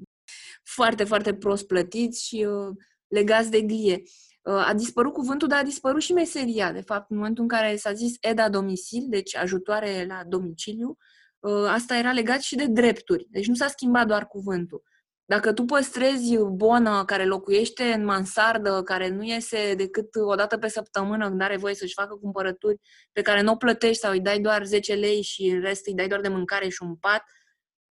foarte, 0.63 1.03
foarte 1.03 1.33
prost 1.33 1.67
plătiți 1.67 2.25
și 2.25 2.45
uh, 2.49 2.75
legați 3.07 3.51
de 3.51 3.61
glie. 3.61 4.03
Uh, 4.41 4.67
a 4.67 4.73
dispărut 4.73 5.13
cuvântul, 5.13 5.47
dar 5.47 5.59
a 5.59 5.63
dispărut 5.63 6.01
și 6.01 6.13
meseria. 6.13 6.71
De 6.71 6.81
fapt, 6.81 7.11
în 7.11 7.17
momentul 7.17 7.43
în 7.43 7.49
care 7.49 7.75
s-a 7.75 7.93
zis 7.93 8.13
EDA 8.19 8.49
domicil, 8.49 9.05
deci 9.09 9.35
ajutoare 9.35 10.05
la 10.07 10.23
domiciliu, 10.27 10.97
uh, 11.39 11.65
asta 11.67 11.97
era 11.97 12.11
legat 12.11 12.41
și 12.41 12.55
de 12.55 12.65
drepturi. 12.67 13.27
Deci 13.29 13.47
nu 13.47 13.55
s-a 13.55 13.67
schimbat 13.67 14.07
doar 14.07 14.27
cuvântul. 14.27 14.83
Dacă 15.25 15.53
tu 15.53 15.65
păstrezi 15.65 16.37
bonă 16.37 17.05
care 17.05 17.25
locuiește 17.25 17.83
în 17.83 18.05
mansardă, 18.05 18.81
care 18.83 19.09
nu 19.09 19.23
iese 19.23 19.75
decât 19.75 20.15
o 20.15 20.35
dată 20.35 20.57
pe 20.57 20.67
săptămână 20.67 21.27
când 21.27 21.41
are 21.41 21.57
voie 21.57 21.75
să-și 21.75 21.93
facă 21.93 22.15
cumpărături 22.15 22.79
pe 23.11 23.21
care 23.21 23.41
nu 23.41 23.51
o 23.51 23.55
plătești 23.55 24.01
sau 24.01 24.11
îi 24.11 24.21
dai 24.21 24.39
doar 24.39 24.65
10 24.65 24.93
lei 24.93 25.21
și 25.21 25.45
în 25.45 25.61
rest 25.61 25.87
îi 25.87 25.93
dai 25.93 26.07
doar 26.07 26.21
de 26.21 26.27
mâncare 26.27 26.69
și 26.69 26.83
un 26.83 26.95
pat, 26.95 27.23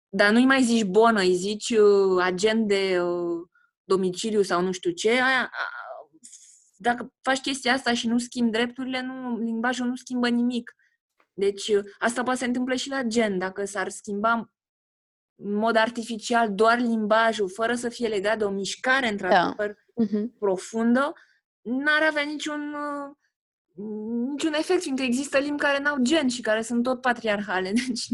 dar 0.09 0.31
nu-i 0.31 0.45
mai 0.45 0.63
zici 0.63 0.83
bonă, 0.83 1.19
îi 1.19 1.35
zici 1.35 1.69
uh, 1.69 2.21
agent 2.21 2.67
de 2.67 3.01
uh, 3.01 3.47
domiciliu 3.83 4.41
sau 4.41 4.61
nu 4.61 4.71
știu 4.71 4.91
ce, 4.91 5.09
aia, 5.09 5.51
dacă 6.77 7.13
faci 7.21 7.39
chestia 7.39 7.73
asta 7.73 7.93
și 7.93 8.07
nu 8.07 8.17
schimbi 8.17 8.51
drepturile, 8.51 9.01
nu, 9.01 9.37
limbajul 9.37 9.87
nu 9.87 9.95
schimbă 9.95 10.29
nimic. 10.29 10.75
Deci 11.33 11.67
uh, 11.67 11.83
asta 11.99 12.23
poate 12.23 12.39
se 12.39 12.45
întâmple 12.45 12.75
și 12.75 12.89
la 12.89 13.01
gen. 13.01 13.37
Dacă 13.37 13.65
s-ar 13.65 13.89
schimba 13.89 14.51
în 15.41 15.53
mod 15.53 15.75
artificial 15.75 16.53
doar 16.53 16.79
limbajul, 16.79 17.49
fără 17.49 17.75
să 17.75 17.89
fie 17.89 18.07
legat 18.07 18.37
de 18.37 18.43
o 18.43 18.49
mișcare 18.49 19.07
într-adevăr 19.07 19.75
da. 19.93 20.03
uh-huh. 20.03 20.25
profundă, 20.39 21.13
n-ar 21.61 22.01
avea 22.09 22.23
niciun, 22.23 22.73
uh, 22.73 23.15
niciun 24.29 24.53
efect, 24.53 24.81
fiindcă 24.81 25.03
există 25.03 25.37
limbi 25.37 25.61
care 25.61 25.79
n-au 25.79 25.97
gen 26.01 26.27
și 26.27 26.41
care 26.41 26.61
sunt 26.61 26.83
tot 26.83 27.01
patriarhale. 27.01 27.71
Deci... 27.87 28.07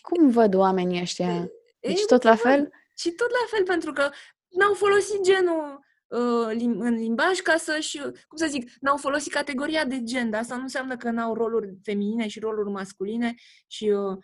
Cum 0.00 0.30
văd 0.30 0.54
oamenii 0.54 1.00
ăștia? 1.00 1.50
Deci 1.80 2.00
e, 2.00 2.04
tot 2.06 2.22
la 2.22 2.34
fel? 2.34 2.70
Și 2.96 3.10
tot 3.10 3.30
la 3.30 3.56
fel, 3.56 3.64
pentru 3.64 3.92
că 3.92 4.10
n-au 4.48 4.74
folosit 4.74 5.22
genul 5.22 5.80
uh, 6.06 6.78
în 6.78 6.94
limbaj 6.94 7.38
ca 7.38 7.56
să-și, 7.56 7.98
cum 8.00 8.36
să 8.36 8.46
zic, 8.46 8.70
n-au 8.80 8.96
folosit 8.96 9.32
categoria 9.32 9.84
de 9.84 10.02
gen, 10.02 10.30
dar 10.30 10.40
asta 10.40 10.56
nu 10.56 10.62
înseamnă 10.62 10.96
că 10.96 11.10
n-au 11.10 11.34
roluri 11.34 11.78
feminine 11.82 12.28
și 12.28 12.40
roluri 12.40 12.70
masculine 12.70 13.34
și 13.66 13.88
uh, 13.88 14.16
Uh, 14.16 14.18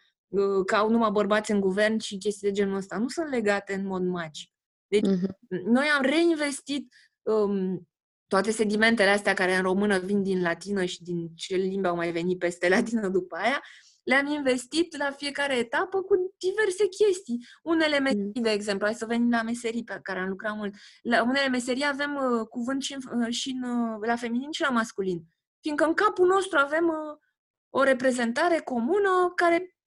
că 0.66 0.74
au 0.74 0.90
numai 0.90 1.10
bărbați 1.10 1.50
în 1.50 1.60
guvern 1.60 1.98
și 1.98 2.18
chestii 2.18 2.48
de 2.48 2.54
genul 2.54 2.76
ăsta. 2.76 2.98
Nu 2.98 3.08
sunt 3.08 3.28
legate 3.28 3.74
în 3.74 3.86
mod 3.86 4.02
magic. 4.02 4.50
Deci, 4.86 5.06
uh-huh. 5.06 5.62
noi 5.64 5.86
am 5.86 6.02
reinvestit 6.02 6.94
um, 7.22 7.88
toate 8.26 8.50
sedimentele 8.50 9.10
astea 9.10 9.34
care 9.34 9.54
în 9.54 9.62
română 9.62 9.98
vin 9.98 10.22
din 10.22 10.42
latină 10.42 10.84
și 10.84 11.02
din 11.02 11.28
ce 11.34 11.56
limbi 11.56 11.86
au 11.86 11.96
mai 11.96 12.12
venit 12.12 12.38
peste 12.38 12.68
latină 12.74 13.08
după 13.08 13.36
aia, 13.36 13.62
le-am 14.02 14.26
investit 14.26 14.96
la 14.96 15.10
fiecare 15.10 15.56
etapă 15.56 16.02
cu 16.02 16.34
diverse 16.38 16.86
chestii. 16.88 17.46
Unele 17.62 17.98
mm. 17.98 18.02
meserii, 18.02 18.42
de 18.42 18.50
exemplu, 18.50 18.86
hai 18.86 18.94
să 18.94 19.06
venim 19.06 19.30
la 19.30 19.42
meserii 19.42 19.84
pe 19.84 19.98
care 20.02 20.18
am 20.18 20.28
lucrat 20.28 20.56
mult. 20.56 20.74
La 21.02 21.22
unele 21.22 21.48
meserii 21.48 21.86
avem 21.86 22.14
uh, 22.14 22.46
cuvânt 22.46 22.82
și, 22.82 22.96
în, 23.10 23.22
uh, 23.22 23.32
și 23.32 23.50
în, 23.50 23.70
uh, 23.70 23.98
la 24.06 24.16
feminin 24.16 24.50
și 24.50 24.60
la 24.60 24.68
masculin. 24.68 25.24
Fiindcă 25.60 25.84
în 25.84 25.94
capul 25.94 26.26
nostru 26.26 26.58
avem 26.58 26.88
uh, 26.88 27.18
o 27.70 27.82
reprezentare 27.82 28.60
comună 28.60 29.32
care 29.34 29.77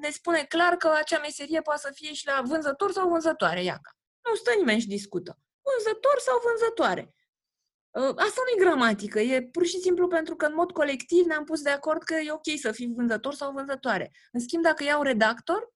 ne 0.00 0.10
spune 0.10 0.44
clar 0.44 0.76
că 0.76 0.92
acea 0.96 1.18
meserie 1.18 1.60
poate 1.60 1.80
să 1.80 1.90
fie 1.94 2.12
și 2.12 2.26
la 2.26 2.42
vânzător 2.44 2.92
sau 2.92 3.08
vânzătoare, 3.08 3.62
iaca. 3.62 3.96
Nu 4.28 4.34
stă 4.34 4.52
nimeni 4.56 4.80
și 4.80 4.86
discută. 4.86 5.38
Vânzător 5.62 6.18
sau 6.18 6.40
vânzătoare. 6.44 7.14
Ă, 7.94 8.14
asta 8.16 8.40
nu 8.44 8.62
e 8.62 8.64
gramatică, 8.64 9.20
e 9.20 9.42
pur 9.42 9.66
și 9.66 9.78
simplu 9.78 10.08
pentru 10.08 10.36
că 10.36 10.46
în 10.46 10.54
mod 10.54 10.70
colectiv 10.70 11.24
ne-am 11.26 11.44
pus 11.44 11.62
de 11.62 11.70
acord 11.70 12.02
că 12.02 12.14
e 12.14 12.32
ok 12.32 12.58
să 12.60 12.72
fii 12.72 12.92
vânzător 12.96 13.34
sau 13.34 13.52
vânzătoare. 13.52 14.12
În 14.32 14.40
schimb, 14.40 14.62
dacă 14.62 14.84
iau 14.84 15.02
redactor, 15.02 15.72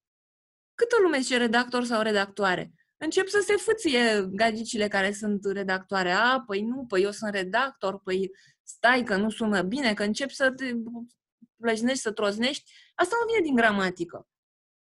câtă 0.75 0.97
lume 1.03 1.19
zice 1.19 1.37
redactor 1.37 1.85
sau 1.85 2.03
redactoare? 2.03 2.73
Încep 2.97 3.29
să 3.29 3.43
se 3.47 3.57
fâție 3.57 4.29
gagicile 4.31 4.89
care 4.89 5.13
sunt 5.13 5.45
redactoare. 5.45 6.11
A, 6.11 6.41
păi 6.47 6.63
nu, 6.63 6.85
păi 6.89 7.03
eu 7.03 7.11
sunt 7.11 7.35
redactor, 7.35 8.01
păi 8.01 8.31
stai 8.63 9.03
că 9.03 9.17
nu 9.17 9.31
sună 9.31 9.63
bine, 9.63 9.95
că 9.95 10.03
încep 10.03 10.31
să 10.31 10.51
te 10.51 10.73
plăjnești, 11.61 12.01
să 12.01 12.13
troznești. 12.13 12.73
Asta 12.95 13.17
nu 13.21 13.33
vine 13.33 13.45
din 13.47 13.55
gramatică 13.55 14.27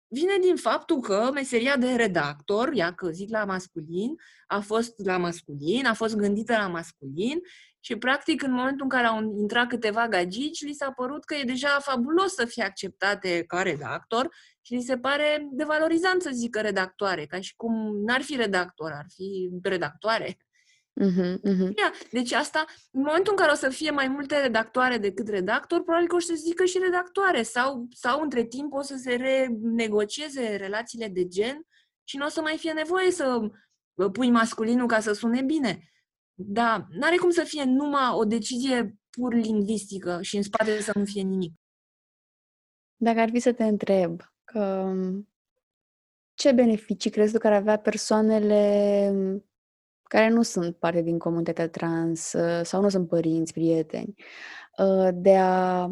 vine 0.07 0.38
din 0.41 0.55
faptul 0.55 0.99
că 0.99 1.30
meseria 1.34 1.78
de 1.78 1.95
redactor, 1.95 2.73
ia 2.73 2.93
că 2.93 3.09
zic 3.09 3.30
la 3.30 3.45
masculin, 3.45 4.15
a 4.47 4.59
fost 4.59 5.05
la 5.05 5.17
masculin, 5.17 5.86
a 5.86 5.93
fost 5.93 6.15
gândită 6.15 6.53
la 6.53 6.67
masculin 6.67 7.39
și, 7.80 7.95
practic, 7.95 8.43
în 8.43 8.51
momentul 8.51 8.84
în 8.84 8.89
care 8.89 9.07
au 9.07 9.21
intrat 9.39 9.67
câteva 9.67 10.07
gagici, 10.07 10.63
li 10.63 10.73
s-a 10.73 10.91
părut 10.91 11.25
că 11.25 11.36
e 11.36 11.43
deja 11.43 11.80
fabulos 11.80 12.34
să 12.34 12.45
fie 12.45 12.63
acceptate 12.63 13.43
ca 13.47 13.61
redactor 13.61 14.36
și 14.61 14.73
li 14.73 14.82
se 14.82 14.97
pare 14.97 15.47
devalorizant 15.51 16.21
să 16.21 16.30
zică 16.34 16.61
redactoare, 16.61 17.25
ca 17.25 17.39
și 17.39 17.55
cum 17.55 18.03
n-ar 18.05 18.21
fi 18.21 18.36
redactor, 18.36 18.91
ar 18.91 19.05
fi 19.15 19.49
redactoare. 19.61 20.38
Uh-huh, 20.99 21.39
uh-huh. 21.43 21.71
Deci 22.11 22.31
asta, 22.31 22.65
în 22.91 23.01
momentul 23.01 23.31
în 23.31 23.37
care 23.37 23.51
o 23.51 23.55
să 23.55 23.69
fie 23.69 23.91
mai 23.91 24.07
multe 24.07 24.39
redactoare 24.39 24.97
decât 24.97 25.27
redactor, 25.27 25.83
probabil 25.83 26.07
că 26.07 26.15
o 26.15 26.19
să 26.19 26.33
zică 26.33 26.65
și 26.65 26.77
redactoare 26.77 27.43
sau, 27.43 27.87
sau 27.93 28.21
între 28.21 28.43
timp 28.43 28.73
o 28.73 28.81
să 28.81 28.95
se 28.95 29.15
renegocieze 29.15 30.55
relațiile 30.55 31.07
de 31.07 31.27
gen 31.27 31.61
și 32.03 32.17
nu 32.17 32.25
o 32.25 32.29
să 32.29 32.41
mai 32.41 32.57
fie 32.57 32.71
nevoie 32.71 33.11
să 33.11 33.49
pui 34.11 34.29
masculinul 34.29 34.87
ca 34.87 34.99
să 34.99 35.13
sune 35.13 35.41
bine. 35.41 35.91
Da, 36.33 36.87
n-are 36.89 37.15
cum 37.15 37.29
să 37.29 37.43
fie 37.43 37.63
numai 37.63 38.09
o 38.11 38.23
decizie 38.23 38.97
pur 39.09 39.33
lingvistică 39.33 40.21
și 40.21 40.35
în 40.35 40.41
spate 40.41 40.81
să 40.81 40.91
nu 40.95 41.05
fie 41.05 41.21
nimic. 41.21 41.53
Dacă 42.95 43.19
ar 43.19 43.29
fi 43.29 43.39
să 43.39 43.53
te 43.53 43.63
întreb 43.63 44.21
că 44.43 44.93
ce 46.33 46.51
beneficii 46.51 47.09
crezi 47.09 47.33
tu 47.33 47.39
că 47.39 47.47
ar 47.47 47.53
avea 47.53 47.77
persoanele 47.77 49.11
care 50.08 50.30
nu 50.30 50.41
sunt 50.41 50.76
parte 50.76 51.01
din 51.01 51.18
comunitatea 51.18 51.70
trans 51.70 52.34
uh, 52.34 52.60
sau 52.64 52.82
nu 52.82 52.89
sunt 52.89 53.08
părinți, 53.08 53.53
prieteni, 53.53 54.14
uh, 54.78 55.10
de 55.14 55.38
a, 55.38 55.86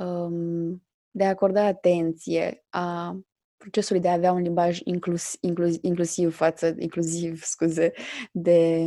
um, 0.00 0.82
de 1.10 1.24
a 1.24 1.28
acorda 1.28 1.64
atenție 1.64 2.64
a 2.68 3.16
procesului 3.56 4.02
de 4.02 4.08
a 4.08 4.12
avea 4.12 4.32
un 4.32 4.42
limbaj 4.42 4.78
inclus, 4.84 5.36
inclus, 5.40 5.76
inclusiv 5.80 6.34
față, 6.34 6.74
inclusiv, 6.78 7.42
scuze, 7.42 7.92
de 8.32 8.86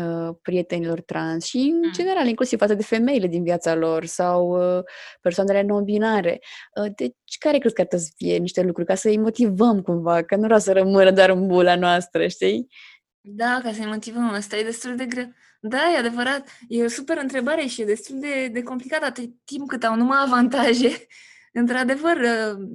uh, 0.00 0.34
prietenilor 0.42 1.00
trans 1.00 1.44
și, 1.44 1.56
în 1.56 1.76
mm. 1.84 1.92
general, 1.92 2.26
inclusiv 2.26 2.58
față 2.58 2.74
de 2.74 2.82
femeile 2.82 3.26
din 3.26 3.42
viața 3.42 3.74
lor 3.74 4.04
sau 4.04 4.48
uh, 4.76 4.82
persoanele 5.20 5.62
non-binare. 5.62 6.38
Uh, 6.80 6.92
deci, 6.96 7.38
care 7.38 7.58
crezi 7.58 7.74
că 7.74 7.80
ar 7.80 7.98
să 7.98 8.12
fie 8.16 8.36
niște 8.36 8.62
lucruri 8.62 8.88
ca 8.88 8.94
să 8.94 9.08
îi 9.08 9.18
motivăm 9.18 9.82
cumva, 9.82 10.22
că 10.22 10.36
nu 10.36 10.42
vreau 10.42 10.60
să 10.60 10.72
rămână 10.72 11.10
doar 11.10 11.28
în 11.28 11.46
bula 11.46 11.76
noastră, 11.76 12.26
știi? 12.26 12.66
Da, 13.28 13.60
ca 13.62 13.72
să-i 13.72 13.86
motivăm, 13.86 14.28
asta 14.28 14.56
e 14.56 14.64
destul 14.64 14.96
de 14.96 15.06
greu. 15.06 15.32
Da, 15.60 15.92
e 15.94 15.98
adevărat. 15.98 16.48
E 16.68 16.84
o 16.84 16.88
super 16.88 17.18
întrebare 17.22 17.66
și 17.66 17.80
e 17.80 17.84
destul 17.84 18.20
de, 18.20 18.48
de 18.52 18.62
complicat 18.62 19.02
atât 19.02 19.30
timp 19.44 19.68
cât 19.68 19.84
au 19.84 19.96
numai 19.96 20.18
avantaje. 20.22 20.90
Într-adevăr, 21.52 22.18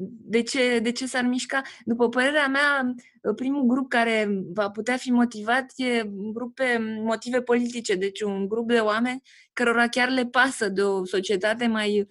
de 0.06 0.42
ce, 0.42 0.80
de 0.80 0.92
ce 0.92 1.06
s-ar 1.06 1.24
mișca? 1.24 1.62
După 1.86 2.10
părerea 2.10 2.48
mea, 2.48 2.96
primul 3.36 3.66
grup 3.66 3.90
care 3.90 4.44
va 4.54 4.70
putea 4.70 4.98
fi 4.98 5.12
motivat 5.12 5.72
e 5.76 6.02
un 6.02 6.34
grup 6.34 6.56
pe 6.56 6.78
motive 7.04 7.42
politice, 7.42 7.96
deci 7.96 8.22
un 8.22 8.48
grup 8.48 8.68
de 8.68 8.80
oameni 8.80 9.22
cărora 9.54 9.88
chiar 9.88 10.10
le 10.10 10.26
pasă 10.26 10.70
de 10.70 10.82
o 10.82 11.06
societate 11.06 11.68
mai 11.68 12.08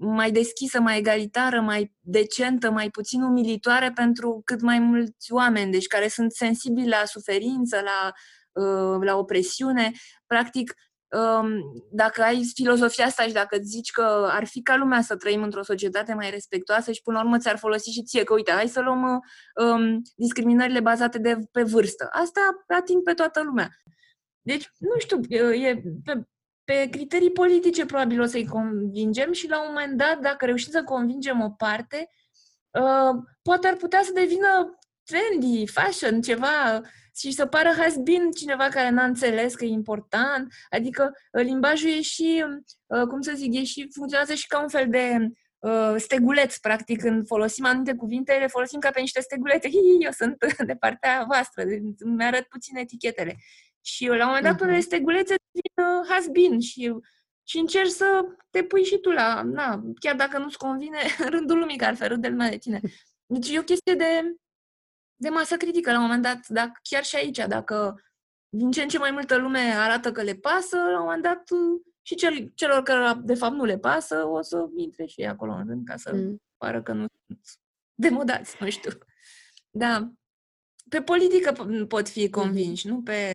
mai 0.00 0.30
deschisă, 0.30 0.80
mai 0.80 0.98
egalitară, 0.98 1.60
mai 1.60 1.92
decentă, 2.00 2.70
mai 2.70 2.90
puțin 2.90 3.22
umilitoare 3.22 3.92
pentru 3.94 4.42
cât 4.44 4.60
mai 4.60 4.78
mulți 4.78 5.32
oameni, 5.32 5.72
deci 5.72 5.86
care 5.86 6.08
sunt 6.08 6.32
sensibili 6.32 6.88
la 6.88 7.02
suferință, 7.04 7.80
la, 7.80 8.12
uh, 8.62 8.98
la 9.04 9.16
opresiune. 9.16 9.92
Practic, 10.26 10.74
um, 11.08 11.48
dacă 11.90 12.22
ai 12.22 12.50
filozofia 12.54 13.04
asta 13.04 13.22
și 13.22 13.32
dacă 13.32 13.58
zici 13.62 13.90
că 13.90 14.28
ar 14.30 14.46
fi 14.46 14.62
ca 14.62 14.76
lumea 14.76 15.00
să 15.00 15.16
trăim 15.16 15.42
într-o 15.42 15.62
societate 15.62 16.14
mai 16.14 16.30
respectoasă 16.30 16.92
și 16.92 17.02
până 17.02 17.16
la 17.18 17.24
urmă 17.24 17.38
ți-ar 17.38 17.58
folosi 17.58 17.90
și 17.90 18.02
ție, 18.02 18.24
că 18.24 18.34
uite, 18.34 18.52
hai 18.52 18.68
să 18.68 18.80
luăm 18.80 19.20
um, 19.62 20.02
discriminările 20.16 20.80
bazate 20.80 21.18
de, 21.18 21.38
pe 21.52 21.62
vârstă. 21.62 22.08
Asta 22.12 22.40
ating 22.66 23.02
pe 23.02 23.14
toată 23.14 23.42
lumea. 23.42 23.68
Deci, 24.40 24.70
nu 24.78 24.98
știu, 24.98 25.20
e, 25.52 25.82
pe, 26.04 26.28
pe 26.68 26.88
criterii 26.90 27.30
politice 27.30 27.86
probabil 27.86 28.20
o 28.20 28.24
să-i 28.24 28.46
convingem 28.46 29.32
și 29.32 29.48
la 29.48 29.60
un 29.60 29.66
moment 29.68 29.96
dat, 29.96 30.18
dacă 30.20 30.44
reușim 30.44 30.72
să 30.72 30.82
convingem 30.82 31.40
o 31.40 31.50
parte, 31.50 32.10
uh, 32.70 33.22
poate 33.42 33.68
ar 33.68 33.74
putea 33.74 34.02
să 34.02 34.12
devină 34.12 34.78
trendy, 35.04 35.66
fashion, 35.66 36.20
ceva 36.20 36.80
și 37.16 37.30
să 37.30 37.46
pară 37.46 37.68
has 37.76 37.96
been 37.96 38.30
cineva 38.30 38.68
care 38.68 38.90
n-a 38.90 39.04
înțeles 39.04 39.54
că 39.54 39.64
e 39.64 39.68
important. 39.68 40.52
Adică 40.70 41.12
uh, 41.32 41.42
limbajul 41.42 41.90
e 41.90 42.00
și, 42.00 42.44
uh, 42.86 43.02
cum 43.02 43.20
să 43.20 43.32
zic, 43.34 43.54
e 43.54 43.64
și, 43.64 43.88
funcționează 43.94 44.34
și 44.34 44.46
ca 44.46 44.62
un 44.62 44.68
fel 44.68 44.88
de 44.88 45.16
uh, 45.58 45.94
steguleț, 45.96 46.56
practic, 46.56 47.00
când 47.00 47.26
folosim 47.26 47.64
anumite 47.64 47.94
cuvinte, 47.94 48.32
le 48.32 48.46
folosim 48.46 48.78
ca 48.78 48.90
pe 48.90 49.00
niște 49.00 49.20
stegulete. 49.20 49.68
Hi, 49.74 50.04
eu 50.04 50.10
sunt 50.10 50.36
de 50.66 50.74
partea 50.74 51.24
voastră, 51.26 51.62
îmi 51.98 52.24
arăt 52.24 52.42
puțin 52.42 52.76
etichetele. 52.76 53.36
Și 53.88 54.06
la 54.06 54.26
un 54.26 54.32
moment 54.34 54.42
dat, 54.42 54.68
uh-huh. 54.68 54.76
este 54.76 55.00
gulețe 55.00 55.34
devin 55.50 55.88
uh, 55.88 56.06
has 56.08 56.26
been 56.28 56.60
și, 56.60 56.94
și 57.42 57.58
încerci 57.58 57.90
să 57.90 58.24
te 58.50 58.64
pui 58.64 58.84
și 58.84 58.98
tu 58.98 59.10
la, 59.10 59.42
na, 59.42 59.82
chiar 60.00 60.16
dacă 60.16 60.38
nu-ți 60.38 60.58
convine, 60.58 60.98
rândul 61.34 61.58
lumii, 61.58 61.76
că 61.76 61.84
altfel 61.84 62.08
râde 62.08 62.28
lumea 62.28 62.50
de 62.50 62.56
tine. 62.56 62.80
Deci 63.26 63.48
e 63.48 63.58
o 63.58 63.62
chestie 63.62 63.94
de, 63.94 64.36
de 65.16 65.28
masă 65.28 65.56
critică 65.56 65.90
la 65.90 65.96
un 65.96 66.02
moment 66.02 66.22
dat, 66.22 66.48
dacă, 66.48 66.80
chiar 66.82 67.04
și 67.04 67.16
aici, 67.16 67.36
dacă 67.36 68.02
din 68.48 68.70
ce 68.70 68.82
în 68.82 68.88
ce 68.88 68.98
mai 68.98 69.10
multă 69.10 69.36
lume 69.36 69.58
arată 69.58 70.12
că 70.12 70.22
le 70.22 70.34
pasă, 70.34 70.76
la 70.76 70.98
un 70.98 71.04
moment 71.04 71.22
dat 71.22 71.50
uh, 71.50 71.80
și 72.02 72.14
cel, 72.14 72.52
celor 72.54 72.82
care 72.82 73.20
de 73.22 73.34
fapt 73.34 73.54
nu 73.54 73.64
le 73.64 73.78
pasă, 73.78 74.26
o 74.26 74.42
să 74.42 74.66
intre 74.76 75.06
și 75.06 75.20
ei 75.20 75.28
acolo 75.28 75.52
în 75.52 75.66
rând 75.66 75.86
ca 75.86 75.96
să 75.96 76.14
mm. 76.14 76.42
pară 76.56 76.82
că 76.82 76.92
nu 76.92 77.06
sunt 77.26 77.40
demodați, 77.94 78.56
nu 78.60 78.70
știu. 78.70 78.90
Da. 79.70 80.12
Pe 80.88 81.02
politică 81.02 81.52
pot 81.88 82.08
fi 82.08 82.30
convinși, 82.30 82.86
mm. 82.86 82.94
nu 82.94 83.02
pe 83.02 83.30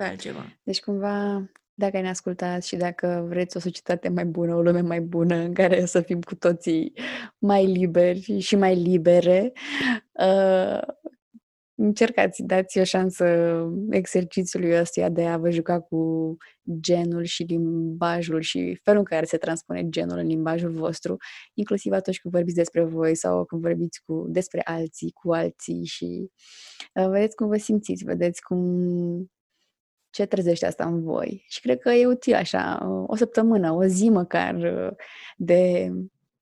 pe 0.00 0.06
altceva. 0.06 0.58
Deci, 0.62 0.80
cumva, 0.80 1.50
dacă 1.74 2.00
ne 2.00 2.08
ascultați 2.08 2.68
și 2.68 2.76
dacă 2.76 3.24
vreți 3.28 3.56
o 3.56 3.60
societate 3.60 4.08
mai 4.08 4.24
bună, 4.24 4.54
o 4.54 4.62
lume 4.62 4.80
mai 4.80 5.00
bună, 5.00 5.34
în 5.34 5.54
care 5.54 5.84
să 5.84 6.00
fim 6.00 6.20
cu 6.20 6.34
toții 6.34 6.92
mai 7.38 7.66
liberi 7.66 8.38
și 8.38 8.56
mai 8.56 8.74
libere, 8.74 9.52
uh, 10.12 10.80
încercați, 11.74 12.42
dați 12.42 12.78
o 12.78 12.84
șansă 12.84 13.26
exercițiului 13.90 14.78
ăsta 14.80 15.08
de 15.08 15.26
a 15.26 15.36
vă 15.36 15.50
juca 15.50 15.80
cu 15.80 16.36
genul 16.80 17.24
și 17.24 17.42
limbajul 17.42 18.40
și 18.40 18.78
felul 18.82 18.98
în 18.98 19.04
care 19.04 19.24
se 19.24 19.36
transpune 19.36 19.88
genul 19.88 20.18
în 20.18 20.26
limbajul 20.26 20.72
vostru, 20.72 21.16
inclusiv 21.54 21.92
atunci 21.92 22.20
când 22.20 22.34
vorbiți 22.34 22.56
despre 22.56 22.84
voi 22.84 23.16
sau 23.16 23.44
când 23.44 23.62
vorbiți 23.62 24.02
cu, 24.04 24.26
despre 24.28 24.60
alții, 24.64 25.10
cu 25.10 25.32
alții 25.32 25.84
și 25.84 26.30
uh, 26.94 27.08
vedeți 27.08 27.36
cum 27.36 27.48
vă 27.48 27.56
simțiți, 27.56 28.04
vedeți 28.04 28.42
cum 28.42 28.58
ce 30.10 30.26
trezește 30.26 30.66
asta 30.66 30.84
în 30.84 31.02
voi. 31.02 31.44
Și 31.48 31.60
cred 31.60 31.78
că 31.78 31.90
e 31.90 32.06
util 32.06 32.34
așa, 32.34 32.78
o 33.06 33.16
săptămână, 33.16 33.72
o 33.72 33.84
zi 33.84 34.08
măcar 34.08 34.56
de 35.36 35.92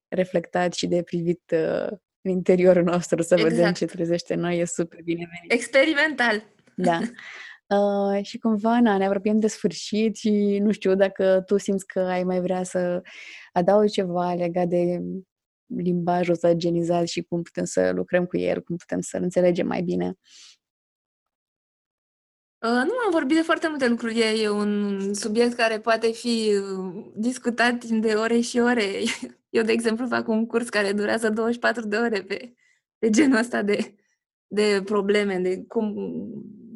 reflectat 0.08 0.72
și 0.72 0.86
de 0.86 1.02
privit 1.02 1.42
uh, 1.52 1.88
în 2.20 2.30
interiorul 2.30 2.82
nostru 2.82 3.22
să 3.22 3.34
exact. 3.34 3.54
vedem 3.54 3.72
ce 3.72 3.84
trezește 3.84 4.34
în 4.34 4.40
noi, 4.40 4.58
e 4.58 4.64
super 4.64 5.02
bine 5.02 5.28
venit. 5.36 5.52
Experimental! 5.52 6.44
Da. 6.74 7.00
Uh, 7.66 8.24
și 8.24 8.38
cumva, 8.38 8.80
na, 8.80 8.96
ne 8.96 9.06
apropiem 9.06 9.38
de 9.38 9.46
sfârșit 9.46 10.16
și 10.16 10.58
nu 10.62 10.72
știu 10.72 10.94
dacă 10.94 11.42
tu 11.46 11.56
simți 11.56 11.86
că 11.86 12.00
ai 12.00 12.24
mai 12.24 12.40
vrea 12.40 12.62
să 12.62 13.02
adaugi 13.52 13.92
ceva 13.92 14.34
legat 14.34 14.68
de 14.68 15.00
limbajul 15.76 16.32
ăsta 16.32 16.52
genizat 16.52 17.06
și 17.06 17.22
cum 17.22 17.42
putem 17.42 17.64
să 17.64 17.90
lucrăm 17.94 18.24
cu 18.24 18.36
el, 18.36 18.62
cum 18.62 18.76
putem 18.76 19.00
să-l 19.00 19.22
înțelegem 19.22 19.66
mai 19.66 19.82
bine. 19.82 20.14
Uh, 22.60 22.70
nu 22.70 22.92
am 23.04 23.10
vorbit 23.10 23.36
de 23.36 23.42
foarte 23.42 23.68
multe 23.68 23.88
lucruri. 23.88 24.42
E 24.42 24.48
un 24.48 25.14
subiect 25.14 25.54
care 25.54 25.80
poate 25.80 26.12
fi 26.12 26.52
uh, 26.54 27.04
discutat 27.14 27.84
de 27.84 28.14
ore 28.14 28.40
și 28.40 28.58
ore. 28.58 29.02
Eu, 29.50 29.62
de 29.62 29.72
exemplu, 29.72 30.06
fac 30.06 30.28
un 30.28 30.46
curs 30.46 30.68
care 30.68 30.92
durează 30.92 31.30
24 31.30 31.86
de 31.86 31.96
ore 31.96 32.22
pe, 32.22 32.54
pe 32.98 33.10
genul 33.10 33.38
ăsta 33.38 33.62
de, 33.62 33.94
de 34.46 34.82
probleme, 34.84 35.38
de 35.38 35.64
cum, 35.68 35.94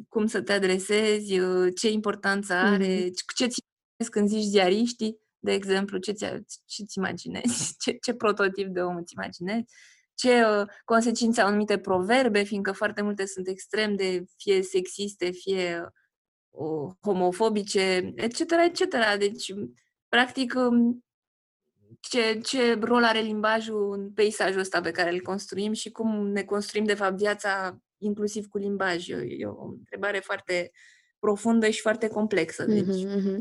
cum 0.09 0.25
să 0.25 0.41
te 0.41 0.51
adresezi, 0.51 1.39
uh, 1.39 1.73
ce 1.75 1.91
importanță 1.91 2.53
are, 2.53 3.05
mm-hmm. 3.05 3.35
ce 3.35 3.45
ți 3.45 3.61
când 4.09 4.27
zici 4.27 4.43
ziariștii, 4.43 5.17
de 5.39 5.51
exemplu, 5.53 5.97
ce 5.97 6.11
ți, 6.11 6.25
ce-ți 6.65 6.97
imaginezi, 6.97 7.75
ce, 7.83 7.91
ce 7.91 8.13
prototip 8.13 8.67
de 8.67 8.81
om 8.81 8.95
îți 8.95 9.13
imaginezi 9.13 9.73
ce 10.15 10.45
uh, 10.45 10.67
consecințe 10.85 11.41
au 11.41 11.47
anumite 11.47 11.77
proverbe, 11.77 12.43
fiindcă 12.43 12.71
foarte 12.71 13.01
multe 13.01 13.25
sunt 13.25 13.47
extrem 13.47 13.95
de 13.95 14.25
fie 14.37 14.61
sexiste, 14.61 15.31
fie 15.31 15.91
uh, 16.49 16.91
homofobice, 17.01 18.13
etc., 18.15 18.39
etc. 18.39 18.95
Deci, 19.17 19.53
practic, 20.09 20.53
um, 20.55 21.03
ce, 21.99 22.39
ce 22.43 22.77
rol 22.81 23.03
are 23.03 23.19
limbajul 23.19 23.93
în 23.93 24.11
peisajul 24.11 24.59
ăsta 24.59 24.81
pe 24.81 24.91
care 24.91 25.11
îl 25.11 25.21
construim 25.21 25.73
și 25.73 25.91
cum 25.91 26.27
ne 26.27 26.43
construim, 26.43 26.83
de 26.83 26.93
fapt, 26.93 27.17
viața 27.17 27.77
inclusiv 27.97 28.47
cu 28.47 28.57
limbaj. 28.57 29.07
E, 29.07 29.25
e 29.37 29.45
o 29.45 29.65
întrebare 29.65 30.19
foarte 30.19 30.71
profundă 31.19 31.69
și 31.69 31.81
foarte 31.81 32.07
complexă. 32.07 32.65
Deci. 32.65 33.05
Mm-hmm. 33.05 33.37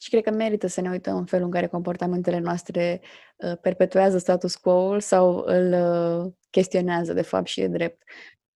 Și 0.00 0.10
cred 0.10 0.22
că 0.22 0.30
merită 0.30 0.66
să 0.66 0.80
ne 0.80 0.90
uităm 0.90 1.16
în 1.16 1.24
felul 1.24 1.44
în 1.44 1.50
care 1.50 1.66
comportamentele 1.66 2.38
noastre 2.38 3.00
uh, 3.36 3.58
perpetuează 3.60 4.18
status 4.18 4.56
quo-ul 4.56 5.00
sau 5.00 5.42
îl 5.46 5.72
uh, 5.72 6.32
chestionează 6.50 7.12
de 7.12 7.22
fapt 7.22 7.46
și 7.46 7.60
de 7.60 7.66
drept. 7.66 8.02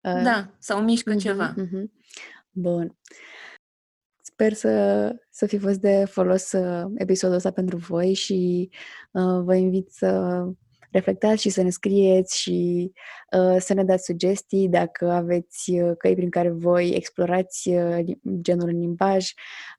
Uh, 0.01 0.23
da, 0.23 0.55
sau 0.59 0.83
mișcă 0.83 1.15
uh-huh, 1.15 1.21
ceva. 1.21 1.55
Uh-huh. 1.55 1.85
Bun. 2.51 2.99
Sper 4.23 4.53
să, 4.53 5.15
să 5.31 5.47
fi 5.47 5.59
fost 5.59 5.81
de 5.81 6.05
folos 6.05 6.53
uh, 6.53 6.85
episodul 6.95 7.37
ăsta 7.37 7.51
pentru 7.51 7.77
voi 7.77 8.13
și 8.13 8.71
uh, 9.11 9.41
vă 9.43 9.55
invit 9.55 9.91
să 9.91 10.43
reflectați 10.97 11.43
și 11.43 11.49
să 11.49 11.63
ne 11.63 11.71
scrieți 11.71 12.41
și 12.41 12.93
uh, 13.39 13.57
să 13.59 13.75
ne 13.75 13.85
dați 13.85 14.05
sugestii 14.05 14.69
dacă 14.69 15.11
aveți 15.11 15.71
uh, 15.71 15.93
căi 15.99 16.15
prin 16.15 16.31
care 16.31 16.51
voi 16.51 16.89
explorați 16.89 17.69
uh, 17.69 17.99
genul 18.41 18.69
în 18.69 18.79
limbaj 18.79 19.31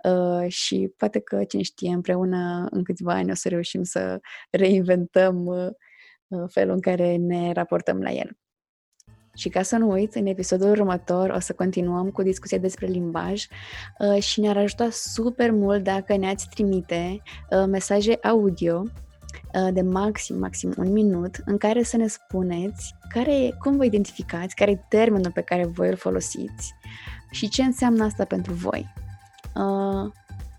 uh, 0.04 0.46
și 0.48 0.94
poate 0.98 1.20
că, 1.20 1.44
cine 1.44 1.62
știe, 1.62 1.94
împreună 1.94 2.68
în 2.70 2.84
câțiva 2.84 3.14
ani 3.14 3.32
o 3.32 3.34
să 3.34 3.50
reușim 3.50 3.84
să 3.84 4.20
reinventăm 4.50 5.46
uh, 5.46 5.70
uh 6.28 6.50
felul 6.52 6.74
în 6.74 6.82
care 6.82 7.16
ne 7.16 7.52
raportăm 7.52 8.02
la 8.02 8.12
el. 8.12 8.38
Și 9.36 9.50
ca 9.50 9.62
să 9.62 9.78
nu 9.78 9.92
uiți, 9.92 10.18
în 10.18 10.26
episodul 10.26 10.70
următor 10.70 11.30
o 11.30 11.40
să 11.40 11.54
continuăm 11.54 12.12
cu 12.12 12.22
discuția 12.22 12.58
despre 12.58 12.86
limbaj 12.86 13.46
uh, 14.00 14.22
și 14.22 14.40
ne-ar 14.40 14.58
ajuta 14.58 14.90
super 14.90 15.52
mult 15.52 15.84
dacă 15.84 16.18
ne-ați 16.18 16.50
trimite 16.50 17.22
uh, 17.50 17.66
mesaje 17.68 18.18
audio 18.22 18.84
Uh, 18.84 19.07
de 19.74 19.82
maxim, 19.82 20.38
maxim 20.38 20.74
un 20.78 20.92
minut 20.92 21.36
în 21.46 21.58
care 21.58 21.84
să 21.84 21.98
ne 21.98 22.08
spuneți 22.08 22.96
care, 23.10 23.56
cum 23.60 23.78
vă 23.78 23.86
identificați, 23.86 24.56
care 24.56 24.72
e 24.72 24.86
termenul 24.90 25.32
pe 25.32 25.42
care 25.42 25.66
voi 25.66 25.90
îl 25.90 25.96
folosiți 25.96 26.74
și 27.32 27.50
ce 27.50 27.64
înseamnă 27.64 28.04
asta 28.04 28.26
pentru 28.26 28.54
voi. 28.54 28.94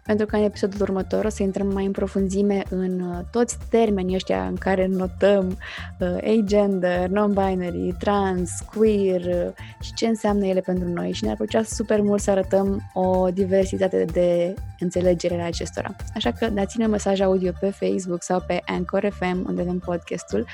Uh, 0.09 0.19
pentru 0.19 0.27
că 0.27 0.37
în 0.37 0.43
episodul 0.43 0.81
următor 0.81 1.25
o 1.25 1.29
să 1.29 1.43
intrăm 1.43 1.67
mai 1.73 1.85
în 1.85 1.93
profunzime 1.93 2.63
în 2.71 3.01
uh, 3.01 3.19
toți 3.31 3.59
termenii 3.71 4.15
ăștia 4.15 4.47
în 4.47 4.57
care 4.57 4.87
notăm 4.87 5.59
uh, 5.99 6.39
agender, 6.41 7.09
non-binary, 7.09 7.97
trans, 7.99 8.51
queer 8.75 9.21
uh, 9.21 9.53
și 9.81 9.95
ce 9.95 10.07
înseamnă 10.07 10.47
ele 10.47 10.61
pentru 10.61 10.89
noi 10.89 11.13
și 11.13 11.25
ne-ar 11.25 11.37
plăcea 11.37 11.63
super 11.63 12.01
mult 12.01 12.21
să 12.21 12.31
arătăm 12.31 12.91
o 12.95 13.31
diversitate 13.31 14.05
de 14.05 14.55
înțelegere 14.79 15.37
la 15.37 15.45
acestora. 15.45 15.97
Așa 16.15 16.33
că 16.33 16.49
dați-ne 16.49 16.87
mesaj 16.87 17.21
audio 17.21 17.53
pe 17.61 17.71
Facebook 17.71 18.23
sau 18.23 18.45
pe 18.47 18.63
Anchor 18.67 19.09
FM 19.13 19.45
unde 19.49 19.61
avem 19.61 19.79
podcastul 19.79 20.47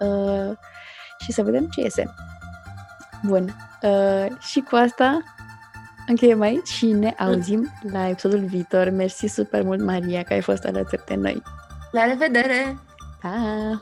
uh, 0.00 0.56
și 1.18 1.32
să 1.32 1.42
vedem 1.42 1.66
ce 1.66 1.80
iese. 1.80 2.14
Bun. 3.22 3.54
Uh, 3.82 4.26
și 4.38 4.60
cu 4.60 4.76
asta 4.76 5.20
Încheiem 6.06 6.40
aici 6.40 6.68
și 6.68 6.86
ne 6.86 7.14
auzim 7.18 7.72
la 7.92 8.08
episodul 8.08 8.44
viitor. 8.44 8.90
Mersi 8.90 9.26
super 9.26 9.62
mult, 9.62 9.80
Maria, 9.80 10.22
că 10.22 10.32
ai 10.32 10.40
fost 10.40 10.64
alături 10.64 11.04
de 11.06 11.14
noi. 11.14 11.42
La 11.90 12.04
revedere! 12.04 12.78
Pa! 13.20 13.80